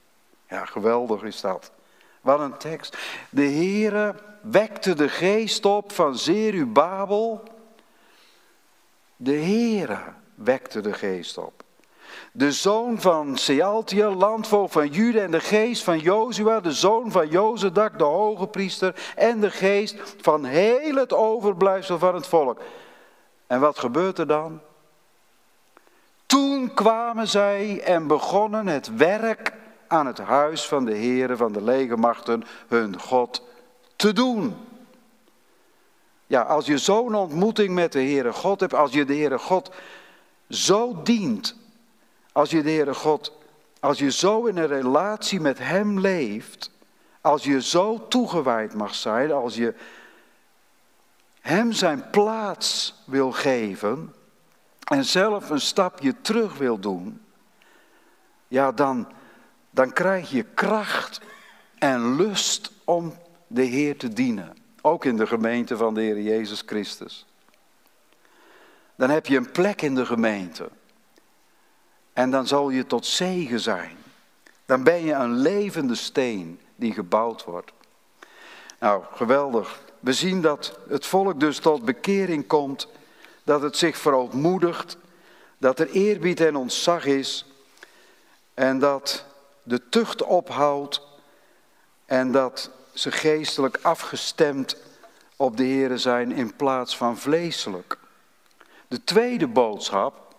Ja, 0.48 0.66
geweldig 0.66 1.24
is 1.24 1.42
dat. 1.42 1.72
Wat 2.22 2.40
een 2.40 2.58
tekst. 2.58 2.98
De 3.30 3.42
Heere 3.42 4.16
wekte 4.42 4.94
de 4.94 5.10
geest 5.10 5.66
op 5.66 5.92
van 5.92 6.18
Zerubabel. 6.18 7.44
De 9.16 9.36
Heere 9.36 10.00
wekte 10.36 10.82
de 10.82 10.94
geest 10.94 11.38
op. 11.38 11.64
De 12.32 12.52
zoon 12.52 13.02
van 13.02 13.38
Sealtiel, 13.38 14.14
landvoogd 14.14 14.74
van 14.74 14.88
Juda 14.88 15.20
en 15.20 15.32
de 15.32 15.40
geest 15.40 15.84
van 15.84 16.00
Jozua, 16.00 16.60
de 16.60 16.74
zoon 16.74 17.12
van 17.12 17.28
Jozedak, 17.28 17.98
de 17.98 18.04
hoge 18.04 18.48
priester 18.48 19.14
en 19.16 19.40
de 19.40 19.52
geest 19.52 19.96
van 20.22 20.44
heel 20.44 20.96
het 20.96 21.14
overblijfsel 21.14 22.00
van 22.00 22.16
het 22.16 22.28
volk. 22.28 22.62
En 23.48 23.60
wat 23.60 23.80
gebeurt 23.80 24.18
er 24.18 24.28
dan? 24.28 24.62
Toen 26.30 26.74
kwamen 26.74 27.28
zij 27.28 27.82
en 27.82 28.08
begonnen 28.08 28.68
het 28.68 28.96
werk 28.96 29.54
aan 29.88 30.06
het 30.06 30.18
huis 30.18 30.66
van 30.66 30.86
de 30.86 30.96
Heere 30.96 31.38
van 31.38 31.52
de 31.52 31.64
legermachten, 31.64 32.44
hun 32.68 33.00
God, 33.00 33.44
te 33.96 34.14
doen. 34.14 34.56
Ja, 36.28 36.42
als 36.42 36.66
je 36.66 36.78
zo'n 36.78 37.16
ontmoeting 37.16 37.74
met 37.74 37.92
de 37.92 38.00
Heere 38.00 38.34
God 38.34 38.60
hebt, 38.60 38.74
als 38.74 38.94
je 38.94 39.06
de 39.06 39.14
Heere 39.14 39.38
God 39.38 39.72
zo 40.50 41.02
dient, 41.04 41.56
als 42.32 42.50
je 42.50 42.62
de 42.64 42.70
Heere 42.70 42.94
God, 42.94 43.34
als 43.80 44.00
je 44.00 44.12
zo 44.12 44.46
in 44.46 44.58
een 44.58 44.68
relatie 44.68 45.40
met 45.40 45.58
Hem 45.60 46.00
leeft, 46.00 46.72
als 47.22 47.44
je 47.44 47.62
zo 47.62 48.08
toegewijd 48.08 48.74
mag 48.74 48.96
zijn, 48.96 49.32
als 49.32 49.56
je 49.56 49.74
Hem 51.42 51.72
zijn 51.72 52.10
plaats 52.10 53.02
wil 53.06 53.32
geven 53.32 54.14
en 54.90 55.06
zelf 55.06 55.50
een 55.50 55.62
stapje 55.62 56.22
terug 56.22 56.58
wil 56.58 56.80
doen, 56.80 57.22
ja, 58.48 58.72
dan, 58.72 59.08
dan 59.70 59.94
krijg 59.94 60.30
je 60.30 60.44
kracht 60.44 61.22
en 61.78 62.16
lust 62.16 62.72
om 62.84 63.18
de 63.48 63.64
Heer 63.64 63.98
te 63.98 64.14
dienen. 64.14 64.58
Ook 64.82 65.06
in 65.06 65.18
de 65.18 65.28
gemeente 65.28 65.78
van 65.78 65.94
de 65.94 66.02
Heer 66.02 66.22
Jezus 66.22 66.64
Christus. 66.66 67.26
Dan 68.96 69.10
heb 69.10 69.26
je 69.26 69.38
een 69.38 69.52
plek 69.52 69.82
in 69.82 69.96
de 69.96 70.06
gemeente. 70.06 70.70
En 72.14 72.32
dan 72.32 72.48
zal 72.48 72.70
je 72.70 72.86
tot 72.86 73.06
zegen 73.06 73.60
zijn. 73.60 73.98
Dan 74.66 74.84
ben 74.84 75.04
je 75.04 75.14
een 75.14 75.34
levende 75.34 75.96
steen 75.96 76.60
die 76.76 76.94
gebouwd 76.94 77.44
wordt. 77.44 77.72
Nou, 78.80 79.04
geweldig. 79.12 79.82
We 80.00 80.14
zien 80.14 80.42
dat 80.42 80.80
het 80.88 81.06
volk 81.06 81.40
dus 81.40 81.60
tot 81.60 81.86
bekering 81.86 82.48
komt, 82.48 82.88
dat 83.50 83.62
het 83.62 83.78
zich 83.78 83.98
verootmoedigt, 83.98 84.98
dat 85.58 85.80
er 85.80 85.90
eerbied 85.90 86.40
en 86.40 86.56
ontzag 86.56 87.06
is 87.06 87.46
en 88.54 88.80
dat 88.80 89.26
de 89.64 89.90
tucht 89.90 90.24
ophoudt 90.24 91.02
en 92.06 92.32
dat 92.32 92.72
ze 92.94 93.12
geestelijk 93.12 93.80
afgestemd 93.82 94.78
op 95.36 95.58
de 95.58 95.66
Here 95.66 95.98
zijn 95.98 96.32
in 96.32 96.56
plaats 96.56 96.98
van 96.98 97.18
vleeselijk. 97.18 97.98
De 98.88 99.04
tweede 99.04 99.48
boodschap. 99.48 100.36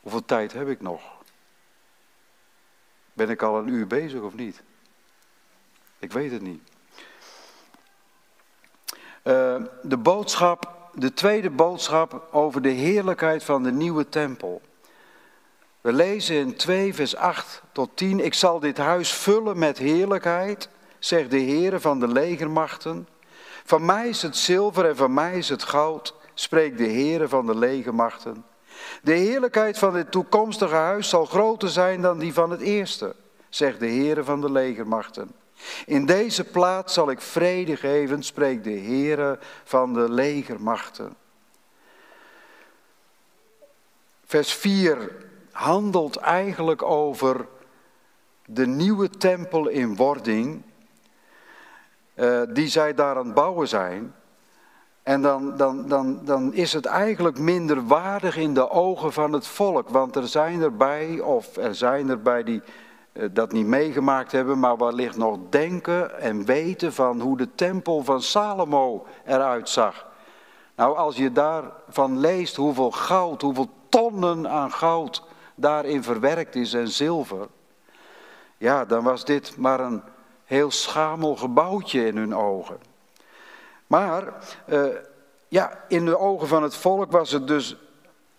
Hoeveel 0.00 0.24
tijd 0.24 0.52
heb 0.52 0.68
ik 0.68 0.80
nog? 0.80 1.02
Ben 3.12 3.30
ik 3.30 3.42
al 3.42 3.58
een 3.58 3.68
uur 3.68 3.86
bezig 3.86 4.20
of 4.20 4.34
niet? 4.34 4.62
Ik 5.98 6.12
weet 6.12 6.30
het 6.30 6.42
niet. 6.42 6.62
Uh, 9.24 9.62
de 9.82 9.96
boodschap, 9.96 10.75
de 10.98 11.14
tweede 11.14 11.50
boodschap 11.50 12.28
over 12.32 12.62
de 12.62 12.68
heerlijkheid 12.68 13.44
van 13.44 13.62
de 13.62 13.72
nieuwe 13.72 14.08
tempel. 14.08 14.60
We 15.80 15.92
lezen 15.92 16.36
in 16.36 16.56
2 16.56 16.94
vers 16.94 17.16
8 17.16 17.62
tot 17.72 17.90
10. 17.94 18.24
Ik 18.24 18.34
zal 18.34 18.60
dit 18.60 18.78
huis 18.78 19.12
vullen 19.12 19.58
met 19.58 19.78
heerlijkheid, 19.78 20.68
zegt 20.98 21.30
de 21.30 21.40
Heere 21.40 21.80
van 21.80 22.00
de 22.00 22.08
legermachten. 22.08 23.08
Van 23.64 23.84
mij 23.84 24.08
is 24.08 24.22
het 24.22 24.36
zilver 24.36 24.84
en 24.88 24.96
van 24.96 25.14
mij 25.14 25.38
is 25.38 25.48
het 25.48 25.62
goud, 25.62 26.14
spreekt 26.34 26.78
de 26.78 26.88
Heere 26.88 27.28
van 27.28 27.46
de 27.46 27.56
legermachten. 27.56 28.44
De 29.02 29.14
heerlijkheid 29.14 29.78
van 29.78 29.92
dit 29.92 30.10
toekomstige 30.10 30.74
huis 30.74 31.08
zal 31.08 31.24
groter 31.24 31.68
zijn 31.68 32.02
dan 32.02 32.18
die 32.18 32.32
van 32.32 32.50
het 32.50 32.60
eerste, 32.60 33.14
zegt 33.48 33.80
de 33.80 33.88
Heere 33.88 34.24
van 34.24 34.40
de 34.40 34.52
legermachten. 34.52 35.30
In 35.86 36.06
deze 36.06 36.44
plaats 36.44 36.94
zal 36.94 37.10
ik 37.10 37.20
vrede 37.20 37.76
geven, 37.76 38.22
spreekt 38.22 38.64
de 38.64 38.78
Heere 38.78 39.38
van 39.64 39.94
de 39.94 40.10
legermachten. 40.10 41.16
Vers 44.24 44.52
4 44.52 45.16
handelt 45.50 46.16
eigenlijk 46.16 46.82
over 46.82 47.46
de 48.44 48.66
nieuwe 48.66 49.08
tempel 49.08 49.68
in 49.68 49.96
wording, 49.96 50.62
uh, 52.14 52.42
die 52.48 52.68
zij 52.68 52.94
daar 52.94 53.16
aan 53.16 53.24
het 53.24 53.34
bouwen 53.34 53.68
zijn. 53.68 54.14
En 55.02 55.22
dan, 55.22 55.56
dan, 55.56 55.88
dan, 55.88 56.24
dan 56.24 56.54
is 56.54 56.72
het 56.72 56.84
eigenlijk 56.86 57.38
minder 57.38 57.86
waardig 57.86 58.36
in 58.36 58.54
de 58.54 58.70
ogen 58.70 59.12
van 59.12 59.32
het 59.32 59.46
volk. 59.46 59.88
Want 59.88 60.16
er 60.16 60.28
zijn 60.28 60.62
erbij, 60.62 61.20
of 61.20 61.56
er 61.56 61.74
zijn 61.74 62.08
erbij 62.08 62.42
die 62.42 62.62
dat 63.32 63.52
niet 63.52 63.66
meegemaakt 63.66 64.32
hebben, 64.32 64.58
maar 64.58 64.76
wellicht 64.76 65.16
nog 65.16 65.38
denken 65.50 66.20
en 66.20 66.44
weten 66.44 66.92
van 66.92 67.20
hoe 67.20 67.36
de 67.36 67.54
tempel 67.54 68.04
van 68.04 68.22
Salomo 68.22 69.06
eruit 69.24 69.68
zag. 69.68 70.06
Nou, 70.76 70.96
als 70.96 71.16
je 71.16 71.32
daarvan 71.32 72.18
leest 72.18 72.56
hoeveel 72.56 72.90
goud, 72.90 73.42
hoeveel 73.42 73.68
tonnen 73.88 74.48
aan 74.48 74.72
goud 74.72 75.22
daarin 75.54 76.02
verwerkt 76.02 76.54
is 76.54 76.74
en 76.74 76.88
zilver, 76.88 77.48
ja, 78.58 78.84
dan 78.84 79.04
was 79.04 79.24
dit 79.24 79.56
maar 79.56 79.80
een 79.80 80.02
heel 80.44 80.70
schamel 80.70 81.36
gebouwtje 81.36 82.06
in 82.06 82.16
hun 82.16 82.34
ogen. 82.34 82.78
Maar 83.86 84.32
uh, 84.66 84.84
ja, 85.48 85.84
in 85.88 86.04
de 86.04 86.18
ogen 86.18 86.48
van 86.48 86.62
het 86.62 86.76
volk 86.76 87.12
was 87.12 87.30
het 87.30 87.46
dus 87.46 87.76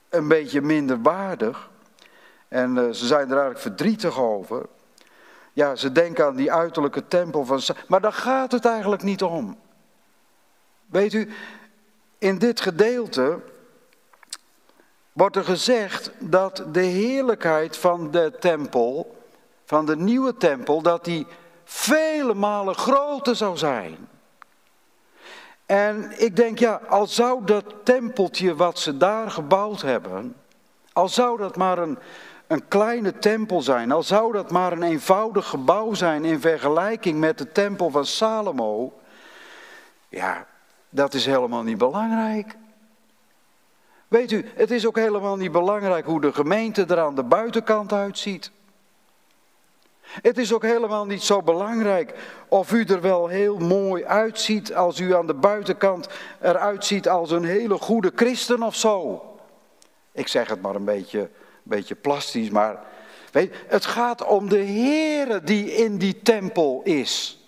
een 0.10 0.28
beetje 0.28 0.62
minder 0.62 1.02
waardig. 1.02 1.70
En 2.48 2.76
uh, 2.76 2.92
ze 2.92 3.06
zijn 3.06 3.26
er 3.26 3.32
eigenlijk 3.32 3.60
verdrietig 3.60 4.20
over. 4.20 4.66
Ja, 5.54 5.76
ze 5.76 5.92
denken 5.92 6.26
aan 6.26 6.36
die 6.36 6.52
uiterlijke 6.52 7.08
tempel 7.08 7.46
van. 7.46 7.62
Maar 7.88 8.02
daar 8.02 8.14
gaat 8.14 8.52
het 8.52 8.66
eigenlijk 8.66 9.04
niet 9.04 9.24
om. 9.24 9.58
Weet 10.86 11.14
u, 11.14 11.30
in 12.18 12.38
dit 12.38 12.62
gedeelte 12.62 13.40
wordt 15.14 15.36
er 15.36 15.44
gezegd 15.44 16.12
dat 16.20 16.64
de 16.72 16.82
heerlijkheid 16.82 17.78
van 17.78 18.12
de 18.12 18.34
tempel, 18.40 19.18
van 19.66 19.86
de 19.86 19.96
nieuwe 19.96 20.38
tempel, 20.38 20.82
dat 20.82 21.06
die 21.06 21.28
vele 21.64 22.34
malen 22.34 22.76
groter 22.76 23.36
zou 23.36 23.58
zijn. 23.58 24.08
En 25.66 26.14
ik 26.18 26.36
denk, 26.36 26.60
ja, 26.60 26.82
al 26.88 27.08
zou 27.08 27.44
dat 27.46 27.64
tempeltje 27.84 28.56
wat 28.56 28.80
ze 28.80 28.98
daar 28.98 29.32
gebouwd 29.32 29.82
hebben, 29.82 30.36
al 30.94 31.10
zou 31.10 31.38
dat 31.38 31.56
maar 31.56 31.78
een, 31.78 31.98
een 32.48 32.68
kleine 32.68 33.20
tempel 33.20 33.62
zijn, 33.62 33.92
al 33.92 34.04
zou 34.04 34.34
dat 34.34 34.52
maar 34.52 34.72
een 34.72 34.84
eenvoudig 34.84 35.48
gebouw 35.48 35.94
zijn 35.94 36.26
in 36.26 36.42
vergelijking 36.42 37.20
met 37.20 37.38
de 37.38 37.52
tempel 37.52 37.90
van 37.90 38.06
Salomo, 38.06 38.94
ja, 40.10 40.48
dat 40.90 41.14
is 41.14 41.26
helemaal 41.26 41.64
niet 41.64 41.78
belangrijk. 41.78 42.56
Weet 44.08 44.32
u, 44.32 44.46
het 44.56 44.72
is 44.72 44.88
ook 44.88 44.96
helemaal 44.96 45.36
niet 45.36 45.52
belangrijk 45.52 46.06
hoe 46.06 46.22
de 46.22 46.34
gemeente 46.34 46.86
er 46.86 47.00
aan 47.00 47.16
de 47.16 47.24
buitenkant 47.24 47.94
uitziet. 47.94 48.52
Het 50.02 50.38
is 50.38 50.54
ook 50.54 50.62
helemaal 50.62 51.06
niet 51.06 51.24
zo 51.24 51.42
belangrijk 51.42 52.14
of 52.48 52.72
u 52.72 52.84
er 52.84 53.02
wel 53.02 53.28
heel 53.28 53.58
mooi 53.58 54.06
uitziet 54.06 54.76
als 54.76 55.00
u 55.00 55.16
aan 55.16 55.28
de 55.28 55.34
buitenkant 55.34 56.08
eruit 56.42 56.86
ziet 56.86 57.10
als 57.10 57.32
een 57.32 57.44
hele 57.44 57.78
goede 57.78 58.12
christen 58.16 58.64
of 58.64 58.76
zo. 58.76 59.22
Ik 60.12 60.28
zeg 60.28 60.50
het 60.50 60.62
maar 60.62 60.76
een 60.76 60.86
beetje, 60.86 61.30
beetje 61.68 61.96
plastisch, 61.96 62.50
maar 62.50 62.80
weet, 63.32 63.54
het 63.68 63.86
gaat 63.86 64.26
om 64.26 64.50
de 64.50 64.64
Heere 64.64 65.44
die 65.44 65.72
in 65.72 65.98
die 65.98 66.22
tempel 66.22 66.82
is. 66.84 67.42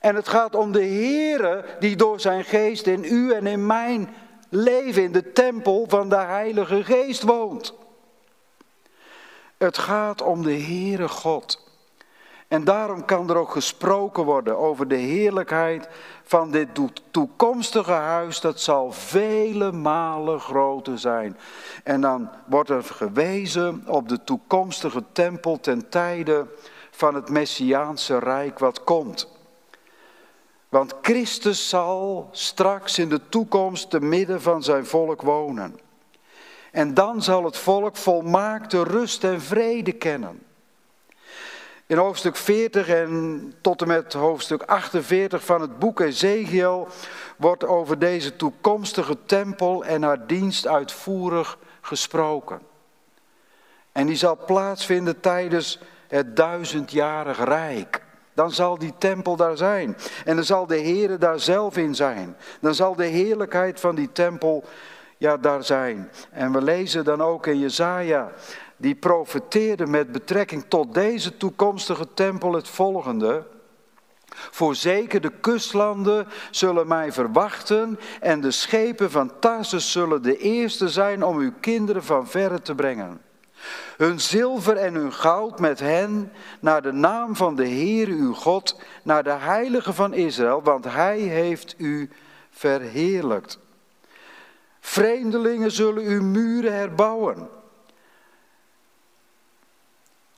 En 0.00 0.14
het 0.14 0.28
gaat 0.28 0.54
om 0.54 0.72
de 0.72 0.84
Heere 0.84 1.64
die 1.78 1.96
door 1.96 2.20
zijn 2.20 2.44
geest 2.44 2.86
in 2.86 3.04
u 3.04 3.32
en 3.32 3.46
in 3.46 3.66
mijn 3.66 4.14
leven 4.48 5.02
in 5.02 5.12
de 5.12 5.32
tempel 5.32 5.84
van 5.88 6.08
de 6.08 6.16
Heilige 6.16 6.84
Geest 6.84 7.22
woont. 7.22 7.74
Het 9.56 9.78
gaat 9.78 10.22
om 10.22 10.42
de 10.42 10.60
Heere 10.60 11.08
God. 11.08 11.66
En 12.48 12.64
daarom 12.64 13.04
kan 13.04 13.30
er 13.30 13.36
ook 13.36 13.50
gesproken 13.50 14.24
worden 14.24 14.58
over 14.58 14.88
de 14.88 14.96
heerlijkheid 14.96 15.88
van 16.28 16.50
dit 16.50 16.68
toekomstige 17.10 17.92
huis. 17.92 18.40
Dat 18.40 18.60
zal 18.60 18.92
vele 18.92 19.72
malen 19.72 20.40
groter 20.40 20.98
zijn. 20.98 21.36
En 21.84 22.00
dan 22.00 22.30
wordt 22.46 22.70
er 22.70 22.84
gewezen 22.84 23.82
op 23.86 24.08
de 24.08 24.24
toekomstige 24.24 25.04
tempel 25.12 25.60
ten 25.60 25.88
tijde 25.88 26.46
van 26.90 27.14
het 27.14 27.28
Messiaanse 27.28 28.18
Rijk 28.18 28.58
wat 28.58 28.84
komt. 28.84 29.28
Want 30.68 30.94
Christus 31.02 31.68
zal 31.68 32.28
straks 32.32 32.98
in 32.98 33.08
de 33.08 33.20
toekomst 33.28 33.90
te 33.90 34.00
midden 34.00 34.42
van 34.42 34.62
zijn 34.62 34.86
volk 34.86 35.22
wonen. 35.22 35.80
En 36.72 36.94
dan 36.94 37.22
zal 37.22 37.44
het 37.44 37.56
volk 37.56 37.96
volmaakte 37.96 38.82
rust 38.82 39.24
en 39.24 39.40
vrede 39.40 39.92
kennen. 39.92 40.42
In 41.88 41.96
hoofdstuk 41.96 42.36
40 42.36 42.88
en 42.88 43.54
tot 43.60 43.82
en 43.82 43.88
met 43.88 44.12
hoofdstuk 44.12 44.62
48 44.62 45.44
van 45.44 45.60
het 45.60 45.78
boek 45.78 46.00
Ezekiel 46.00 46.88
wordt 47.36 47.64
over 47.64 47.98
deze 47.98 48.36
toekomstige 48.36 49.16
tempel 49.26 49.84
en 49.84 50.02
haar 50.02 50.26
dienst 50.26 50.66
uitvoerig 50.66 51.58
gesproken. 51.80 52.60
En 53.92 54.06
die 54.06 54.16
zal 54.16 54.38
plaatsvinden 54.46 55.20
tijdens 55.20 55.80
het 56.08 56.36
duizendjarig 56.36 57.44
rijk. 57.44 58.02
Dan 58.34 58.50
zal 58.50 58.78
die 58.78 58.94
tempel 58.98 59.36
daar 59.36 59.56
zijn. 59.56 59.96
En 60.24 60.34
dan 60.34 60.44
zal 60.44 60.66
de 60.66 60.76
Heer 60.76 61.18
daar 61.18 61.40
zelf 61.40 61.76
in 61.76 61.94
zijn. 61.94 62.36
Dan 62.60 62.74
zal 62.74 62.96
de 62.96 63.04
heerlijkheid 63.04 63.80
van 63.80 63.94
die 63.94 64.12
tempel 64.12 64.64
ja, 65.16 65.36
daar 65.36 65.64
zijn. 65.64 66.10
En 66.30 66.52
we 66.52 66.62
lezen 66.62 67.04
dan 67.04 67.22
ook 67.22 67.46
in 67.46 67.58
Jezaja, 67.58 68.30
die 68.78 68.94
profeteerde 68.94 69.86
met 69.86 70.12
betrekking 70.12 70.64
tot 70.68 70.94
deze 70.94 71.36
toekomstige 71.36 72.06
tempel 72.14 72.52
het 72.52 72.68
volgende. 72.68 73.46
Voorzeker 74.50 75.20
de 75.20 75.32
kustlanden 75.40 76.26
zullen 76.50 76.88
mij 76.88 77.12
verwachten 77.12 77.98
en 78.20 78.40
de 78.40 78.50
schepen 78.50 79.10
van 79.10 79.32
Tarsus 79.40 79.92
zullen 79.92 80.22
de 80.22 80.36
eerste 80.36 80.88
zijn 80.88 81.24
om 81.24 81.38
uw 81.38 81.52
kinderen 81.60 82.04
van 82.04 82.28
verre 82.28 82.62
te 82.62 82.74
brengen. 82.74 83.20
Hun 83.96 84.20
zilver 84.20 84.76
en 84.76 84.94
hun 84.94 85.12
goud 85.12 85.58
met 85.58 85.80
hen 85.80 86.32
naar 86.60 86.82
de 86.82 86.92
naam 86.92 87.36
van 87.36 87.56
de 87.56 87.64
Heer 87.64 88.08
uw 88.08 88.34
God, 88.34 88.80
naar 89.02 89.22
de 89.22 89.32
Heilige 89.32 89.92
van 89.92 90.14
Israël, 90.14 90.62
want 90.62 90.84
Hij 90.84 91.18
heeft 91.18 91.74
u 91.78 92.10
verheerlijkt. 92.50 93.58
Vreemdelingen 94.80 95.70
zullen 95.70 96.04
uw 96.04 96.22
muren 96.22 96.74
herbouwen. 96.74 97.57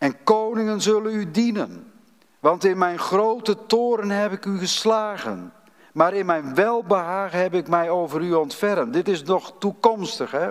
En 0.00 0.22
koningen 0.24 0.80
zullen 0.80 1.14
u 1.14 1.30
dienen. 1.30 1.92
Want 2.38 2.64
in 2.64 2.78
mijn 2.78 2.98
grote 2.98 3.66
toren 3.66 4.10
heb 4.10 4.32
ik 4.32 4.44
u 4.44 4.58
geslagen. 4.58 5.52
Maar 5.92 6.14
in 6.14 6.26
mijn 6.26 6.54
welbehagen 6.54 7.38
heb 7.38 7.54
ik 7.54 7.68
mij 7.68 7.90
over 7.90 8.20
u 8.20 8.32
ontfermd. 8.32 8.92
Dit 8.92 9.08
is 9.08 9.22
nog 9.22 9.52
toekomstig, 9.58 10.30
hè? 10.30 10.50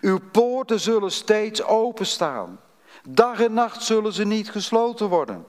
Uw 0.00 0.18
poorten 0.32 0.80
zullen 0.80 1.12
steeds 1.12 1.64
openstaan. 1.64 2.60
Dag 3.08 3.40
en 3.40 3.54
nacht 3.54 3.82
zullen 3.82 4.12
ze 4.12 4.24
niet 4.24 4.50
gesloten 4.50 5.08
worden. 5.08 5.46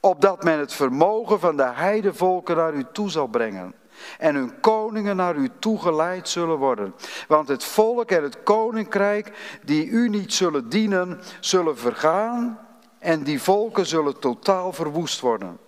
opdat 0.00 0.44
men 0.44 0.58
het 0.58 0.72
vermogen 0.72 1.40
van 1.40 1.56
de 1.56 1.70
heidevolken 1.72 2.56
naar 2.56 2.72
u 2.72 2.84
toe 2.92 3.10
zal 3.10 3.26
brengen 3.26 3.74
en 4.18 4.34
hun 4.34 4.60
koningen 4.60 5.16
naar 5.16 5.36
u 5.36 5.48
toegeleid 5.58 6.28
zullen 6.28 6.56
worden. 6.56 6.94
Want 7.28 7.48
het 7.48 7.64
volk 7.64 8.10
en 8.10 8.22
het 8.22 8.42
koninkrijk 8.42 9.58
die 9.64 9.86
u 9.86 10.08
niet 10.08 10.34
zullen 10.34 10.68
dienen, 10.68 11.20
zullen 11.40 11.78
vergaan 11.78 12.58
en 12.98 13.22
die 13.22 13.42
volken 13.42 13.86
zullen 13.86 14.18
totaal 14.18 14.72
verwoest 14.72 15.20
worden. 15.20 15.58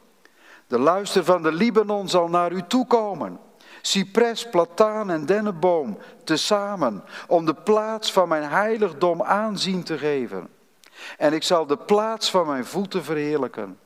De 0.67 0.79
luister 0.79 1.25
van 1.25 1.43
de 1.43 1.53
Libanon 1.53 2.09
zal 2.09 2.29
naar 2.29 2.53
u 2.53 2.63
toekomen. 2.67 3.39
Cypres, 3.81 4.49
plataan 4.49 5.11
en 5.11 5.27
dennenboom 5.27 5.99
tezamen, 6.25 7.05
om 7.29 7.45
de 7.45 7.55
plaats 7.55 8.13
van 8.13 8.29
mijn 8.29 8.43
heiligdom 8.43 9.23
aanzien 9.23 9.83
te 9.83 9.99
geven. 9.99 10.49
En 11.17 11.33
ik 11.33 11.43
zal 11.43 11.67
de 11.67 11.77
plaats 11.77 12.31
van 12.31 12.47
mijn 12.47 12.65
voeten 12.65 13.05
verheerlijken. 13.05 13.79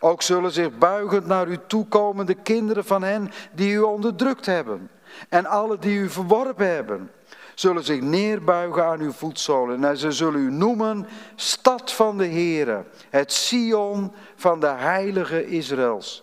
Ook 0.00 0.22
zullen 0.22 0.52
zich 0.52 0.78
buigend 0.78 1.26
naar 1.26 1.48
u 1.48 1.58
toekomen 1.66 2.26
de 2.26 2.34
kinderen 2.34 2.84
van 2.84 3.02
hen 3.02 3.30
die 3.52 3.72
u 3.72 3.78
onderdrukt 3.78 4.46
hebben. 4.46 4.90
En 5.28 5.46
alle 5.46 5.78
die 5.78 5.98
u 5.98 6.10
verworpen 6.10 6.74
hebben, 6.74 7.10
zullen 7.54 7.84
zich 7.84 8.00
neerbuigen 8.00 8.84
aan 8.84 9.00
uw 9.00 9.12
voetzolen. 9.12 9.84
En 9.84 9.96
ze 9.96 10.12
zullen 10.12 10.40
u 10.40 10.50
noemen 10.50 11.06
stad 11.34 11.92
van 11.92 12.18
de 12.18 12.26
Heere, 12.26 12.84
het 13.10 13.32
Sion 13.32 14.12
van 14.36 14.60
de 14.60 14.70
heilige 14.70 15.46
Israëls. 15.46 16.22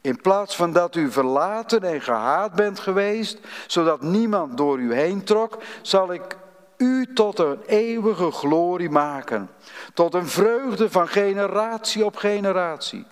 In 0.00 0.20
plaats 0.20 0.56
van 0.56 0.72
dat 0.72 0.96
u 0.96 1.10
verlaten 1.10 1.82
en 1.82 2.00
gehaat 2.00 2.54
bent 2.54 2.80
geweest, 2.80 3.38
zodat 3.66 4.02
niemand 4.02 4.56
door 4.56 4.78
u 4.78 4.94
heen 4.94 5.24
trok, 5.24 5.62
zal 5.82 6.12
ik 6.12 6.36
u 6.76 7.12
tot 7.14 7.38
een 7.38 7.62
eeuwige 7.66 8.30
glorie 8.30 8.90
maken. 8.90 9.50
Tot 9.94 10.14
een 10.14 10.26
vreugde 10.26 10.90
van 10.90 11.08
generatie 11.08 12.04
op 12.04 12.16
generatie. 12.16 13.06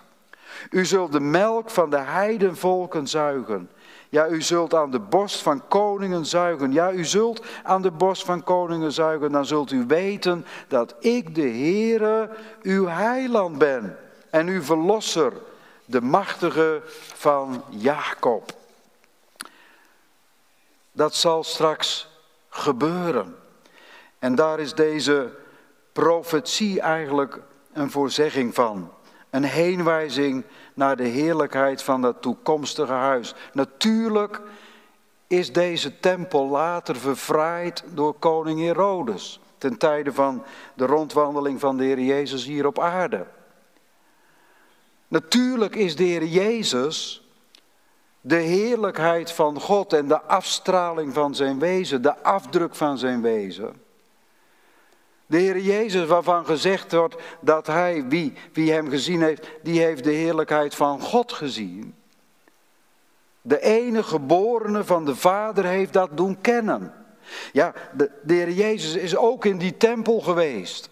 U 0.69 0.85
zult 0.85 1.11
de 1.11 1.19
melk 1.19 1.69
van 1.69 1.89
de 1.89 1.99
heidenvolken 1.99 3.07
zuigen. 3.07 3.69
Ja, 4.09 4.27
u 4.27 4.41
zult 4.41 4.73
aan 4.73 4.91
de 4.91 4.99
borst 4.99 5.41
van 5.41 5.67
koningen 5.67 6.25
zuigen. 6.25 6.71
Ja, 6.71 6.91
u 6.91 7.05
zult 7.05 7.41
aan 7.63 7.81
de 7.81 7.91
borst 7.91 8.25
van 8.25 8.43
koningen 8.43 8.91
zuigen. 8.91 9.31
Dan 9.31 9.45
zult 9.45 9.71
u 9.71 9.85
weten 9.87 10.45
dat 10.67 10.95
ik 10.99 11.35
de 11.35 11.41
Heere, 11.49 12.29
uw 12.61 12.87
heiland 12.87 13.57
ben. 13.57 13.97
En 14.29 14.47
uw 14.47 14.61
verlosser, 14.61 15.33
de 15.85 16.01
machtige 16.01 16.81
van 17.13 17.63
Jacob. 17.69 18.51
Dat 20.91 21.15
zal 21.15 21.43
straks 21.43 22.09
gebeuren. 22.49 23.35
En 24.21 24.35
daar 24.35 24.59
is 24.59 24.73
deze 24.73 25.29
profetie 25.91 26.81
eigenlijk 26.81 27.39
een 27.73 27.91
voorzegging 27.91 28.53
van. 28.53 28.91
Een 29.29 29.43
heenwijzing 29.43 30.43
naar 30.73 30.95
de 30.95 31.07
heerlijkheid 31.07 31.83
van 31.83 32.01
dat 32.01 32.21
toekomstige 32.21 32.93
huis. 32.93 33.33
Natuurlijk 33.53 34.41
is 35.27 35.53
deze 35.53 35.99
tempel 35.99 36.47
later 36.47 36.95
verfraaid 36.95 37.83
door 37.93 38.13
koning 38.13 38.59
Herodes. 38.59 39.39
Ten 39.57 39.77
tijde 39.77 40.13
van 40.13 40.43
de 40.73 40.85
rondwandeling 40.85 41.59
van 41.59 41.77
de 41.77 41.83
Heer 41.83 41.99
Jezus 41.99 42.45
hier 42.45 42.65
op 42.65 42.79
aarde. 42.79 43.25
Natuurlijk 45.07 45.75
is 45.75 45.95
de 45.95 46.03
Heer 46.03 46.25
Jezus 46.25 47.25
de 48.21 48.35
heerlijkheid 48.35 49.31
van 49.31 49.59
God 49.59 49.93
en 49.93 50.07
de 50.07 50.21
afstraling 50.21 51.13
van 51.13 51.35
zijn 51.35 51.59
wezen, 51.59 52.01
de 52.01 52.23
afdruk 52.23 52.75
van 52.75 52.97
zijn 52.97 53.21
wezen. 53.21 53.80
De 55.31 55.37
Heer 55.37 55.59
Jezus, 55.59 56.07
waarvan 56.07 56.45
gezegd 56.45 56.91
wordt 56.91 57.15
dat 57.41 57.67
hij, 57.67 58.05
wie, 58.07 58.33
wie 58.53 58.71
hem 58.71 58.89
gezien 58.89 59.21
heeft, 59.21 59.47
die 59.63 59.81
heeft 59.81 60.03
de 60.03 60.11
heerlijkheid 60.11 60.75
van 60.75 61.01
God 61.01 61.33
gezien. 61.33 61.95
De 63.41 63.61
enige 63.61 64.09
geborene 64.09 64.83
van 64.83 65.05
de 65.05 65.15
Vader 65.15 65.65
heeft 65.65 65.93
dat 65.93 66.17
doen 66.17 66.41
kennen. 66.41 66.93
Ja, 67.51 67.73
de, 67.93 68.11
de 68.23 68.33
Heer 68.33 68.51
Jezus 68.51 68.95
is 68.95 69.15
ook 69.15 69.45
in 69.45 69.57
die 69.57 69.77
tempel 69.77 70.19
geweest. 70.19 70.89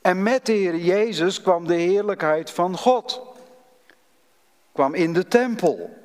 En 0.00 0.22
met 0.22 0.46
de 0.46 0.52
Heer 0.52 0.76
Jezus 0.76 1.42
kwam 1.42 1.66
de 1.66 1.74
heerlijkheid 1.74 2.50
van 2.50 2.76
God. 2.76 3.22
Kwam 4.72 4.94
in 4.94 5.12
de 5.12 5.28
tempel. 5.28 5.99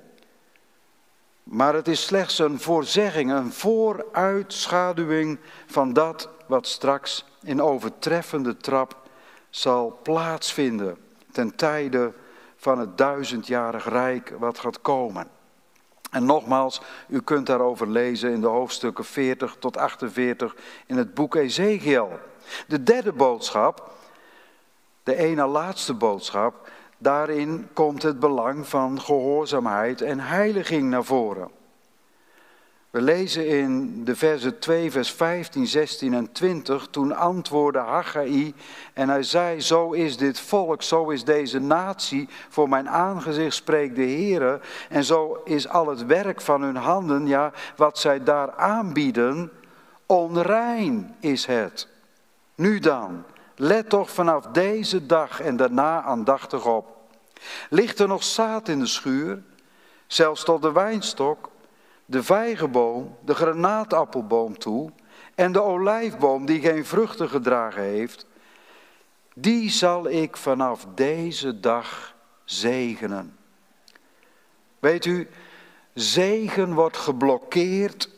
Maar 1.45 1.73
het 1.73 1.87
is 1.87 2.05
slechts 2.05 2.39
een 2.39 2.59
voorzegging, 2.59 3.31
een 3.31 3.51
vooruitschaduwing 3.51 5.39
van 5.65 5.93
dat 5.93 6.29
wat 6.47 6.67
straks 6.67 7.25
in 7.43 7.61
overtreffende 7.61 8.57
trap 8.57 9.01
zal 9.49 9.99
plaatsvinden 10.03 10.97
ten 11.31 11.55
tijde 11.55 12.13
van 12.55 12.79
het 12.79 12.97
duizendjarig 12.97 13.89
rijk 13.89 14.33
wat 14.39 14.59
gaat 14.59 14.81
komen. 14.81 15.27
En 16.11 16.25
nogmaals, 16.25 16.81
u 17.07 17.21
kunt 17.21 17.45
daarover 17.45 17.89
lezen 17.89 18.31
in 18.31 18.41
de 18.41 18.47
hoofdstukken 18.47 19.05
40 19.05 19.55
tot 19.59 19.77
48 19.77 20.55
in 20.85 20.97
het 20.97 21.13
boek 21.13 21.35
Ezekiel. 21.35 22.19
De 22.67 22.83
derde 22.83 23.13
boodschap, 23.13 23.91
de 25.03 25.15
ene 25.15 25.45
laatste 25.45 25.93
boodschap, 25.93 26.69
daarin 26.97 27.67
komt 27.73 28.03
het 28.03 28.19
belang 28.19 28.67
van 28.67 29.01
gehoorzaamheid 29.01 30.01
en 30.01 30.19
heiliging 30.19 30.89
naar 30.89 31.03
voren. 31.03 31.49
We 32.95 33.01
lezen 33.01 33.47
in 33.47 34.03
de 34.03 34.15
versen 34.15 34.59
2, 34.59 34.91
vers 34.91 35.11
15, 35.11 35.67
16 35.67 36.13
en 36.13 36.31
20. 36.31 36.87
Toen 36.91 37.15
antwoordde 37.15 37.79
Haggai 37.79 38.53
en 38.93 39.09
hij 39.09 39.23
zei, 39.23 39.61
zo 39.61 39.91
is 39.91 40.17
dit 40.17 40.39
volk, 40.39 40.81
zo 40.81 41.09
is 41.09 41.23
deze 41.23 41.59
natie, 41.59 42.29
voor 42.49 42.69
mijn 42.69 42.89
aangezicht 42.89 43.55
spreekt 43.55 43.95
de 43.95 44.01
Heere. 44.01 44.59
En 44.89 45.03
zo 45.03 45.41
is 45.43 45.67
al 45.67 45.87
het 45.87 46.05
werk 46.05 46.41
van 46.41 46.61
hun 46.61 46.75
handen, 46.75 47.27
ja, 47.27 47.51
wat 47.75 47.99
zij 47.99 48.23
daar 48.23 48.51
aanbieden, 48.51 49.51
onrein 50.05 51.15
is 51.19 51.45
het. 51.45 51.87
Nu 52.55 52.79
dan, 52.79 53.23
let 53.55 53.89
toch 53.89 54.11
vanaf 54.11 54.45
deze 54.45 55.05
dag 55.05 55.41
en 55.41 55.57
daarna 55.57 56.01
aandachtig 56.01 56.65
op. 56.65 56.97
Ligt 57.69 57.99
er 57.99 58.07
nog 58.07 58.23
zaad 58.23 58.67
in 58.67 58.79
de 58.79 58.87
schuur, 58.87 59.43
zelfs 60.07 60.43
tot 60.43 60.61
de 60.61 60.71
wijnstok? 60.71 61.49
de 62.05 62.23
vijgenboom, 62.23 63.15
de 63.25 63.35
granaatappelboom 63.35 64.57
toe 64.57 64.91
en 65.35 65.51
de 65.51 65.61
olijfboom 65.61 66.45
die 66.45 66.61
geen 66.61 66.85
vruchten 66.85 67.29
gedragen 67.29 67.81
heeft, 67.81 68.25
die 69.33 69.69
zal 69.69 70.09
ik 70.09 70.37
vanaf 70.37 70.85
deze 70.95 71.59
dag 71.59 72.15
zegenen. 72.43 73.37
Weet 74.79 75.05
u, 75.05 75.27
zegen 75.93 76.73
wordt 76.73 76.97
geblokkeerd 76.97 78.09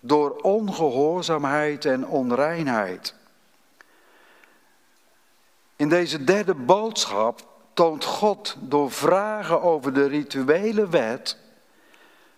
door 0.00 0.30
ongehoorzaamheid 0.30 1.84
en 1.84 2.06
onreinheid. 2.06 3.14
In 5.80 5.88
deze 5.88 6.24
derde 6.24 6.54
boodschap 6.54 7.40
toont 7.72 8.04
God 8.04 8.56
door 8.58 8.90
vragen 8.90 9.62
over 9.62 9.92
de 9.94 10.06
rituele 10.06 10.88
wet 10.88 11.38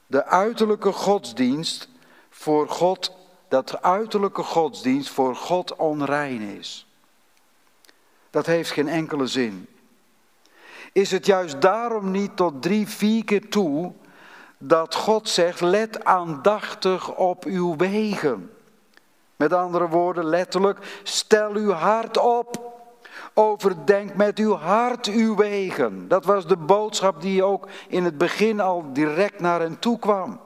de 0.07 0.25
uiterlijke 0.25 0.93
godsdienst 0.93 1.89
voor 2.31 2.69
God, 2.69 3.13
dat 3.49 3.69
de 3.69 3.83
uiterlijke 3.83 4.43
godsdienst 4.43 5.11
voor 5.11 5.37
God 5.37 5.77
onrein 5.77 6.41
is. 6.41 6.87
Dat 8.31 8.47
heeft 8.47 8.71
geen 8.71 8.89
enkele 8.89 9.27
zin. 9.27 9.69
Is 10.93 11.11
het 11.11 11.27
juist 11.27 11.61
daarom 11.61 12.11
niet 12.11 12.37
tot 12.37 12.63
drie, 12.63 12.89
vier 12.89 13.25
keer 13.25 13.49
toe 13.49 13.93
dat 14.59 14.95
God 14.95 15.29
zegt, 15.29 15.61
let 15.61 16.05
aandachtig 16.05 17.15
op 17.17 17.45
uw 17.45 17.77
wegen. 17.77 18.51
Met 19.37 19.53
andere 19.53 19.89
woorden, 19.89 20.25
letterlijk, 20.25 21.01
stel 21.03 21.55
uw 21.55 21.71
hart 21.71 22.19
op. 22.19 22.72
Overdenk 23.35 24.15
met 24.15 24.39
uw 24.39 24.55
hart 24.55 25.07
uw 25.07 25.37
wegen. 25.37 26.09
Dat 26.09 26.25
was 26.25 26.47
de 26.47 26.57
boodschap 26.57 27.21
die 27.21 27.43
ook 27.45 27.69
in 27.89 28.05
het 28.05 28.19
begin 28.19 28.61
al 28.61 28.93
direct 28.93 29.41
naar 29.41 29.61
hen 29.61 29.79
toe 29.79 29.99
kwam. 29.99 30.41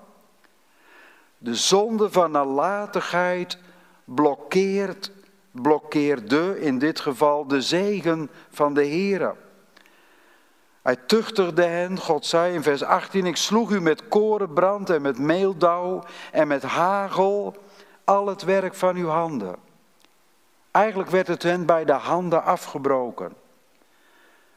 De 1.38 1.54
zonde 1.54 2.10
van 2.10 2.30
nalatigheid 2.30 3.58
blokkeert, 4.04 5.12
blokkeerde 5.50 6.60
in 6.60 6.78
dit 6.78 7.00
geval 7.00 7.46
de 7.46 7.60
zegen 7.60 8.30
van 8.50 8.74
de 8.74 8.84
Heer. 8.84 9.34
Hij 10.82 10.96
tuchtigde 10.96 11.64
hen, 11.64 11.98
God 11.98 12.26
zei 12.26 12.54
in 12.54 12.62
vers 12.62 12.82
18, 12.82 13.26
ik 13.26 13.36
sloeg 13.36 13.70
u 13.70 13.80
met 13.80 14.08
korenbrand 14.08 14.90
en 14.90 15.02
met 15.02 15.18
meeldauw 15.18 16.04
en 16.32 16.48
met 16.48 16.62
hagel, 16.62 17.56
al 18.04 18.26
het 18.26 18.42
werk 18.42 18.74
van 18.74 18.96
uw 18.96 19.08
handen. 19.08 19.65
Eigenlijk 20.76 21.10
werd 21.10 21.26
het 21.26 21.42
hen 21.42 21.66
bij 21.66 21.84
de 21.84 21.92
handen 21.92 22.44
afgebroken. 22.44 23.34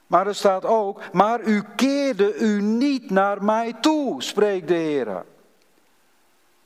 Maar 0.08 0.28
er 0.28 0.36
staat 0.36 0.66
ook, 0.66 1.14
maar 1.14 1.42
u 1.42 1.64
keerde 1.76 2.36
u 2.36 2.62
niet 2.62 3.10
naar 3.10 3.44
mij 3.44 3.74
toe, 3.74 4.24
spreekt 4.24 4.68
de 4.68 4.74
Heer. 4.74 5.26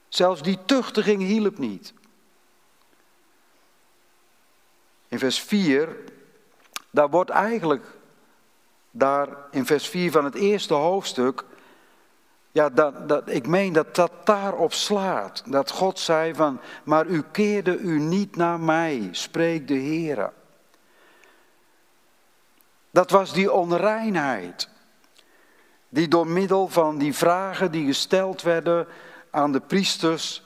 Zelfs 0.08 0.42
die 0.42 0.60
tuchtiging 0.66 1.22
hielp 1.22 1.58
niet. 1.58 1.94
In 5.08 5.20
vers 5.20 5.40
4, 5.40 5.96
daar 6.90 7.10
wordt 7.10 7.30
eigenlijk 7.30 7.86
daar 8.92 9.28
in 9.52 9.66
vers 9.66 9.88
4 9.88 10.12
van 10.12 10.26
het 10.26 10.36
eerste 10.36 10.74
hoofdstuk, 10.74 11.46
ja, 12.54 12.70
dat, 12.70 13.10
dat, 13.10 13.30
ik 13.30 13.48
meen 13.48 13.74
dat 13.74 13.96
dat 13.96 14.12
daarop 14.24 14.74
slaat. 14.74 15.44
Dat 15.46 15.72
God 15.72 16.00
zei 16.00 16.36
van, 16.36 16.60
maar 16.84 17.06
u 17.06 17.24
keerde 17.32 17.78
u 17.78 18.00
niet 18.00 18.36
naar 18.36 18.60
mij, 18.60 19.10
spreekt 19.12 19.68
de 19.68 19.74
Heer. 19.74 20.32
Dat 22.90 23.10
was 23.10 23.34
die 23.34 23.52
onreinheid. 23.52 24.70
Die 25.90 26.08
door 26.08 26.28
middel 26.28 26.68
van 26.68 26.98
die 26.98 27.14
vragen 27.14 27.72
die 27.72 27.86
gesteld 27.86 28.42
werden 28.42 28.88
aan 29.30 29.52
de 29.52 29.62
priesters 29.62 30.44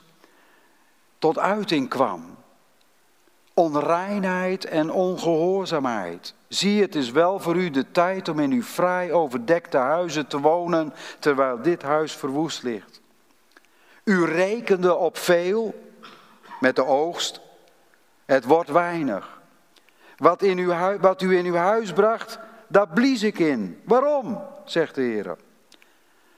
tot 1.19 1.37
uiting 1.37 1.89
kwam. 1.89 2.37
Onreinheid 3.53 4.65
en 4.65 4.91
ongehoorzaamheid. 4.91 6.35
Zie, 6.47 6.81
het 6.81 6.95
is 6.95 7.11
wel 7.11 7.39
voor 7.39 7.55
u 7.55 7.69
de 7.69 7.91
tijd 7.91 8.29
om 8.29 8.39
in 8.39 8.51
uw 8.51 8.63
vrij 8.63 9.11
overdekte 9.11 9.77
huizen 9.77 10.27
te 10.27 10.39
wonen, 10.39 10.93
terwijl 11.19 11.61
dit 11.61 11.81
huis 11.81 12.13
verwoest 12.13 12.63
ligt. 12.63 13.01
U 14.03 14.25
rekende 14.25 14.95
op 14.95 15.17
veel 15.17 15.89
met 16.59 16.75
de 16.75 16.85
oogst, 16.85 17.41
het 18.25 18.45
wordt 18.45 18.69
weinig. 18.69 19.41
Wat, 20.17 20.41
in 20.41 20.57
uw 20.57 20.97
wat 20.99 21.21
u 21.21 21.37
in 21.37 21.45
uw 21.45 21.55
huis 21.55 21.93
bracht, 21.93 22.39
daar 22.67 22.87
blies 22.87 23.23
ik 23.23 23.39
in. 23.39 23.81
Waarom? 23.83 24.43
zegt 24.65 24.95
de 24.95 25.01
Heer. 25.01 25.35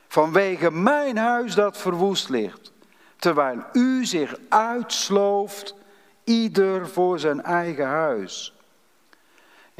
Vanwege 0.08 0.70
mijn 0.70 1.16
huis 1.16 1.54
dat 1.54 1.76
verwoest 1.76 2.28
ligt, 2.28 2.72
terwijl 3.16 3.64
u 3.72 4.04
zich 4.04 4.34
uitslooft, 4.48 5.74
ieder 6.24 6.88
voor 6.88 7.18
zijn 7.18 7.42
eigen 7.42 7.86
huis. 7.86 8.59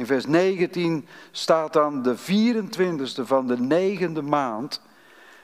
In 0.01 0.07
vers 0.07 0.27
19 0.27 1.07
staat 1.31 1.73
dan 1.73 2.03
de 2.03 2.17
24ste 2.19 3.23
van 3.23 3.47
de 3.47 3.59
negende 3.59 4.23
maand. 4.23 4.81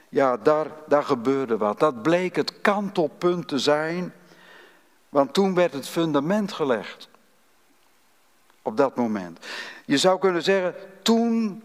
Ja, 0.08 0.36
daar, 0.36 0.66
daar 0.86 1.02
gebeurde 1.02 1.56
wat. 1.56 1.78
Dat 1.78 2.02
bleek 2.02 2.36
het 2.36 2.60
kantelpunt 2.60 3.48
te 3.48 3.58
zijn, 3.58 4.12
want 5.08 5.34
toen 5.34 5.54
werd 5.54 5.72
het 5.72 5.88
fundament 5.88 6.52
gelegd. 6.52 7.08
Op 8.62 8.76
dat 8.76 8.96
moment. 8.96 9.46
Je 9.84 9.98
zou 9.98 10.18
kunnen 10.18 10.42
zeggen, 10.42 10.74
toen 11.02 11.62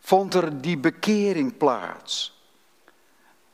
vond 0.00 0.34
er 0.34 0.60
die 0.60 0.78
bekering 0.78 1.56
plaats. 1.56 2.42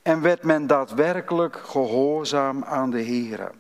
En 0.03 0.21
werd 0.21 0.43
men 0.43 0.67
daadwerkelijk 0.67 1.57
gehoorzaam 1.57 2.65
aan 2.65 2.91
de 2.91 3.01
Heer. 3.01 3.51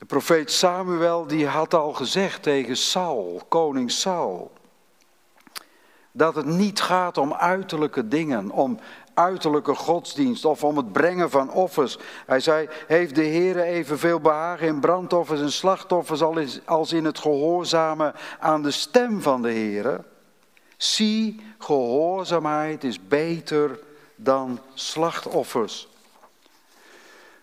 De 0.00 0.06
profeet 0.06 0.50
Samuel 0.50 1.26
die 1.26 1.46
had 1.46 1.74
al 1.74 1.92
gezegd 1.92 2.42
tegen 2.42 2.76
Saul, 2.76 3.42
koning 3.48 3.90
Saul, 3.90 4.52
dat 6.12 6.34
het 6.34 6.46
niet 6.46 6.80
gaat 6.80 7.18
om 7.18 7.34
uiterlijke 7.34 8.08
dingen, 8.08 8.50
om 8.50 8.78
uiterlijke 9.14 9.74
godsdienst 9.74 10.44
of 10.44 10.64
om 10.64 10.76
het 10.76 10.92
brengen 10.92 11.30
van 11.30 11.50
offers. 11.50 11.98
Hij 12.26 12.40
zei, 12.40 12.68
heeft 12.86 13.14
de 13.14 13.22
Heer 13.22 13.58
evenveel 13.58 14.20
behagen 14.20 14.66
in 14.66 14.80
brandoffers 14.80 15.40
en 15.40 15.52
slachtoffers 15.52 16.22
als 16.64 16.92
in 16.92 17.04
het 17.04 17.18
gehoorzamen 17.18 18.14
aan 18.38 18.62
de 18.62 18.70
stem 18.70 19.22
van 19.22 19.42
de 19.42 19.50
Heer? 19.50 20.04
Zie, 20.76 21.40
gehoorzaamheid 21.58 22.84
is 22.84 23.06
beter 23.06 23.80
dan 24.16 24.60
slachtoffers. 24.74 25.88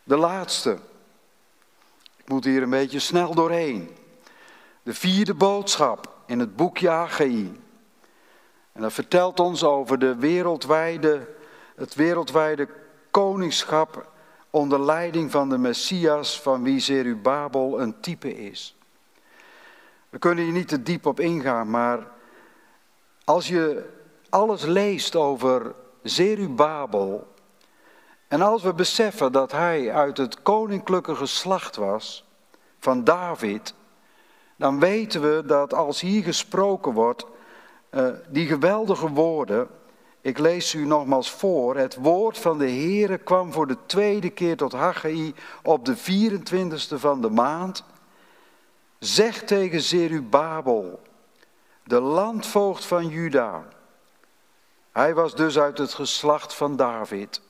De 0.04 0.18
laatste. 0.18 0.78
Moet 2.28 2.44
hier 2.44 2.62
een 2.62 2.70
beetje 2.70 3.00
snel 3.00 3.36
doorheen. 3.36 3.90
De 4.84 4.94
vierde 4.94 5.34
boodschap 5.34 6.16
in 6.26 6.40
het 6.40 6.56
boekje 6.56 6.90
Haggai. 6.90 7.62
En 8.72 8.82
dat 8.82 8.94
vertelt 8.94 9.40
ons 9.40 9.64
over 9.64 10.00
de 10.00 10.16
wereldwijde 10.16 11.36
het 11.78 11.96
wereldwijde 11.96 12.68
koningschap 13.12 14.12
onder 14.50 14.82
leiding 14.82 15.32
van 15.32 15.50
de 15.50 15.58
Messias 15.58 16.42
van 16.42 16.64
wie 16.64 16.80
Zerubabel 16.80 17.82
een 17.82 18.00
type 18.00 18.36
is. 18.36 18.76
We 20.10 20.20
kunnen 20.20 20.44
hier 20.44 20.54
niet 20.54 20.68
te 20.68 20.84
diep 20.84 21.06
op 21.06 21.20
ingaan, 21.20 21.70
maar 21.70 22.08
als 23.24 23.48
je 23.48 23.90
alles 24.30 24.66
leest 24.66 25.16
over 25.16 25.76
Zerubabel 26.04 27.34
en 28.28 28.42
als 28.42 28.64
we 28.64 28.74
beseffen 28.74 29.32
dat 29.32 29.52
hij 29.52 29.94
uit 29.94 30.18
het 30.18 30.42
koninklijke 30.42 31.16
geslacht 31.16 31.76
was 31.76 32.26
van 32.80 33.04
David, 33.04 33.74
dan 34.56 34.80
weten 34.80 35.22
we 35.22 35.44
dat 35.46 35.74
als 35.74 36.02
hier 36.02 36.24
gesproken 36.24 36.94
wordt, 36.94 37.26
uh, 37.92 38.08
die 38.28 38.48
geweldige 38.48 39.10
woorden, 39.10 39.68
ik 40.22 40.38
lees 40.38 40.74
u 40.74 40.86
nogmaals 40.86 41.32
voor. 41.32 41.78
Het 41.78 41.96
woord 41.96 42.38
van 42.38 42.58
de 42.58 42.70
Heere 42.70 43.18
kwam 43.18 43.52
voor 43.52 43.68
de 43.68 43.78
tweede 43.86 44.30
keer 44.30 44.58
tot 44.58 44.72
Haggai 44.72 45.34
op 45.64 45.86
de 45.86 45.98
24ste 45.98 46.96
van 46.96 47.22
de 47.22 47.30
maand. 47.30 47.84
Zeg 49.00 49.44
tegen 49.44 49.82
Zerubabel, 49.82 51.00
de 51.84 52.00
landvoogd 52.00 52.86
van 52.86 53.08
Juda. 53.08 53.64
Hij 54.92 55.14
was 55.14 55.36
dus 55.36 55.60
uit 55.60 55.78
het 55.78 55.94
geslacht 55.94 56.54
van 56.54 56.76
David. 56.76 57.42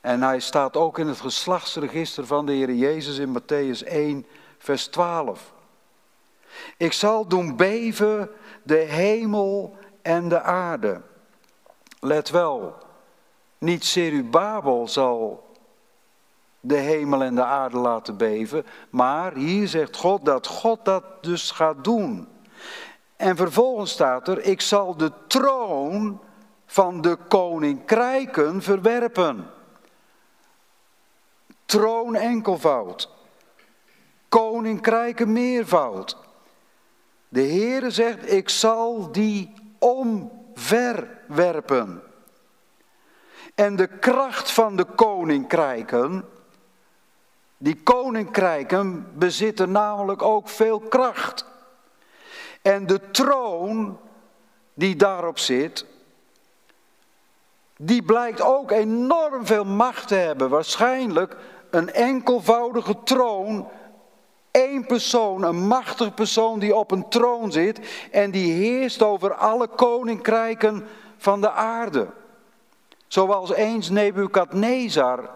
En 0.00 0.22
hij 0.22 0.40
staat 0.40 0.76
ook 0.76 0.98
in 0.98 1.06
het 1.06 1.20
geslachtsregister 1.20 2.26
van 2.26 2.46
de 2.46 2.52
Heer 2.52 2.72
Jezus 2.72 3.18
in 3.18 3.38
Matthäus 3.38 3.86
1, 3.86 4.26
vers 4.58 4.86
12. 4.86 5.52
Ik 6.76 6.92
zal 6.92 7.26
doen 7.26 7.56
beven 7.56 8.30
de 8.62 8.74
hemel 8.74 9.76
en 10.02 10.28
de 10.28 10.40
aarde. 10.42 11.00
Let 12.00 12.30
wel, 12.30 12.74
niet 13.58 13.84
Serubabel 13.84 14.88
zal 14.88 15.46
de 16.60 16.76
hemel 16.76 17.22
en 17.22 17.34
de 17.34 17.44
aarde 17.44 17.76
laten 17.76 18.16
beven, 18.16 18.66
maar 18.90 19.34
hier 19.34 19.68
zegt 19.68 19.96
God 19.96 20.24
dat 20.24 20.46
God 20.46 20.84
dat 20.84 21.04
dus 21.20 21.50
gaat 21.50 21.84
doen. 21.84 22.28
En 23.16 23.36
vervolgens 23.36 23.90
staat 23.90 24.28
er, 24.28 24.40
ik 24.44 24.60
zal 24.60 24.96
de 24.96 25.12
troon 25.26 26.20
van 26.66 27.00
de 27.00 27.16
koninkrijken 27.28 28.62
verwerpen. 28.62 29.50
Troon 31.66 32.14
enkelvoud. 32.14 33.10
Koninkrijken 34.28 35.32
meervoud. 35.32 36.16
De 37.28 37.42
Heere 37.42 37.90
zegt, 37.90 38.32
ik 38.32 38.48
zal 38.48 39.12
die 39.12 39.52
omver 39.78 41.18
werpen. 41.26 42.02
En 43.54 43.76
de 43.76 43.86
kracht 43.86 44.50
van 44.50 44.76
de 44.76 44.84
koninkrijken, 44.84 46.24
die 47.58 47.82
koninkrijken 47.82 49.18
bezitten 49.18 49.70
namelijk 49.70 50.22
ook 50.22 50.48
veel 50.48 50.80
kracht. 50.80 51.44
En 52.62 52.86
de 52.86 53.10
troon 53.10 53.98
die 54.74 54.96
daarop 54.96 55.38
zit, 55.38 55.86
die 57.76 58.02
blijkt 58.02 58.40
ook 58.40 58.70
enorm 58.70 59.46
veel 59.46 59.64
macht 59.64 60.08
te 60.08 60.14
hebben. 60.14 60.48
Waarschijnlijk 60.48 61.36
een 61.70 61.92
enkelvoudige 61.92 62.96
troon, 63.04 63.68
één 64.50 64.86
persoon, 64.86 65.42
een 65.42 65.66
machtig 65.66 66.14
persoon 66.14 66.58
die 66.58 66.74
op 66.74 66.90
een 66.90 67.08
troon 67.08 67.52
zit 67.52 67.80
en 68.10 68.30
die 68.30 68.52
heerst 68.52 69.02
over 69.02 69.34
alle 69.34 69.68
koninkrijken 69.68 70.86
van 71.16 71.40
de 71.40 71.50
aarde. 71.50 72.06
Zoals 73.06 73.52
eens 73.52 73.88
Nebukadnezar 73.90 75.30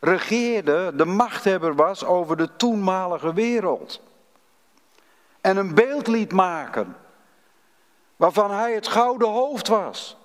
regeerde, 0.00 0.92
de 0.96 1.04
machthebber 1.04 1.74
was 1.74 2.04
over 2.04 2.36
de 2.36 2.56
toenmalige 2.56 3.32
wereld. 3.32 4.00
En 5.40 5.56
een 5.56 5.74
beeld 5.74 6.06
liet 6.06 6.32
maken 6.32 6.96
waarvan 8.16 8.50
hij 8.50 8.74
het 8.74 8.88
gouden 8.88 9.28
hoofd 9.28 9.68
was. 9.68 10.16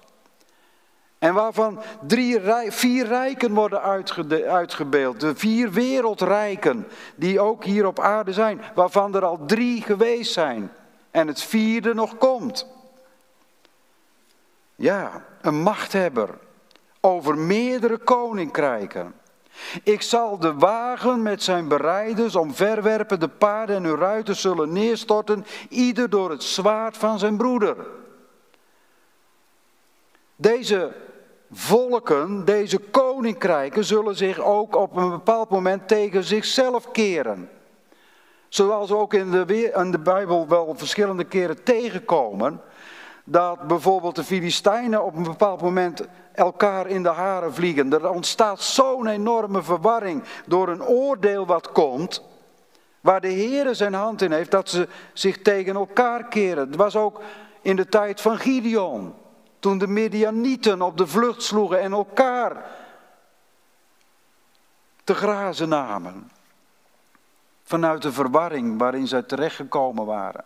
En 1.22 1.34
waarvan 1.34 1.80
drie, 2.07 2.39
vier 2.72 3.06
rijken 3.06 3.53
worden 3.53 3.81
uitgebeeld. 4.48 5.19
De 5.19 5.35
vier 5.35 5.72
wereldrijken 5.72 6.88
die 7.15 7.39
ook 7.39 7.64
hier 7.64 7.85
op 7.85 7.99
aarde 7.99 8.34
zijn. 8.34 8.61
Waarvan 8.76 9.15
er 9.15 9.26
al 9.26 9.39
drie 9.45 9.81
geweest 9.81 10.34
zijn. 10.34 10.72
En 11.11 11.27
het 11.27 11.41
vierde 11.41 11.93
nog 11.93 12.18
komt. 12.18 12.68
Ja, 14.76 15.26
een 15.41 15.61
machthebber 15.61 16.30
over 16.99 17.38
meerdere 17.38 17.98
koninkrijken. 17.98 19.14
Ik 19.84 20.02
zal 20.02 20.39
de 20.39 20.53
wagen 20.53 21.22
met 21.22 21.43
zijn 21.43 21.68
bereiders 21.68 22.35
omverwerpen, 22.35 23.19
de 23.19 23.30
paarden 23.30 23.76
en 23.76 23.84
hun 23.84 23.98
ruiters 23.98 24.41
zullen 24.41 24.73
neerstorten, 24.73 25.45
ieder 25.69 26.10
door 26.10 26.30
het 26.30 26.43
zwaard 26.43 26.98
van 26.98 27.19
zijn 27.19 27.38
broeder. 27.38 27.76
Deze 30.35 31.10
volken, 31.52 32.45
deze 32.45 32.78
koninkrijken 32.78 33.86
zullen 33.86 34.15
zich 34.15 34.40
ook 34.40 34.76
op 34.76 34.95
een 34.95 35.10
bepaald 35.10 35.49
moment 35.49 35.88
tegen 35.88 36.23
zichzelf 36.23 36.91
keren. 36.91 37.49
Zoals 38.49 38.90
we 38.90 38.95
ook 38.95 39.14
in 39.14 39.32
de, 39.32 39.72
in 39.76 39.91
de 39.91 39.99
Bijbel 39.99 40.48
wel 40.48 40.73
verschillende 40.76 41.23
keren 41.23 41.64
tegenkomen. 41.64 42.61
Dat 43.23 43.68
bijvoorbeeld 43.68 44.15
de 44.15 44.23
Filistijnen 44.23 45.03
op 45.03 45.15
een 45.15 45.23
bepaald 45.23 45.61
moment 45.61 46.07
elkaar 46.34 46.88
in 46.88 47.03
de 47.03 47.10
haren 47.10 47.53
vliegen. 47.53 47.94
Er 47.94 48.10
ontstaat 48.10 48.61
zo'n 48.61 49.07
enorme 49.07 49.64
verwarring 49.64 50.23
door 50.45 50.69
een 50.69 50.84
oordeel 50.84 51.45
wat 51.45 51.72
komt. 51.72 52.23
Waar 53.02 53.22
de 53.22 53.28
Heer 53.28 53.76
zijn 53.76 53.94
hand 53.94 54.22
in 54.22 54.32
heeft 54.32 54.52
dat 54.52 54.69
ze 54.69 54.88
zich 55.14 55.41
tegen 55.41 55.76
elkaar 55.76 56.28
keren. 56.28 56.68
Het 56.68 56.76
was 56.76 56.95
ook 56.95 57.22
in 57.61 57.76
de 57.76 57.86
tijd 57.86 58.22
van 58.22 58.38
Gideon. 58.38 59.14
Toen 59.62 59.78
de 59.78 59.88
Midianieten 59.88 60.82
op 60.82 60.98
de 60.98 61.08
vlucht 61.08 61.44
sloegen 61.44 61.80
en 61.80 61.92
elkaar 61.92 62.66
te 65.04 65.14
grazen 65.14 65.70
namen. 65.70 66.32
Vanuit 67.64 68.02
de 68.02 68.12
verwarring 68.12 68.80
waarin 68.80 69.08
zij 69.08 69.22
terechtgekomen 69.22 70.06
waren. 70.06 70.44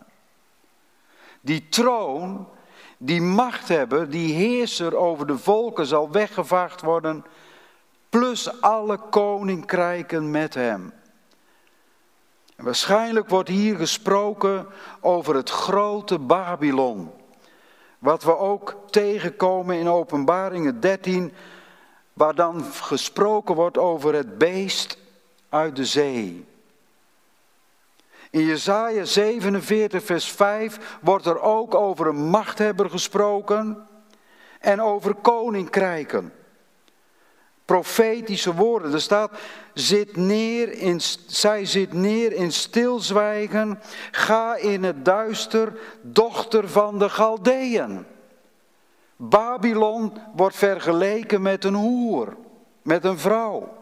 Die 1.40 1.68
troon, 1.68 2.48
die 2.98 3.20
machthebber, 3.20 4.10
die 4.10 4.34
heerser 4.34 4.96
over 4.96 5.26
de 5.26 5.38
volken 5.38 5.86
zal 5.86 6.10
weggevaagd 6.10 6.80
worden. 6.80 7.24
Plus 8.08 8.60
alle 8.60 8.98
koninkrijken 8.98 10.30
met 10.30 10.54
hem. 10.54 10.92
Waarschijnlijk 12.56 13.28
wordt 13.28 13.48
hier 13.48 13.76
gesproken 13.76 14.66
over 15.00 15.34
het 15.34 15.50
grote 15.50 16.18
Babylon. 16.18 17.15
Wat 17.98 18.22
we 18.22 18.36
ook 18.36 18.76
tegenkomen 18.90 19.76
in 19.76 19.88
Openbaringen 19.88 20.80
13, 20.80 21.32
waar 22.12 22.34
dan 22.34 22.64
gesproken 22.64 23.54
wordt 23.54 23.78
over 23.78 24.14
het 24.14 24.38
beest 24.38 24.98
uit 25.48 25.76
de 25.76 25.84
zee. 25.84 26.46
In 28.30 28.44
Jesaja 28.44 29.04
47, 29.04 30.04
vers 30.04 30.30
5 30.30 30.98
wordt 31.00 31.26
er 31.26 31.40
ook 31.40 31.74
over 31.74 32.06
een 32.06 32.28
machthebber 32.28 32.90
gesproken 32.90 33.86
en 34.60 34.82
over 34.82 35.14
koninkrijken 35.14 36.32
profetische 37.66 38.54
woorden. 38.54 38.92
Er 38.92 39.00
staat, 39.00 39.30
zit 39.74 40.16
neer 40.16 40.72
in, 40.72 41.00
zij 41.26 41.64
zit 41.64 41.92
neer 41.92 42.32
in 42.32 42.52
stilzwijgen, 42.52 43.80
ga 44.10 44.56
in 44.56 44.84
het 44.84 45.04
duister, 45.04 45.78
dochter 46.02 46.68
van 46.68 46.98
de 46.98 47.08
Galdeën. 47.08 48.06
Babylon 49.16 50.12
wordt 50.34 50.56
vergeleken 50.56 51.42
met 51.42 51.64
een 51.64 51.74
hoer, 51.74 52.36
met 52.82 53.04
een 53.04 53.18
vrouw. 53.18 53.76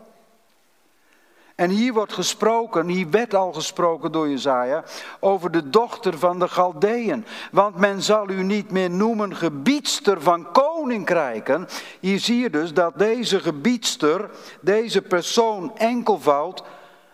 En 1.55 1.71
hier 1.71 1.93
wordt 1.93 2.13
gesproken, 2.13 2.89
hier 2.89 3.11
werd 3.11 3.35
al 3.35 3.53
gesproken 3.53 4.13
door 4.13 4.29
Jezaja, 4.29 4.85
over 5.21 5.51
de 5.51 5.71
dochter 5.71 6.19
van 6.19 6.39
de 6.39 6.49
Galdeën. 6.49 7.25
Want 7.51 7.77
men 7.77 8.03
zal 8.03 8.29
u 8.29 8.43
niet 8.43 8.71
meer 8.71 8.91
noemen 8.91 9.37
gebiedster 9.37 10.23
van 10.23 10.53
koninkrijken. 10.53 11.69
Hier 12.01 12.19
zie 12.19 12.39
je 12.39 12.51
dus 12.51 12.73
dat 12.73 12.99
deze 12.99 13.41
gebiedster, 13.41 14.31
deze 14.61 15.03
persoon 15.03 15.77
enkelvoud, 15.77 16.65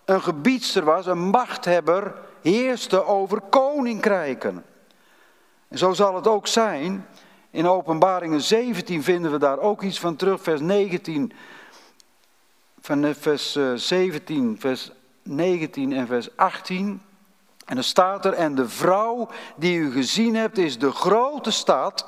een 0.04 0.22
gebiedster 0.22 0.84
was, 0.84 1.06
een 1.06 1.18
machthebber, 1.18 2.14
heerste 2.42 3.04
over 3.04 3.40
koninkrijken. 3.40 4.64
En 5.68 5.78
zo 5.78 5.92
zal 5.92 6.14
het 6.14 6.26
ook 6.26 6.46
zijn. 6.46 7.06
In 7.50 7.66
Openbaringen 7.66 8.40
17 8.40 9.02
vinden 9.02 9.30
we 9.30 9.38
daar 9.38 9.58
ook 9.58 9.82
iets 9.82 10.00
van 10.00 10.16
terug, 10.16 10.42
vers 10.42 10.60
19 10.60 11.32
van 12.80 13.14
vers 13.14 13.58
17, 13.74 14.54
eh, 14.54 14.60
vers 14.60 14.90
19 15.22 15.92
en 15.92 16.06
vers 16.06 16.36
18. 16.36 17.02
En 17.64 17.74
dan 17.74 17.84
staat 17.84 18.24
er, 18.24 18.32
en 18.32 18.54
de 18.54 18.68
vrouw 18.68 19.28
die 19.56 19.78
u 19.78 19.92
gezien 19.92 20.34
hebt 20.34 20.58
is 20.58 20.78
de 20.78 20.92
grote 20.92 21.50
stad, 21.50 22.06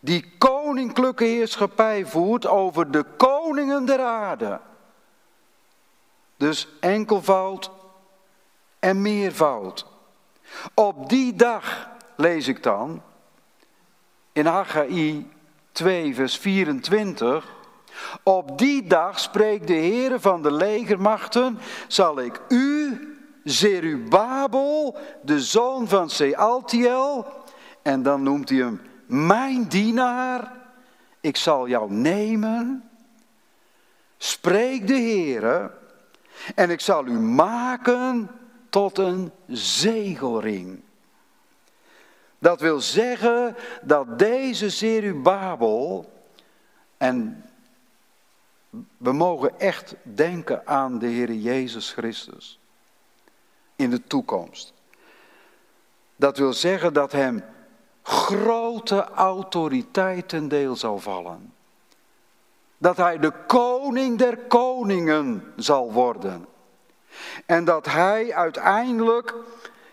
die 0.00 0.32
koninklijke 0.38 1.24
heerschappij 1.24 2.06
voert 2.06 2.46
over 2.46 2.90
de 2.90 3.04
koningen 3.16 3.84
der 3.84 4.00
aarde. 4.00 4.60
Dus 6.36 6.68
enkelvoud 6.80 7.70
en 8.78 9.02
meervoud. 9.02 9.86
Op 10.74 11.08
die 11.08 11.34
dag, 11.34 11.88
lees 12.16 12.48
ik 12.48 12.62
dan, 12.62 13.02
in 14.32 14.46
Haggai 14.46 15.30
2, 15.72 16.14
vers 16.14 16.38
24, 16.38 17.55
op 18.22 18.58
die 18.58 18.86
dag 18.86 19.18
spreekt 19.18 19.66
de 19.66 19.74
Heere 19.74 20.20
van 20.20 20.42
de 20.42 20.52
legermachten, 20.52 21.58
zal 21.88 22.20
ik 22.20 22.40
u, 22.48 23.00
Zerubabel, 23.44 24.96
de 25.22 25.40
zoon 25.40 25.88
van 25.88 26.10
Sealtiel, 26.10 27.26
en 27.82 28.02
dan 28.02 28.22
noemt 28.22 28.48
hij 28.48 28.58
hem 28.58 28.80
mijn 29.06 29.68
dienaar, 29.68 30.52
ik 31.20 31.36
zal 31.36 31.68
jou 31.68 31.92
nemen, 31.92 32.90
spreekt 34.16 34.88
de 34.88 34.94
Heere, 34.94 35.70
en 36.54 36.70
ik 36.70 36.80
zal 36.80 37.06
u 37.06 37.18
maken 37.20 38.30
tot 38.70 38.98
een 38.98 39.32
zegelring. 39.46 40.80
Dat 42.38 42.60
wil 42.60 42.80
zeggen 42.80 43.56
dat 43.82 44.18
deze 44.18 44.70
Zerubabel, 44.70 46.12
en 46.96 47.44
we 49.06 49.12
mogen 49.12 49.60
echt 49.60 49.94
denken 50.02 50.66
aan 50.66 50.98
de 50.98 51.06
Heer 51.06 51.32
Jezus 51.32 51.92
Christus 51.92 52.58
in 53.76 53.90
de 53.90 54.02
toekomst. 54.02 54.72
Dat 56.16 56.38
wil 56.38 56.52
zeggen 56.52 56.92
dat 56.92 57.12
hem 57.12 57.44
grote 58.02 59.04
autoriteit 59.04 60.28
ten 60.28 60.48
deel 60.48 60.76
zal 60.76 60.98
vallen. 60.98 61.54
Dat 62.78 62.96
hij 62.96 63.18
de 63.18 63.32
koning 63.46 64.18
der 64.18 64.38
koningen 64.38 65.52
zal 65.56 65.92
worden. 65.92 66.46
En 67.44 67.64
dat 67.64 67.86
hij 67.86 68.34
uiteindelijk, 68.34 69.34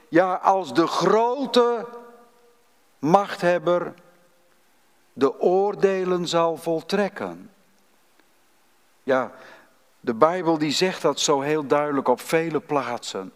ja, 0.10 0.34
als 0.34 0.74
de 0.74 0.88
grote 0.88 1.88
machthebber, 3.00 3.94
de 5.14 5.40
oordelen 5.40 6.28
zal 6.28 6.58
voltrekken. 6.58 7.53
Ja, 9.04 9.32
de 10.00 10.14
Bijbel 10.14 10.58
die 10.58 10.72
zegt 10.72 11.02
dat 11.02 11.20
zo 11.20 11.42
heel 11.42 11.68
duidelijk 11.68 12.08
op 12.08 12.22
vele 12.22 12.60
plaatsen. 12.60 13.32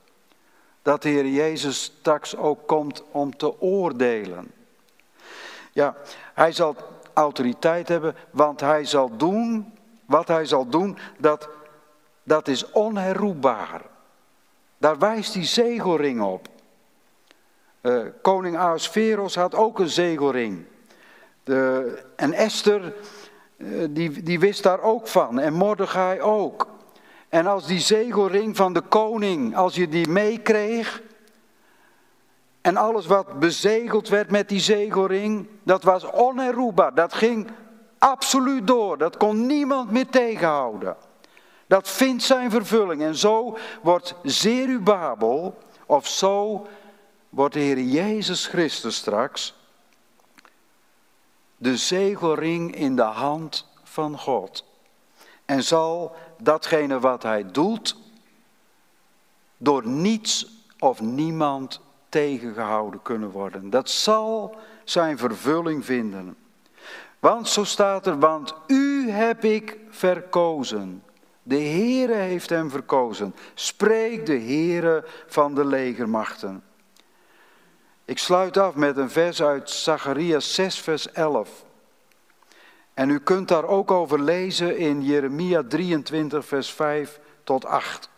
Dat 0.82 1.02
de 1.02 1.10
Heer 1.10 1.28
Jezus 1.28 1.84
straks 1.84 2.36
ook 2.36 2.68
komt 2.68 3.04
om 3.12 3.38
te 3.38 3.62
oordelen. 3.62 4.52
Ja, 5.72 5.96
hij 6.34 6.52
zal 6.52 6.76
autoriteit 7.14 7.88
hebben, 7.88 8.16
want 8.32 8.60
hij 8.60 8.86
zal 8.86 9.18
doen, 9.18 9.74
wat 10.06 10.28
hij 10.28 10.46
zal 10.46 10.68
doen, 10.68 10.98
dat, 11.18 11.50
dat 12.24 12.48
is 12.48 12.72
onherroepbaar. 12.72 13.82
Daar 14.78 14.98
wijst 14.98 15.34
die 15.34 15.44
zegelring 15.44 16.22
op. 16.22 16.48
Uh, 17.82 18.06
koning 18.22 18.58
Ahasveros 18.58 19.36
had 19.36 19.56
ook 19.56 19.80
een 19.80 19.90
zegelring. 19.90 20.66
De, 21.44 22.04
en 22.16 22.34
Esther, 22.34 22.86
eh, 22.86 22.92
die, 23.90 24.24
die 24.24 24.40
wist 24.40 24.64
daar 24.64 24.82
ook 24.82 25.08
van. 25.08 25.40
En 25.40 25.54
Mordechai 25.54 26.22
ook. 26.22 26.68
En 27.30 27.48
als 27.48 27.68
die 27.68 27.80
zegelring 27.80 28.56
van 28.56 28.74
de 28.74 28.82
koning, 28.82 29.56
als 29.56 29.76
je 29.76 29.88
die 29.88 30.08
meekreeg. 30.08 31.02
En 32.62 32.78
alles 32.78 33.06
wat 33.06 33.40
bezegeld 33.40 34.08
werd 34.08 34.32
met 34.32 34.50
die 34.50 34.60
zegelring, 34.60 35.48
dat 35.64 35.84
was 35.84 36.12
onherroepbaar. 36.12 36.94
Dat 36.94 37.14
ging 37.14 37.48
absoluut 37.98 38.68
door. 38.68 38.98
Dat 38.98 39.18
kon 39.18 39.46
niemand 39.46 39.92
meer 39.92 40.08
tegenhouden. 40.08 40.96
Dat 41.68 41.90
vindt 41.90 42.24
zijn 42.24 42.52
vervulling. 42.52 43.02
En 43.02 43.16
zo 43.16 43.58
wordt 43.82 44.16
Zerubabel, 44.24 45.58
of 45.86 46.08
zo 46.08 46.68
wordt 47.30 47.54
de 47.54 47.60
Heer 47.60 47.80
Jezus 47.82 48.46
Christus 48.46 48.96
straks 48.96 49.56
de 51.58 51.78
zegelring 51.78 52.76
in 52.76 52.96
de 52.96 53.02
hand 53.02 53.68
van 53.84 54.18
God. 54.18 54.66
En 55.46 55.64
zal 55.64 56.16
datgene 56.42 57.00
wat 57.00 57.24
hij 57.24 57.52
doet 57.52 57.96
door 59.58 59.88
niets 59.88 60.48
of 60.80 61.02
niemand 61.02 61.82
tegengehouden 62.10 63.02
kunnen 63.02 63.30
worden. 63.30 63.70
Dat 63.70 63.90
zal 63.90 64.56
zijn 64.84 65.18
vervulling 65.18 65.86
vinden. 65.86 66.36
Want 67.20 67.48
zo 67.48 67.64
staat 67.64 68.08
er, 68.08 68.20
want 68.20 68.56
u 68.68 69.10
heb 69.10 69.44
ik 69.44 69.78
verkozen. 69.90 71.04
De 71.44 71.60
Heere 71.60 72.14
heeft 72.14 72.50
hem 72.50 72.70
verkozen. 72.70 73.36
Spreek 73.54 74.26
de 74.26 74.40
Heere 74.40 75.06
van 75.28 75.56
de 75.56 75.66
legermachten. 75.66 76.64
Ik 78.08 78.18
sluit 78.18 78.58
af 78.58 78.76
met 78.76 78.98
een 78.98 79.10
vers 79.10 79.42
uit 79.42 79.70
Zacharias 79.70 80.54
6, 80.54 80.80
vers 80.80 81.12
11. 81.12 81.66
En 82.94 83.10
u 83.10 83.20
kunt 83.20 83.48
daar 83.48 83.64
ook 83.64 83.92
over 83.92 84.22
lezen 84.22 84.78
in 84.78 85.04
Jeremia 85.04 85.64
23, 85.68 86.46
vers 86.46 86.72
5 86.72 87.20
tot 87.44 87.66
8. 87.66 88.10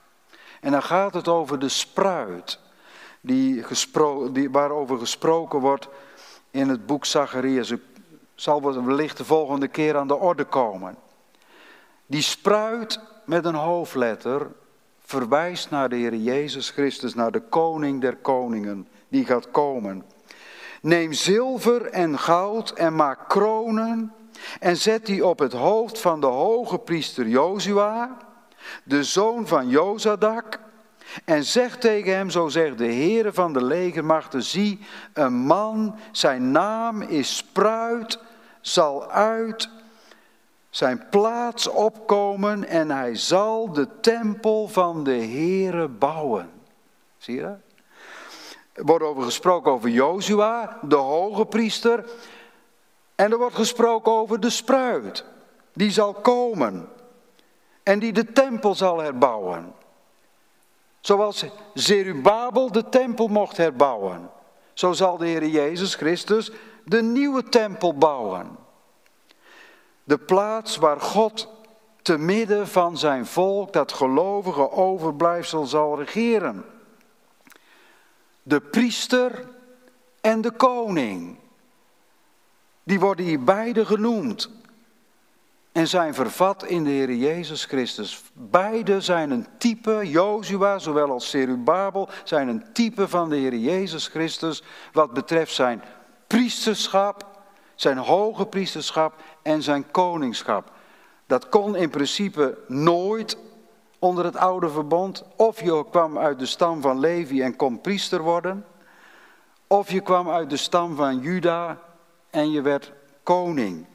En 0.61 0.71
dan 0.71 0.83
gaat 0.83 1.13
het 1.13 1.27
over 1.27 1.59
de 1.59 1.69
spruit, 1.69 2.59
die 3.21 3.65
die, 4.31 4.49
waarover 4.49 4.97
gesproken 4.97 5.59
wordt 5.59 5.87
in 6.51 6.69
het 6.69 6.85
boek 6.85 7.05
Zacharias. 7.05 7.73
Zal 8.35 8.61
wellicht 8.85 9.17
de 9.17 9.25
volgende 9.25 9.67
keer 9.67 9.97
aan 9.97 10.07
de 10.07 10.15
orde 10.15 10.45
komen. 10.45 10.95
Die 12.05 12.21
spruit 12.21 12.99
met 13.25 13.45
een 13.45 13.55
hoofdletter 13.55 14.47
verwijst 14.99 15.69
naar 15.69 15.89
de 15.89 15.95
Heer 15.95 16.15
Jezus 16.15 16.69
Christus, 16.69 17.13
naar 17.13 17.31
de 17.31 17.41
koning 17.41 18.01
der 18.01 18.15
koningen, 18.15 18.87
die 19.09 19.25
gaat 19.25 19.51
komen. 19.51 20.03
Neem 20.81 21.13
zilver 21.13 21.85
en 21.85 22.19
goud 22.19 22.71
en 22.71 22.95
maak 22.95 23.29
kronen 23.29 24.13
en 24.59 24.77
zet 24.77 25.05
die 25.05 25.25
op 25.25 25.39
het 25.39 25.53
hoofd 25.53 25.99
van 25.99 26.21
de 26.21 26.27
hoge 26.27 26.79
priester 26.79 27.27
Jozua, 27.27 28.17
de 28.83 29.03
zoon 29.03 29.47
van 29.47 29.69
Jozadak, 29.69 30.59
en 31.25 31.43
zeg 31.43 31.77
tegen 31.77 32.13
hem, 32.13 32.29
zo 32.29 32.47
zegt 32.47 32.77
de 32.77 32.85
Heere 32.85 33.33
van 33.33 33.53
de 33.53 33.63
legermachten, 33.63 34.43
zie, 34.43 34.79
een 35.13 35.33
man, 35.33 35.95
zijn 36.11 36.51
naam 36.51 37.01
is 37.01 37.37
Spruit, 37.37 38.19
zal 38.61 39.11
uit 39.11 39.69
zijn 40.69 41.09
plaats 41.09 41.67
opkomen 41.67 42.67
en 42.67 42.91
hij 42.91 43.15
zal 43.15 43.73
de 43.73 43.87
tempel 43.99 44.67
van 44.67 45.03
de 45.03 45.15
Heere 45.15 45.87
bouwen. 45.87 46.49
Zie 47.17 47.35
je 47.35 47.41
dat? 47.41 47.68
Wordt 48.81 49.05
over 49.05 49.23
gesproken 49.23 49.71
over 49.71 49.89
Jozua, 49.89 50.79
de 50.81 50.95
hoge 50.95 51.45
priester. 51.45 52.09
En 53.15 53.31
er 53.31 53.37
wordt 53.37 53.55
gesproken 53.55 54.11
over 54.11 54.39
de 54.39 54.49
spruit. 54.49 55.25
Die 55.73 55.91
zal 55.91 56.13
komen. 56.13 56.89
En 57.83 57.99
die 57.99 58.13
de 58.13 58.31
tempel 58.31 58.75
zal 58.75 58.99
herbouwen. 58.99 59.73
Zoals 60.99 61.45
Zerubabel 61.73 62.71
de 62.71 62.89
tempel 62.89 63.27
mocht 63.27 63.57
herbouwen. 63.57 64.29
Zo 64.73 64.93
zal 64.93 65.17
de 65.17 65.25
Heer 65.25 65.47
Jezus 65.47 65.95
Christus 65.95 66.51
de 66.85 67.01
nieuwe 67.01 67.43
tempel 67.43 67.93
bouwen. 67.93 68.57
De 70.03 70.17
plaats 70.17 70.77
waar 70.77 71.01
God 71.01 71.47
te 72.01 72.17
midden 72.17 72.67
van 72.67 72.97
zijn 72.97 73.25
volk, 73.25 73.73
dat 73.73 73.91
gelovige 73.91 74.71
overblijfsel, 74.71 75.65
zal 75.65 75.97
regeren. 75.97 76.65
De 78.43 78.59
priester 78.59 79.47
en 80.21 80.41
de 80.41 80.51
koning. 80.51 81.37
Die 82.83 82.99
worden 82.99 83.25
hier 83.25 83.43
beide 83.43 83.85
genoemd. 83.85 84.49
En 85.71 85.87
zijn 85.87 86.13
vervat 86.13 86.65
in 86.65 86.83
de 86.83 86.89
Heer 86.89 87.13
Jezus 87.13 87.65
Christus. 87.65 88.21
Beide 88.33 89.01
zijn 89.01 89.31
een 89.31 89.47
type, 89.57 90.01
Jozua 90.03 90.79
zowel 90.79 91.11
als 91.11 91.29
Serubabel, 91.29 92.09
zijn 92.23 92.47
een 92.47 92.73
type 92.73 93.07
van 93.07 93.29
de 93.29 93.35
Heer 93.35 93.55
Jezus 93.55 94.07
Christus. 94.07 94.63
Wat 94.91 95.13
betreft 95.13 95.53
zijn 95.53 95.83
priesterschap, 96.27 97.41
zijn 97.75 97.97
hoge 97.97 98.45
priesterschap 98.45 99.13
en 99.41 99.63
zijn 99.63 99.91
koningschap. 99.91 100.71
Dat 101.25 101.49
kon 101.49 101.75
in 101.75 101.89
principe 101.89 102.57
nooit 102.67 103.37
onder 103.99 104.25
het 104.25 104.35
oude 104.35 104.69
verbond. 104.69 105.23
Of 105.35 105.61
je 105.61 105.85
kwam 105.89 106.17
uit 106.17 106.39
de 106.39 106.45
stam 106.45 106.81
van 106.81 106.99
Levi 106.99 107.41
en 107.41 107.55
kon 107.55 107.81
priester 107.81 108.21
worden. 108.21 108.65
Of 109.67 109.91
je 109.91 109.99
kwam 109.99 110.29
uit 110.29 110.49
de 110.49 110.57
stam 110.57 110.95
van 110.95 111.19
Juda 111.19 111.79
en 112.29 112.51
je 112.51 112.61
werd 112.61 112.93
koning. 113.23 113.85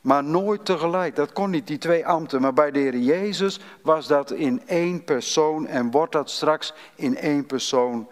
Maar 0.00 0.24
nooit 0.24 0.64
tegelijk. 0.64 1.16
Dat 1.16 1.32
kon 1.32 1.50
niet, 1.50 1.66
die 1.66 1.78
twee 1.78 2.06
ambten. 2.06 2.40
Maar 2.40 2.52
bij 2.52 2.70
de 2.70 2.78
Heer 2.78 2.96
Jezus 2.96 3.60
was 3.82 4.06
dat 4.06 4.30
in 4.30 4.62
één 4.66 5.04
persoon 5.04 5.66
en 5.66 5.90
wordt 5.90 6.12
dat 6.12 6.30
straks 6.30 6.74
in 6.94 7.16
één 7.16 7.46
persoon 7.46 8.08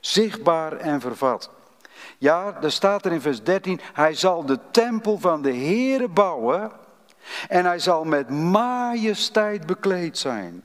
zichtbaar 0.00 0.72
en 0.72 1.00
vervat. 1.00 1.50
Ja, 2.18 2.62
er 2.62 2.72
staat 2.72 3.04
er 3.04 3.12
in 3.12 3.20
vers 3.20 3.42
13, 3.42 3.80
hij 3.92 4.14
zal 4.14 4.46
de 4.46 4.58
tempel 4.70 5.18
van 5.18 5.42
de 5.42 5.54
Heere 5.54 6.08
bouwen 6.08 6.72
en 7.48 7.64
hij 7.64 7.78
zal 7.78 8.04
met 8.04 8.30
majesteit 8.30 9.66
bekleed 9.66 10.18
zijn. 10.18 10.62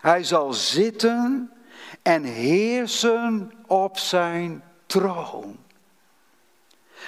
Hij 0.00 0.24
zal 0.24 0.52
zitten 0.52 1.52
en 2.02 2.22
heersen 2.22 3.52
op 3.66 3.98
zijn 3.98 4.62
troon. 4.86 5.58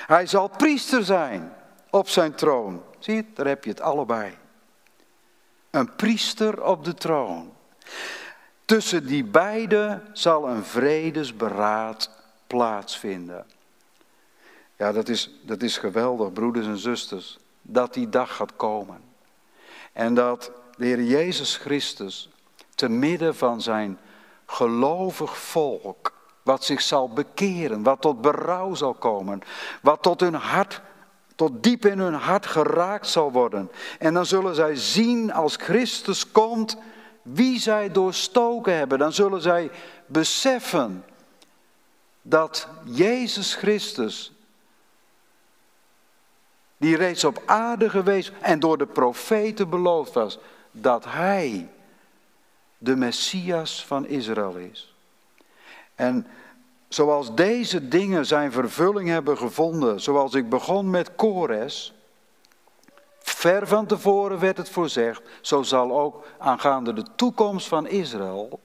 Hij 0.06 0.26
zal 0.26 0.48
priester 0.48 1.04
zijn 1.04 1.52
op 1.90 2.08
zijn 2.08 2.34
troon. 2.34 2.82
Zie 2.98 3.14
je, 3.14 3.24
daar 3.34 3.46
heb 3.46 3.64
je 3.64 3.70
het 3.70 3.80
allebei. 3.80 4.38
Een 5.70 5.94
priester 5.94 6.64
op 6.64 6.84
de 6.84 6.94
troon. 6.94 7.52
Tussen 8.64 9.06
die 9.06 9.24
beiden 9.24 10.08
zal 10.12 10.48
een 10.48 10.64
vredesberaad 10.64 12.10
plaatsvinden. 12.46 13.46
Ja, 14.76 14.92
dat 14.92 15.08
is, 15.08 15.30
dat 15.42 15.62
is 15.62 15.78
geweldig, 15.78 16.32
broeders 16.32 16.66
en 16.66 16.78
zusters, 16.78 17.38
dat 17.62 17.94
die 17.94 18.08
dag 18.08 18.36
gaat 18.36 18.56
komen. 18.56 19.00
En 19.92 20.14
dat 20.14 20.52
de 20.76 20.84
Heer 20.84 21.02
Jezus 21.02 21.56
Christus 21.56 22.30
te 22.80 22.88
midden 22.88 23.34
van 23.36 23.62
zijn 23.62 23.98
gelovig 24.46 25.38
volk, 25.38 26.12
wat 26.42 26.64
zich 26.64 26.80
zal 26.80 27.08
bekeren, 27.08 27.82
wat 27.82 28.00
tot 28.00 28.20
berouw 28.20 28.74
zal 28.74 28.94
komen, 28.94 29.40
wat 29.82 30.02
tot 30.02 30.20
hun 30.20 30.34
hart, 30.34 30.80
tot 31.34 31.62
diep 31.62 31.86
in 31.86 31.98
hun 31.98 32.14
hart 32.14 32.46
geraakt 32.46 33.06
zal 33.06 33.32
worden. 33.32 33.70
En 33.98 34.14
dan 34.14 34.26
zullen 34.26 34.54
zij 34.54 34.76
zien 34.76 35.32
als 35.32 35.56
Christus 35.56 36.32
komt 36.32 36.76
wie 37.22 37.58
zij 37.58 37.90
doorstoken 37.90 38.76
hebben. 38.76 38.98
Dan 38.98 39.12
zullen 39.12 39.42
zij 39.42 39.70
beseffen 40.06 41.04
dat 42.22 42.68
Jezus 42.84 43.54
Christus, 43.54 44.32
die 46.76 46.96
reeds 46.96 47.24
op 47.24 47.42
aarde 47.46 47.90
geweest 47.90 48.32
en 48.40 48.60
door 48.60 48.78
de 48.78 48.86
profeten 48.86 49.70
beloofd 49.70 50.12
was, 50.12 50.38
dat 50.70 51.04
Hij 51.04 51.68
de 52.82 52.96
Messias 52.96 53.84
van 53.84 54.06
Israël 54.06 54.56
is. 54.56 54.94
En 55.94 56.26
zoals 56.88 57.34
deze 57.34 57.88
dingen 57.88 58.26
zijn 58.26 58.52
vervulling 58.52 59.08
hebben 59.08 59.38
gevonden, 59.38 60.00
zoals 60.00 60.34
ik 60.34 60.48
begon 60.48 60.90
met 60.90 61.14
Kores, 61.14 61.92
ver 63.18 63.66
van 63.66 63.86
tevoren 63.86 64.38
werd 64.38 64.56
het 64.56 64.70
voorzegd, 64.70 65.22
zo 65.40 65.62
zal 65.62 66.00
ook 66.00 66.26
aangaande 66.38 66.92
de 66.92 67.04
toekomst 67.16 67.68
van 67.68 67.86
Israël, 67.86 68.60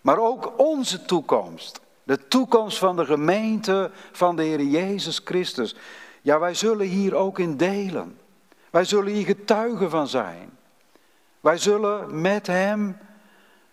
maar 0.00 0.18
ook 0.18 0.52
onze 0.56 1.04
toekomst, 1.04 1.80
de 2.02 2.28
toekomst 2.28 2.78
van 2.78 2.96
de 2.96 3.04
gemeente 3.04 3.90
van 4.12 4.36
de 4.36 4.42
Heer 4.42 4.62
Jezus 4.62 5.20
Christus. 5.24 5.74
Ja, 6.22 6.38
wij 6.38 6.54
zullen 6.54 6.86
hier 6.86 7.14
ook 7.14 7.38
in 7.38 7.56
delen. 7.56 8.18
Wij 8.70 8.84
zullen 8.84 9.12
hier 9.12 9.24
getuigen 9.24 9.90
van 9.90 10.08
zijn. 10.08 10.55
Wij 11.46 11.58
zullen 11.58 12.20
met 12.20 12.46
Hem, 12.46 12.98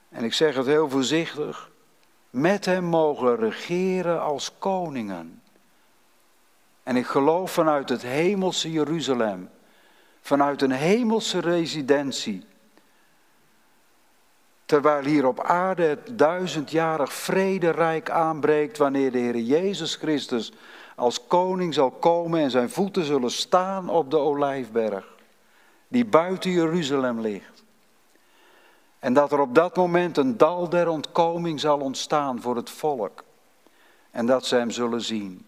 en 0.10 0.24
ik 0.24 0.34
zeg 0.34 0.56
het 0.56 0.66
heel 0.66 0.90
voorzichtig, 0.90 1.70
met 2.30 2.66
Hem 2.66 2.84
mogen 2.84 3.36
regeren 3.36 4.22
als 4.22 4.52
koningen. 4.60 5.42
En 6.84 6.96
ik 6.96 7.06
geloof 7.06 7.52
vanuit 7.52 7.90
het 7.90 8.02
hemelse 8.02 8.72
Jeruzalem, 8.72 9.50
vanuit 10.22 10.62
een 10.62 10.72
hemelse 10.72 11.40
residentie, 11.40 12.46
Terwijl 14.66 15.04
hier 15.04 15.28
op 15.28 15.44
aarde 15.44 15.84
het 15.84 16.18
duizendjarig 16.18 17.14
vrederijk 17.14 18.10
aanbreekt 18.10 18.78
wanneer 18.78 19.12
de 19.12 19.18
Heer 19.18 19.38
Jezus 19.38 19.96
Christus 19.96 20.52
als 20.96 21.28
koning 21.28 21.74
zal 21.74 21.92
komen 21.92 22.40
en 22.40 22.52
zijn 22.52 22.70
voeten 22.70 23.04
zullen 23.04 23.32
staan 23.32 23.90
op 23.90 24.12
de 24.12 24.18
olijfberg, 24.18 25.08
die 25.88 26.06
buiten 26.06 26.52
Jeruzalem 26.52 27.20
ligt. 27.20 27.53
En 29.04 29.14
dat 29.14 29.32
er 29.32 29.40
op 29.40 29.56
dat 29.56 29.76
moment 29.76 30.18
een 30.18 30.38
dal 30.38 30.70
der 30.70 30.88
ontkoming 30.88 31.60
zal 31.60 31.80
ontstaan 31.80 32.42
voor 32.42 32.56
het 32.56 32.70
volk. 32.70 33.24
En 34.12 34.26
dat 34.26 34.46
ze 34.46 34.56
hem 34.56 34.72
zullen 34.72 35.02
zien. 35.02 35.46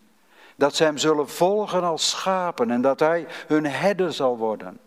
Dat 0.56 0.76
ze 0.76 0.84
hem 0.84 0.98
zullen 0.98 1.30
volgen 1.30 1.84
als 1.84 2.10
schapen 2.10 2.72
en 2.72 2.82
dat 2.82 2.99
hij 2.99 3.27
hun 3.48 3.65
herder 3.65 4.14
zal 4.14 4.38
worden. 4.38 4.80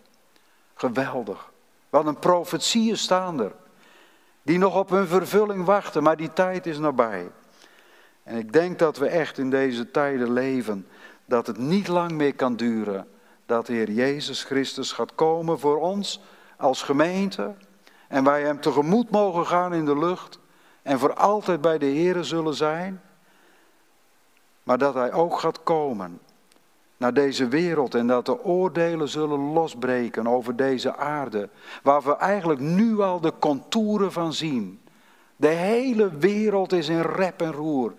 Geweldig. 0.75 1.51
Wat 1.91 2.07
een 2.07 2.19
profetieën 2.19 2.97
staan 2.97 3.41
er 3.41 3.53
die 4.43 4.59
nog 4.59 4.77
op 4.77 4.91
hun 4.91 5.07
vervulling 5.07 5.65
wachten, 5.65 6.03
maar 6.03 6.17
die 6.17 6.33
tijd 6.33 6.67
is 6.67 6.79
nabij. 6.79 7.31
En 8.23 8.37
ik 8.37 8.53
denk 8.53 8.79
dat 8.79 8.97
we 8.97 9.09
echt 9.09 9.39
in 9.39 9.51
deze 9.51 9.91
tijden 9.91 10.33
leven, 10.33 10.87
dat 11.25 11.47
het 11.47 11.59
niet 11.59 11.89
lang 11.89 12.11
meer 12.11 12.35
kan 12.35 12.57
duren 12.57 13.09
dat 13.47 13.67
de 13.67 13.73
Heer 13.73 13.91
Jezus 13.91 14.45
Christus 14.45 14.93
gaat 14.93 15.15
komen 15.15 15.59
voor 15.59 15.81
ons 15.81 16.21
als 16.57 16.83
gemeente 16.83 17.55
en 18.09 18.25
wij 18.25 18.43
Hem 18.43 18.61
tegemoet 18.61 19.11
mogen 19.11 19.47
gaan 19.47 19.75
in 19.75 19.85
de 19.85 19.99
lucht 19.99 20.39
en 20.83 20.99
voor 20.99 21.15
altijd 21.15 21.61
bij 21.61 21.79
de 21.79 21.87
Heer 21.87 22.25
zullen 22.25 22.55
zijn, 22.55 23.03
maar 24.63 24.79
dat 24.79 24.95
Hij 24.95 25.13
ook 25.13 25.39
gaat 25.39 25.63
komen 25.63 26.21
naar 26.97 27.15
deze 27.15 27.49
wereld 27.49 27.95
en 27.95 28.07
dat 28.07 28.27
de 28.27 28.45
oordelen 28.45 29.09
zullen 29.09 29.41
losbreken 29.41 30.27
over 30.27 30.57
deze 30.57 30.97
aarde, 30.97 31.49
waar 31.83 32.03
we 32.03 32.17
eigenlijk 32.17 32.61
nu 32.61 33.01
al 33.01 33.21
de 33.21 33.33
contouren 33.39 34.13
van 34.13 34.33
zien. 34.33 34.81
De 35.37 35.49
hele 35.49 36.17
wereld 36.17 36.73
is 36.73 36.89
in 36.89 37.01
rep 37.01 37.41
en 37.41 37.53
roer. 37.53 37.95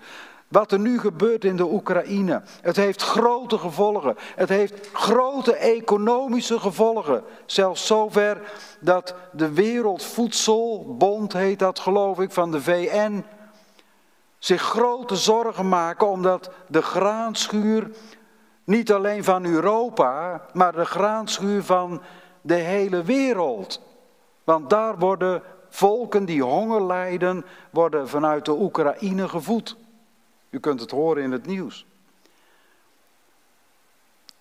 Wat 0.49 0.71
er 0.71 0.79
nu 0.79 0.99
gebeurt 0.99 1.45
in 1.45 1.55
de 1.55 1.71
Oekraïne, 1.71 2.41
het 2.61 2.75
heeft 2.75 3.01
grote 3.01 3.57
gevolgen. 3.57 4.15
Het 4.35 4.49
heeft 4.49 4.89
grote 4.93 5.55
economische 5.55 6.59
gevolgen. 6.59 7.23
Zelfs 7.45 7.85
zover 7.85 8.51
dat 8.79 9.15
de 9.31 9.53
Wereldvoedselbond, 9.53 11.33
heet 11.33 11.59
dat 11.59 11.79
geloof 11.79 12.19
ik, 12.19 12.31
van 12.31 12.51
de 12.51 12.61
VN, 12.61 13.23
zich 14.39 14.61
grote 14.61 15.15
zorgen 15.15 15.69
maken 15.69 16.07
omdat 16.07 16.51
de 16.67 16.81
graanschuur 16.81 17.91
niet 18.63 18.91
alleen 18.91 19.23
van 19.23 19.45
Europa, 19.45 20.41
maar 20.53 20.73
de 20.73 20.85
graanschuur 20.85 21.63
van 21.63 22.01
de 22.41 22.53
hele 22.53 23.03
wereld. 23.03 23.81
Want 24.43 24.69
daar 24.69 24.97
worden 24.97 25.43
volken 25.69 26.25
die 26.25 26.43
honger 26.43 26.83
lijden, 26.85 27.45
worden 27.71 28.09
vanuit 28.09 28.45
de 28.45 28.59
Oekraïne 28.59 29.27
gevoed. 29.27 29.77
U 30.49 30.59
kunt 30.59 30.79
het 30.79 30.91
horen 30.91 31.23
in 31.23 31.31
het 31.31 31.45
nieuws. 31.45 31.85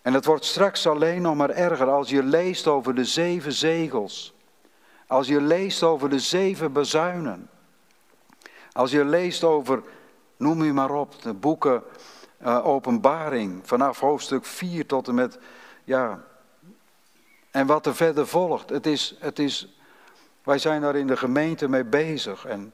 En 0.02 0.14
het 0.14 0.24
wordt 0.24 0.44
straks 0.44 0.86
alleen 0.86 1.22
nog 1.22 1.34
maar 1.34 1.50
erger 1.50 1.90
als 1.90 2.10
je 2.10 2.22
leest 2.22 2.66
over 2.66 2.94
de 2.94 3.04
zeven 3.04 3.52
zegels. 3.52 4.34
Als 5.06 5.26
je 5.26 5.40
leest 5.40 5.82
over 5.82 6.10
de 6.10 6.18
zeven 6.18 6.72
bezuinen. 6.72 7.50
Als 8.72 8.90
je 8.90 9.04
leest 9.04 9.44
over, 9.44 9.82
noem 10.36 10.62
u 10.62 10.72
maar 10.72 10.90
op, 10.90 11.22
de 11.22 11.34
boeken 11.34 11.82
uh, 12.42 12.66
Openbaring, 12.66 13.60
vanaf 13.66 14.00
hoofdstuk 14.00 14.44
4 14.44 14.86
tot 14.86 15.08
en 15.08 15.14
met, 15.14 15.38
ja, 15.84 16.24
en 17.50 17.66
wat 17.66 17.86
er 17.86 17.94
verder 17.94 18.26
volgt. 18.26 18.70
Het 18.70 18.86
is, 18.86 19.16
het 19.18 19.38
is, 19.38 19.78
wij 20.42 20.58
zijn 20.58 20.80
daar 20.80 20.96
in 20.96 21.06
de 21.06 21.16
gemeente 21.16 21.68
mee 21.68 21.84
bezig. 21.84 22.44
En 22.44 22.72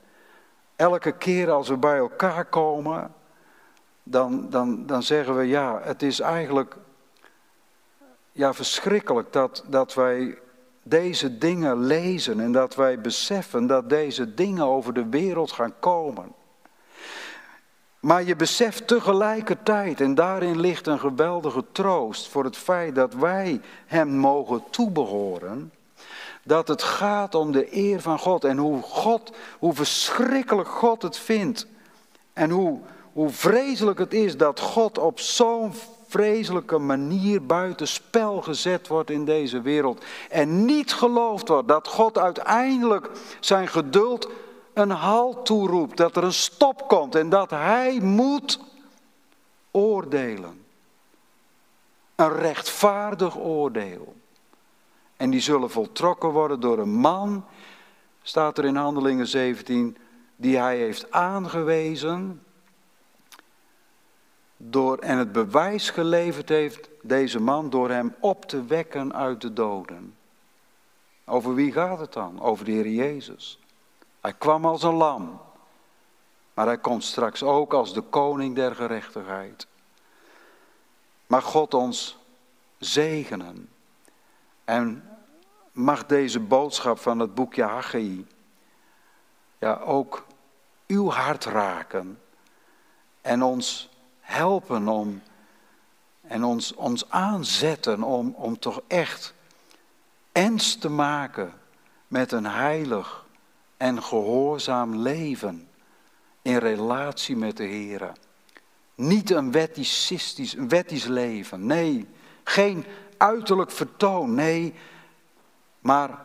elke 0.76 1.12
keer 1.12 1.50
als 1.50 1.68
we 1.68 1.76
bij 1.76 1.96
elkaar 1.96 2.44
komen, 2.44 3.14
dan, 4.04 4.50
dan, 4.50 4.86
dan 4.86 5.02
zeggen 5.02 5.36
we 5.36 5.46
ja, 5.46 5.80
het 5.82 6.02
is 6.02 6.20
eigenlijk 6.20 6.76
ja, 8.32 8.54
verschrikkelijk 8.54 9.32
dat, 9.32 9.64
dat 9.66 9.94
wij 9.94 10.38
deze 10.82 11.38
dingen 11.38 11.84
lezen 11.84 12.40
en 12.40 12.52
dat 12.52 12.74
wij 12.74 13.00
beseffen 13.00 13.66
dat 13.66 13.88
deze 13.88 14.34
dingen 14.34 14.64
over 14.64 14.94
de 14.94 15.08
wereld 15.08 15.52
gaan 15.52 15.74
komen. 15.78 16.32
Maar 18.00 18.22
je 18.22 18.36
beseft 18.36 18.86
tegelijkertijd, 18.86 20.00
en 20.00 20.14
daarin 20.14 20.60
ligt 20.60 20.86
een 20.86 20.98
geweldige 20.98 21.64
troost 21.72 22.28
voor 22.28 22.44
het 22.44 22.56
feit 22.56 22.94
dat 22.94 23.14
wij 23.14 23.60
Hem 23.86 24.08
mogen 24.08 24.62
toebehoren, 24.70 25.72
dat 26.42 26.68
het 26.68 26.82
gaat 26.82 27.34
om 27.34 27.52
de 27.52 27.76
eer 27.76 28.00
van 28.00 28.18
God 28.18 28.44
en 28.44 28.58
hoe 28.58 28.82
God, 28.82 29.32
hoe 29.58 29.74
verschrikkelijk 29.74 30.68
God 30.68 31.02
het 31.02 31.18
vindt 31.18 31.66
en 32.32 32.50
hoe, 32.50 32.80
hoe 33.14 33.30
vreselijk 33.30 33.98
het 33.98 34.14
is 34.14 34.36
dat 34.36 34.60
God 34.60 34.98
op 34.98 35.20
zo'n 35.20 35.72
vreselijke 36.06 36.78
manier 36.78 37.46
buiten 37.46 37.88
spel 37.88 38.42
gezet 38.42 38.88
wordt 38.88 39.10
in 39.10 39.24
deze 39.24 39.60
wereld. 39.60 40.04
En 40.30 40.64
niet 40.64 40.92
geloofd 40.92 41.48
wordt 41.48 41.68
dat 41.68 41.88
God 41.88 42.18
uiteindelijk 42.18 43.10
zijn 43.40 43.68
geduld 43.68 44.28
een 44.72 44.90
halt 44.90 45.46
toeroept, 45.46 45.96
dat 45.96 46.16
er 46.16 46.24
een 46.24 46.32
stop 46.32 46.88
komt 46.88 47.14
en 47.14 47.28
dat 47.28 47.50
hij 47.50 48.00
moet 48.00 48.60
oordelen. 49.70 50.64
Een 52.14 52.32
rechtvaardig 52.32 53.38
oordeel. 53.38 54.14
En 55.16 55.30
die 55.30 55.40
zullen 55.40 55.70
voltrokken 55.70 56.28
worden 56.28 56.60
door 56.60 56.78
een 56.78 56.94
man, 56.94 57.44
staat 58.22 58.58
er 58.58 58.64
in 58.64 58.76
Handelingen 58.76 59.26
17, 59.26 59.96
die 60.36 60.56
hij 60.56 60.76
heeft 60.76 61.10
aangewezen 61.10 62.43
door, 64.70 64.98
en 64.98 65.18
het 65.18 65.32
bewijs 65.32 65.90
geleverd 65.90 66.48
heeft, 66.48 66.88
deze 67.02 67.40
man, 67.40 67.70
door 67.70 67.90
hem 67.90 68.14
op 68.20 68.44
te 68.44 68.64
wekken 68.64 69.14
uit 69.14 69.40
de 69.40 69.52
doden. 69.52 70.16
Over 71.24 71.54
wie 71.54 71.72
gaat 71.72 71.98
het 71.98 72.12
dan? 72.12 72.40
Over 72.40 72.64
de 72.64 72.70
Heer 72.70 72.88
Jezus. 72.88 73.58
Hij 74.20 74.32
kwam 74.32 74.64
als 74.64 74.82
een 74.82 74.94
lam, 74.94 75.40
maar 76.54 76.66
hij 76.66 76.78
komt 76.78 77.04
straks 77.04 77.42
ook 77.42 77.74
als 77.74 77.94
de 77.94 78.00
koning 78.00 78.54
der 78.54 78.74
gerechtigheid. 78.74 79.66
Mag 81.26 81.44
God 81.44 81.74
ons 81.74 82.18
zegenen 82.78 83.68
en 84.64 85.08
mag 85.72 86.06
deze 86.06 86.40
boodschap 86.40 86.98
van 86.98 87.18
het 87.18 87.34
boekje 87.34 87.62
Haggai 87.62 88.26
ja, 89.58 89.74
ook 89.74 90.26
uw 90.86 91.10
hart 91.10 91.44
raken 91.44 92.20
en 93.20 93.42
ons 93.42 93.93
helpen 94.34 94.88
om 94.88 95.22
en 96.20 96.44
ons, 96.44 96.74
ons 96.74 97.10
aanzetten 97.10 98.02
om, 98.02 98.34
om 98.36 98.58
toch 98.58 98.80
echt 98.86 99.34
ens 100.32 100.76
te 100.76 100.88
maken 100.88 101.52
met 102.08 102.32
een 102.32 102.46
heilig 102.46 103.24
en 103.76 104.02
gehoorzaam 104.02 104.96
leven 104.96 105.68
in 106.42 106.56
relatie 106.56 107.36
met 107.36 107.56
de 107.56 107.64
Heer. 107.64 108.12
Niet 108.94 109.30
een 109.30 109.52
wettisch, 109.52 110.54
een 110.56 110.68
wettisch 110.68 111.04
leven, 111.04 111.66
nee. 111.66 112.08
Geen 112.44 112.84
uiterlijk 113.18 113.70
vertoon, 113.70 114.34
nee. 114.34 114.74
Maar 115.80 116.18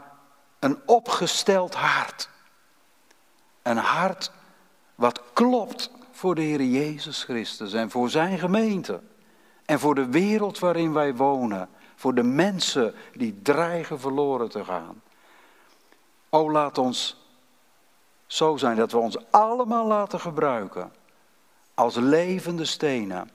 een 0.59 0.79
opgesteld 0.85 1.75
hart. 1.75 2.29
Een 3.61 3.77
hart 3.77 4.31
wat 4.95 5.21
klopt 5.33 5.91
voor 6.19 6.35
de 6.35 6.41
Heer 6.41 6.63
Jezus 6.63 7.23
Christus 7.23 7.73
en 7.73 7.89
voor 7.89 8.09
zijn 8.09 8.39
gemeente. 8.39 9.01
En 9.65 9.79
voor 9.79 9.95
de 9.95 10.09
wereld 10.09 10.59
waarin 10.59 10.93
wij 10.93 11.15
wonen. 11.15 11.69
Voor 11.95 12.15
de 12.15 12.23
mensen 12.23 12.93
die 13.13 13.39
dreigen 13.41 13.99
verloren 13.99 14.49
te 14.49 14.63
gaan. 14.63 15.01
O, 16.29 16.51
laat 16.51 16.77
ons 16.77 17.27
zo 18.25 18.57
zijn 18.57 18.75
dat 18.75 18.91
we 18.91 18.97
ons 18.97 19.31
allemaal 19.31 19.87
laten 19.87 20.19
gebruiken 20.19 20.91
als 21.73 21.95
levende 21.95 22.65
stenen. 22.65 23.29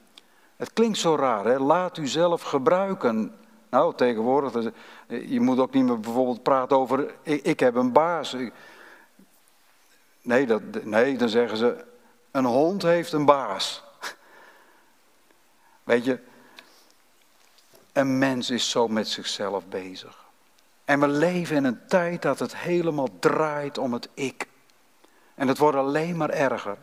Het 0.57 0.73
klinkt 0.73 0.99
zo 0.99 1.17
raar, 1.17 1.45
hè? 1.45 1.59
laat 1.59 1.97
u 1.97 2.07
zelf 2.07 2.43
gebruiken. 2.43 3.35
Nou, 3.71 3.95
tegenwoordig, 3.95 4.73
je 5.09 5.41
moet 5.41 5.59
ook 5.59 5.73
niet 5.73 5.85
meer 5.85 6.01
bijvoorbeeld 6.01 6.43
praten 6.43 6.77
over, 6.77 7.15
ik, 7.23 7.43
ik 7.43 7.61
heb 7.61 7.75
een 7.75 7.93
baas. 7.93 8.37
Nee, 10.23 10.47
dat, 10.47 10.63
nee, 10.83 11.17
dan 11.17 11.29
zeggen 11.29 11.59
ze, 11.59 11.93
een 12.35 12.45
hond 12.45 12.83
heeft 12.83 13.13
een 13.13 13.25
baas. 13.25 13.83
Weet 15.85 16.05
je, 16.05 16.21
een 17.93 18.19
mens 18.19 18.51
is 18.51 18.71
zo 18.71 18.89
met 18.89 19.09
zichzelf 19.09 19.67
bezig. 19.67 20.25
En 20.85 21.01
we 21.01 21.09
leven 21.09 21.57
in 21.57 21.65
een 21.65 21.87
tijd 21.87 22.23
dat 22.23 22.39
het 22.39 22.57
helemaal 22.57 23.09
draait 23.19 23.79
om 23.79 23.93
het 23.93 24.09
ik. 24.15 24.49
En 25.35 25.49
het 25.49 25.59
wordt 25.59 25.77
alleen 25.77 26.17
maar 26.17 26.31
erger. 26.31 26.79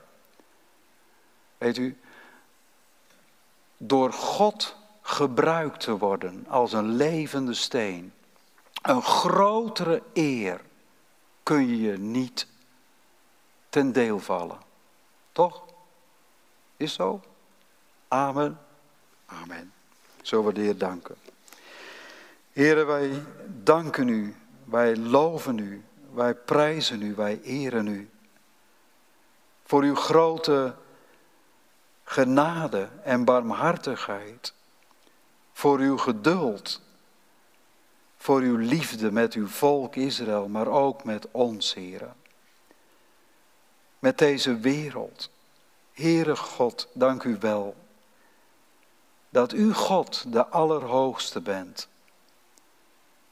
Weet 1.58 1.78
u, 1.78 2.00
door 3.78 4.14
God 4.14 4.76
gebruikt 5.02 5.80
te 5.80 5.98
worden 5.98 6.46
als 6.50 6.74
een 6.74 6.96
levende 6.96 7.54
steen, 7.54 8.14
een 8.82 9.02
grotere 9.02 10.02
eer 10.14 10.62
kun 11.44 11.68
je 11.68 11.82
je 11.82 11.98
niet 11.98 12.48
ten 13.70 13.92
deel 13.92 14.20
vallen. 14.20 14.70
Toch? 15.32 15.66
Is 16.78 16.94
zo? 16.94 17.22
Amen. 18.08 18.60
Amen. 19.26 19.74
Zullen 20.22 20.46
we 20.46 20.54
de 20.54 20.62
Heer 20.62 20.78
danken. 20.78 21.16
Heren, 22.52 22.88
wij 22.88 23.24
danken 23.48 24.08
u, 24.08 24.36
wij 24.64 24.98
loven 24.98 25.58
u, 25.58 25.84
wij 26.14 26.36
prijzen 26.36 27.02
u, 27.02 27.16
wij 27.16 27.42
eren 27.42 27.88
u 27.88 28.10
voor 29.72 29.84
uw 29.84 29.96
grote 29.96 30.76
genade 32.04 32.90
en 33.04 33.26
barmhartigheid, 33.26 34.54
voor 35.54 35.80
uw 35.80 35.98
geduld, 35.98 36.82
voor 38.18 38.42
uw 38.42 38.56
liefde 38.56 39.12
met 39.12 39.34
uw 39.34 39.48
volk 39.48 39.96
Israël, 39.96 40.48
maar 40.48 40.68
ook 40.68 41.04
met 41.04 41.28
ons, 41.32 41.74
Heren. 41.74 42.21
Met 44.02 44.18
deze 44.18 44.58
wereld. 44.58 45.30
Heere 45.94 46.36
God, 46.36 46.88
dank 46.94 47.24
u 47.24 47.38
wel 47.40 47.76
dat 49.30 49.54
u 49.54 49.74
God 49.74 50.34
de 50.34 50.48
Allerhoogste 50.48 51.42
bent 51.42 51.88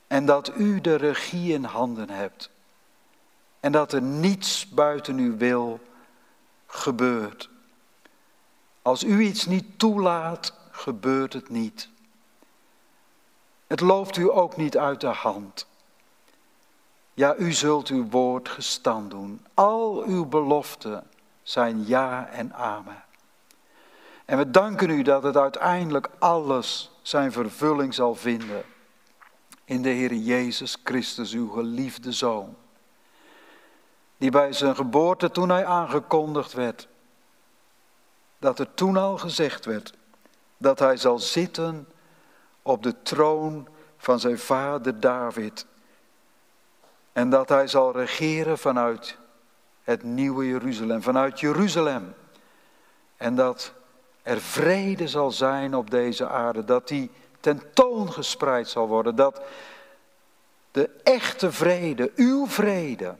en 0.07 0.25
dat 0.25 0.57
u 0.57 0.81
de 0.81 0.95
regie 0.95 1.53
in 1.53 1.63
handen 1.63 2.09
hebt 2.09 2.49
en 3.59 3.71
dat 3.71 3.93
er 3.93 4.01
niets 4.01 4.69
buiten 4.69 5.17
uw 5.17 5.37
wil 5.37 5.79
gebeurt. 6.65 7.49
Als 8.81 9.03
u 9.03 9.21
iets 9.21 9.45
niet 9.45 9.79
toelaat, 9.79 10.53
gebeurt 10.71 11.33
het 11.33 11.49
niet. 11.49 11.89
Het 13.67 13.79
loopt 13.79 14.17
u 14.17 14.31
ook 14.31 14.57
niet 14.57 14.77
uit 14.77 15.01
de 15.01 15.07
hand. 15.07 15.67
Ja, 17.19 17.35
u 17.37 17.51
zult 17.51 17.87
uw 17.87 18.09
woord 18.09 18.49
gestand 18.49 19.11
doen. 19.11 19.45
Al 19.53 20.03
uw 20.03 20.25
beloften 20.25 21.07
zijn 21.43 21.87
ja 21.87 22.27
en 22.27 22.53
amen. 22.53 23.03
En 24.25 24.37
we 24.37 24.51
danken 24.51 24.89
u 24.89 25.01
dat 25.01 25.23
het 25.23 25.37
uiteindelijk 25.37 26.09
alles 26.19 26.91
zijn 27.01 27.31
vervulling 27.31 27.93
zal 27.93 28.15
vinden 28.15 28.63
in 29.65 29.81
de 29.81 29.89
Heer 29.89 30.13
Jezus 30.13 30.77
Christus, 30.83 31.33
uw 31.33 31.49
geliefde 31.49 32.11
Zoon. 32.11 32.55
Die 34.17 34.31
bij 34.31 34.53
zijn 34.53 34.75
geboorte, 34.75 35.31
toen 35.31 35.49
hij 35.49 35.65
aangekondigd 35.65 36.53
werd, 36.53 36.87
dat 38.37 38.59
er 38.59 38.73
toen 38.73 38.97
al 38.97 39.17
gezegd 39.17 39.65
werd 39.65 39.93
dat 40.57 40.79
hij 40.79 40.97
zal 40.97 41.19
zitten 41.19 41.87
op 42.61 42.83
de 42.83 43.01
troon 43.01 43.67
van 43.97 44.19
zijn 44.19 44.39
vader 44.39 44.99
David. 44.99 45.65
En 47.19 47.29
dat 47.29 47.49
hij 47.49 47.67
zal 47.67 47.91
regeren 47.91 48.57
vanuit 48.57 49.17
het 49.83 50.03
nieuwe 50.03 50.47
Jeruzalem, 50.47 51.01
vanuit 51.01 51.39
Jeruzalem. 51.39 52.13
En 53.17 53.35
dat 53.35 53.73
er 54.21 54.41
vrede 54.41 55.07
zal 55.07 55.31
zijn 55.31 55.75
op 55.75 55.89
deze 55.89 56.27
aarde, 56.27 56.65
dat 56.65 56.87
die 56.87 57.11
tentoongespreid 57.39 58.67
zal 58.67 58.87
worden, 58.87 59.15
dat 59.15 59.41
de 60.71 60.89
echte 61.03 61.51
vrede, 61.51 62.11
uw 62.15 62.47
vrede, 62.47 63.15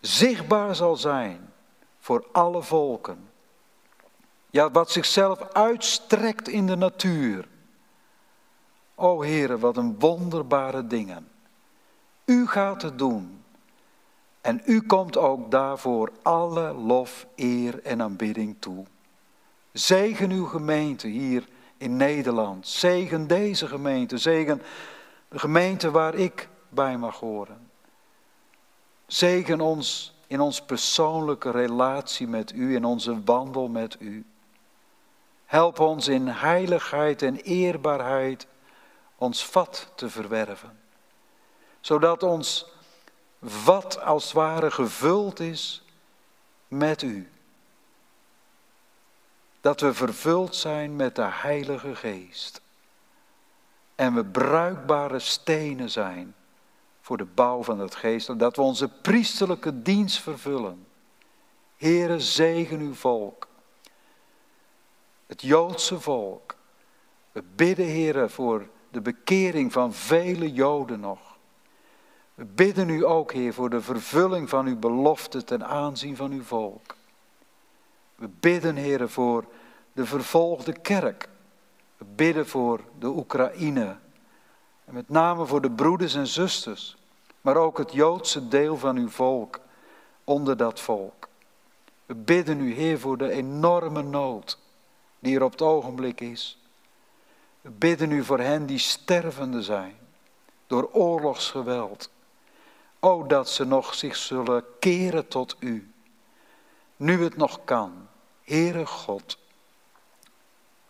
zichtbaar 0.00 0.74
zal 0.74 0.96
zijn 0.96 1.52
voor 1.98 2.26
alle 2.32 2.62
volken. 2.62 3.30
Ja, 4.50 4.70
wat 4.70 4.90
zichzelf 4.90 5.52
uitstrekt 5.52 6.48
in 6.48 6.66
de 6.66 6.76
natuur. 6.76 7.48
O 9.00 9.22
Heere, 9.22 9.58
wat 9.58 9.76
een 9.76 9.98
wonderbare 9.98 10.86
dingen. 10.86 11.28
U 12.24 12.46
gaat 12.46 12.82
het 12.82 12.98
doen. 12.98 13.42
En 14.40 14.62
u 14.64 14.80
komt 14.80 15.16
ook 15.16 15.50
daarvoor 15.50 16.12
alle 16.22 16.72
lof, 16.72 17.26
eer 17.36 17.82
en 17.82 18.02
aanbidding 18.02 18.56
toe. 18.58 18.84
Zegen 19.72 20.30
uw 20.30 20.44
gemeente 20.44 21.06
hier 21.06 21.48
in 21.76 21.96
Nederland. 21.96 22.66
Zegen 22.66 23.26
deze 23.26 23.66
gemeente. 23.66 24.18
Zegen 24.18 24.62
de 25.28 25.38
gemeente 25.38 25.90
waar 25.90 26.14
ik 26.14 26.48
bij 26.68 26.96
mag 26.96 27.20
horen. 27.20 27.70
Zegen 29.06 29.60
ons 29.60 30.14
in 30.26 30.40
onze 30.40 30.64
persoonlijke 30.64 31.50
relatie 31.50 32.28
met 32.28 32.52
u, 32.52 32.74
in 32.74 32.84
onze 32.84 33.24
wandel 33.24 33.68
met 33.68 33.96
u. 34.00 34.26
Help 35.44 35.80
ons 35.80 36.08
in 36.08 36.26
heiligheid 36.26 37.22
en 37.22 37.36
eerbaarheid 37.36 38.46
ons 39.18 39.44
vat 39.46 39.88
te 39.94 40.10
verwerven. 40.10 40.80
Zodat 41.80 42.22
ons 42.22 42.66
vat 43.42 44.00
als 44.00 44.24
het 44.24 44.32
ware 44.32 44.70
gevuld 44.70 45.40
is 45.40 45.82
met 46.68 47.02
u. 47.02 47.30
Dat 49.60 49.80
we 49.80 49.94
vervuld 49.94 50.56
zijn 50.56 50.96
met 50.96 51.16
de 51.16 51.28
Heilige 51.30 51.94
Geest. 51.94 52.60
En 53.94 54.14
we 54.14 54.24
bruikbare 54.24 55.18
stenen 55.18 55.90
zijn 55.90 56.34
voor 57.00 57.16
de 57.16 57.24
bouw 57.24 57.62
van 57.62 57.78
het 57.78 57.94
geest. 57.94 58.38
Dat 58.38 58.56
we 58.56 58.62
onze 58.62 58.88
priesterlijke 58.88 59.82
dienst 59.82 60.20
vervullen. 60.20 60.86
Heere, 61.76 62.20
zegen 62.20 62.80
uw 62.80 62.94
volk 62.94 63.48
het 65.28 65.42
Joodse 65.42 66.00
volk. 66.00 66.56
We 67.32 67.42
bidden, 67.54 67.86
heren, 67.86 68.30
voor 68.30 68.68
de 68.90 69.00
bekering 69.00 69.72
van 69.72 69.92
vele 69.92 70.52
Joden 70.52 71.00
nog. 71.00 71.36
We 72.34 72.44
bidden 72.44 72.88
u 72.88 73.04
ook, 73.04 73.32
Heer, 73.32 73.54
voor 73.54 73.70
de 73.70 73.80
vervulling 73.80 74.48
van 74.48 74.66
uw 74.66 74.78
belofte 74.78 75.44
ten 75.44 75.66
aanzien 75.66 76.16
van 76.16 76.32
uw 76.32 76.42
volk. 76.42 76.96
We 78.14 78.28
bidden, 78.40 78.76
Heer, 78.76 79.08
voor 79.08 79.44
de 79.92 80.06
vervolgde 80.06 80.72
kerk. 80.72 81.28
We 81.96 82.04
bidden 82.14 82.46
voor 82.48 82.80
de 82.98 83.06
Oekraïne. 83.06 83.96
En 84.84 84.94
met 84.94 85.08
name 85.08 85.46
voor 85.46 85.60
de 85.60 85.70
broeders 85.70 86.14
en 86.14 86.26
zusters, 86.26 86.96
maar 87.40 87.56
ook 87.56 87.78
het 87.78 87.92
Joodse 87.92 88.48
deel 88.48 88.76
van 88.76 88.96
uw 88.96 89.08
volk, 89.08 89.60
onder 90.24 90.56
dat 90.56 90.80
volk. 90.80 91.28
We 92.06 92.14
bidden 92.14 92.60
u, 92.60 92.74
Heer, 92.74 92.98
voor 92.98 93.18
de 93.18 93.30
enorme 93.30 94.02
nood 94.02 94.58
die 95.18 95.36
er 95.36 95.42
op 95.42 95.50
het 95.50 95.62
ogenblik 95.62 96.20
is. 96.20 96.57
We 97.60 97.70
bidden 97.70 98.10
u 98.10 98.24
voor 98.24 98.40
hen 98.40 98.66
die 98.66 98.78
stervende 98.78 99.62
zijn 99.62 99.96
door 100.66 100.90
oorlogsgeweld. 100.92 102.10
O, 103.00 103.26
dat 103.26 103.48
ze 103.48 103.64
nog 103.64 103.94
zich 103.94 104.16
zullen 104.16 104.64
keren 104.78 105.28
tot 105.28 105.56
u. 105.58 105.92
Nu 106.96 107.22
het 107.22 107.36
nog 107.36 107.64
kan. 107.64 108.08
Heere 108.44 108.86
God, 108.86 109.38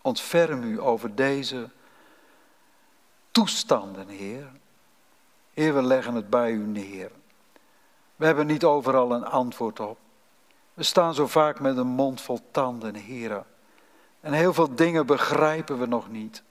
ontferm 0.02 0.62
u 0.62 0.80
over 0.80 1.14
deze 1.14 1.70
toestanden, 3.30 4.08
Heer. 4.08 4.52
Heer, 5.54 5.74
we 5.74 5.82
leggen 5.82 6.14
het 6.14 6.30
bij 6.30 6.50
u 6.50 6.66
neer. 6.66 7.10
We 8.16 8.26
hebben 8.26 8.46
niet 8.46 8.64
overal 8.64 9.12
een 9.12 9.24
antwoord 9.24 9.80
op. 9.80 9.98
We 10.74 10.82
staan 10.82 11.14
zo 11.14 11.26
vaak 11.26 11.60
met 11.60 11.76
een 11.76 11.86
mond 11.86 12.20
vol 12.20 12.40
tanden, 12.50 12.94
Heer. 12.94 13.44
En 14.20 14.32
heel 14.32 14.54
veel 14.54 14.74
dingen 14.74 15.06
begrijpen 15.06 15.78
we 15.78 15.86
nog 15.86 16.08
niet. 16.08 16.42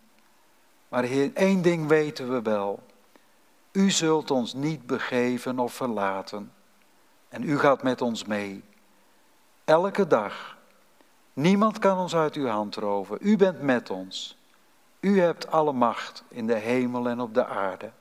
Maar 0.88 1.04
Heer, 1.04 1.32
één 1.34 1.62
ding 1.62 1.88
weten 1.88 2.30
we 2.30 2.42
wel. 2.42 2.84
U 3.72 3.92
zult 3.92 4.32
ons 4.32 4.54
niet 4.54 4.86
begeven 4.86 5.60
of 5.60 5.74
verlaten. 5.74 6.52
En 7.30 7.44
u 7.44 7.60
gaat 7.60 7.84
met 7.84 8.02
ons 8.02 8.26
mee. 8.26 8.64
Elke 9.66 10.08
dag. 10.08 10.58
Niemand 11.34 11.80
kan 11.80 11.98
ons 11.98 12.16
uit 12.16 12.36
uw 12.36 12.48
hand 12.48 12.76
roven. 12.76 13.18
U 13.22 13.38
bent 13.38 13.62
met 13.62 13.90
ons. 13.90 14.38
U 15.00 15.20
hebt 15.20 15.52
alle 15.52 15.72
macht 15.72 16.24
in 16.28 16.48
de 16.48 16.56
hemel 16.56 17.10
en 17.10 17.20
op 17.20 17.34
de 17.34 17.46
aarde. 17.46 17.92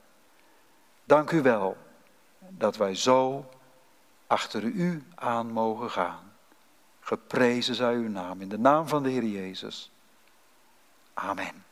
Dank 1.04 1.30
u 1.30 1.42
wel 1.42 1.76
dat 2.38 2.76
wij 2.76 2.94
zo 2.94 3.46
achter 4.26 4.62
u 4.62 5.04
aan 5.14 5.50
mogen 5.50 5.90
gaan. 5.90 6.32
Geprezen 7.00 7.74
zij 7.74 7.94
uw 7.94 8.08
naam. 8.08 8.40
In 8.40 8.48
de 8.48 8.58
naam 8.58 8.88
van 8.88 9.02
de 9.02 9.10
Heer 9.10 9.24
Jezus. 9.24 9.92
Amen. 11.14 11.65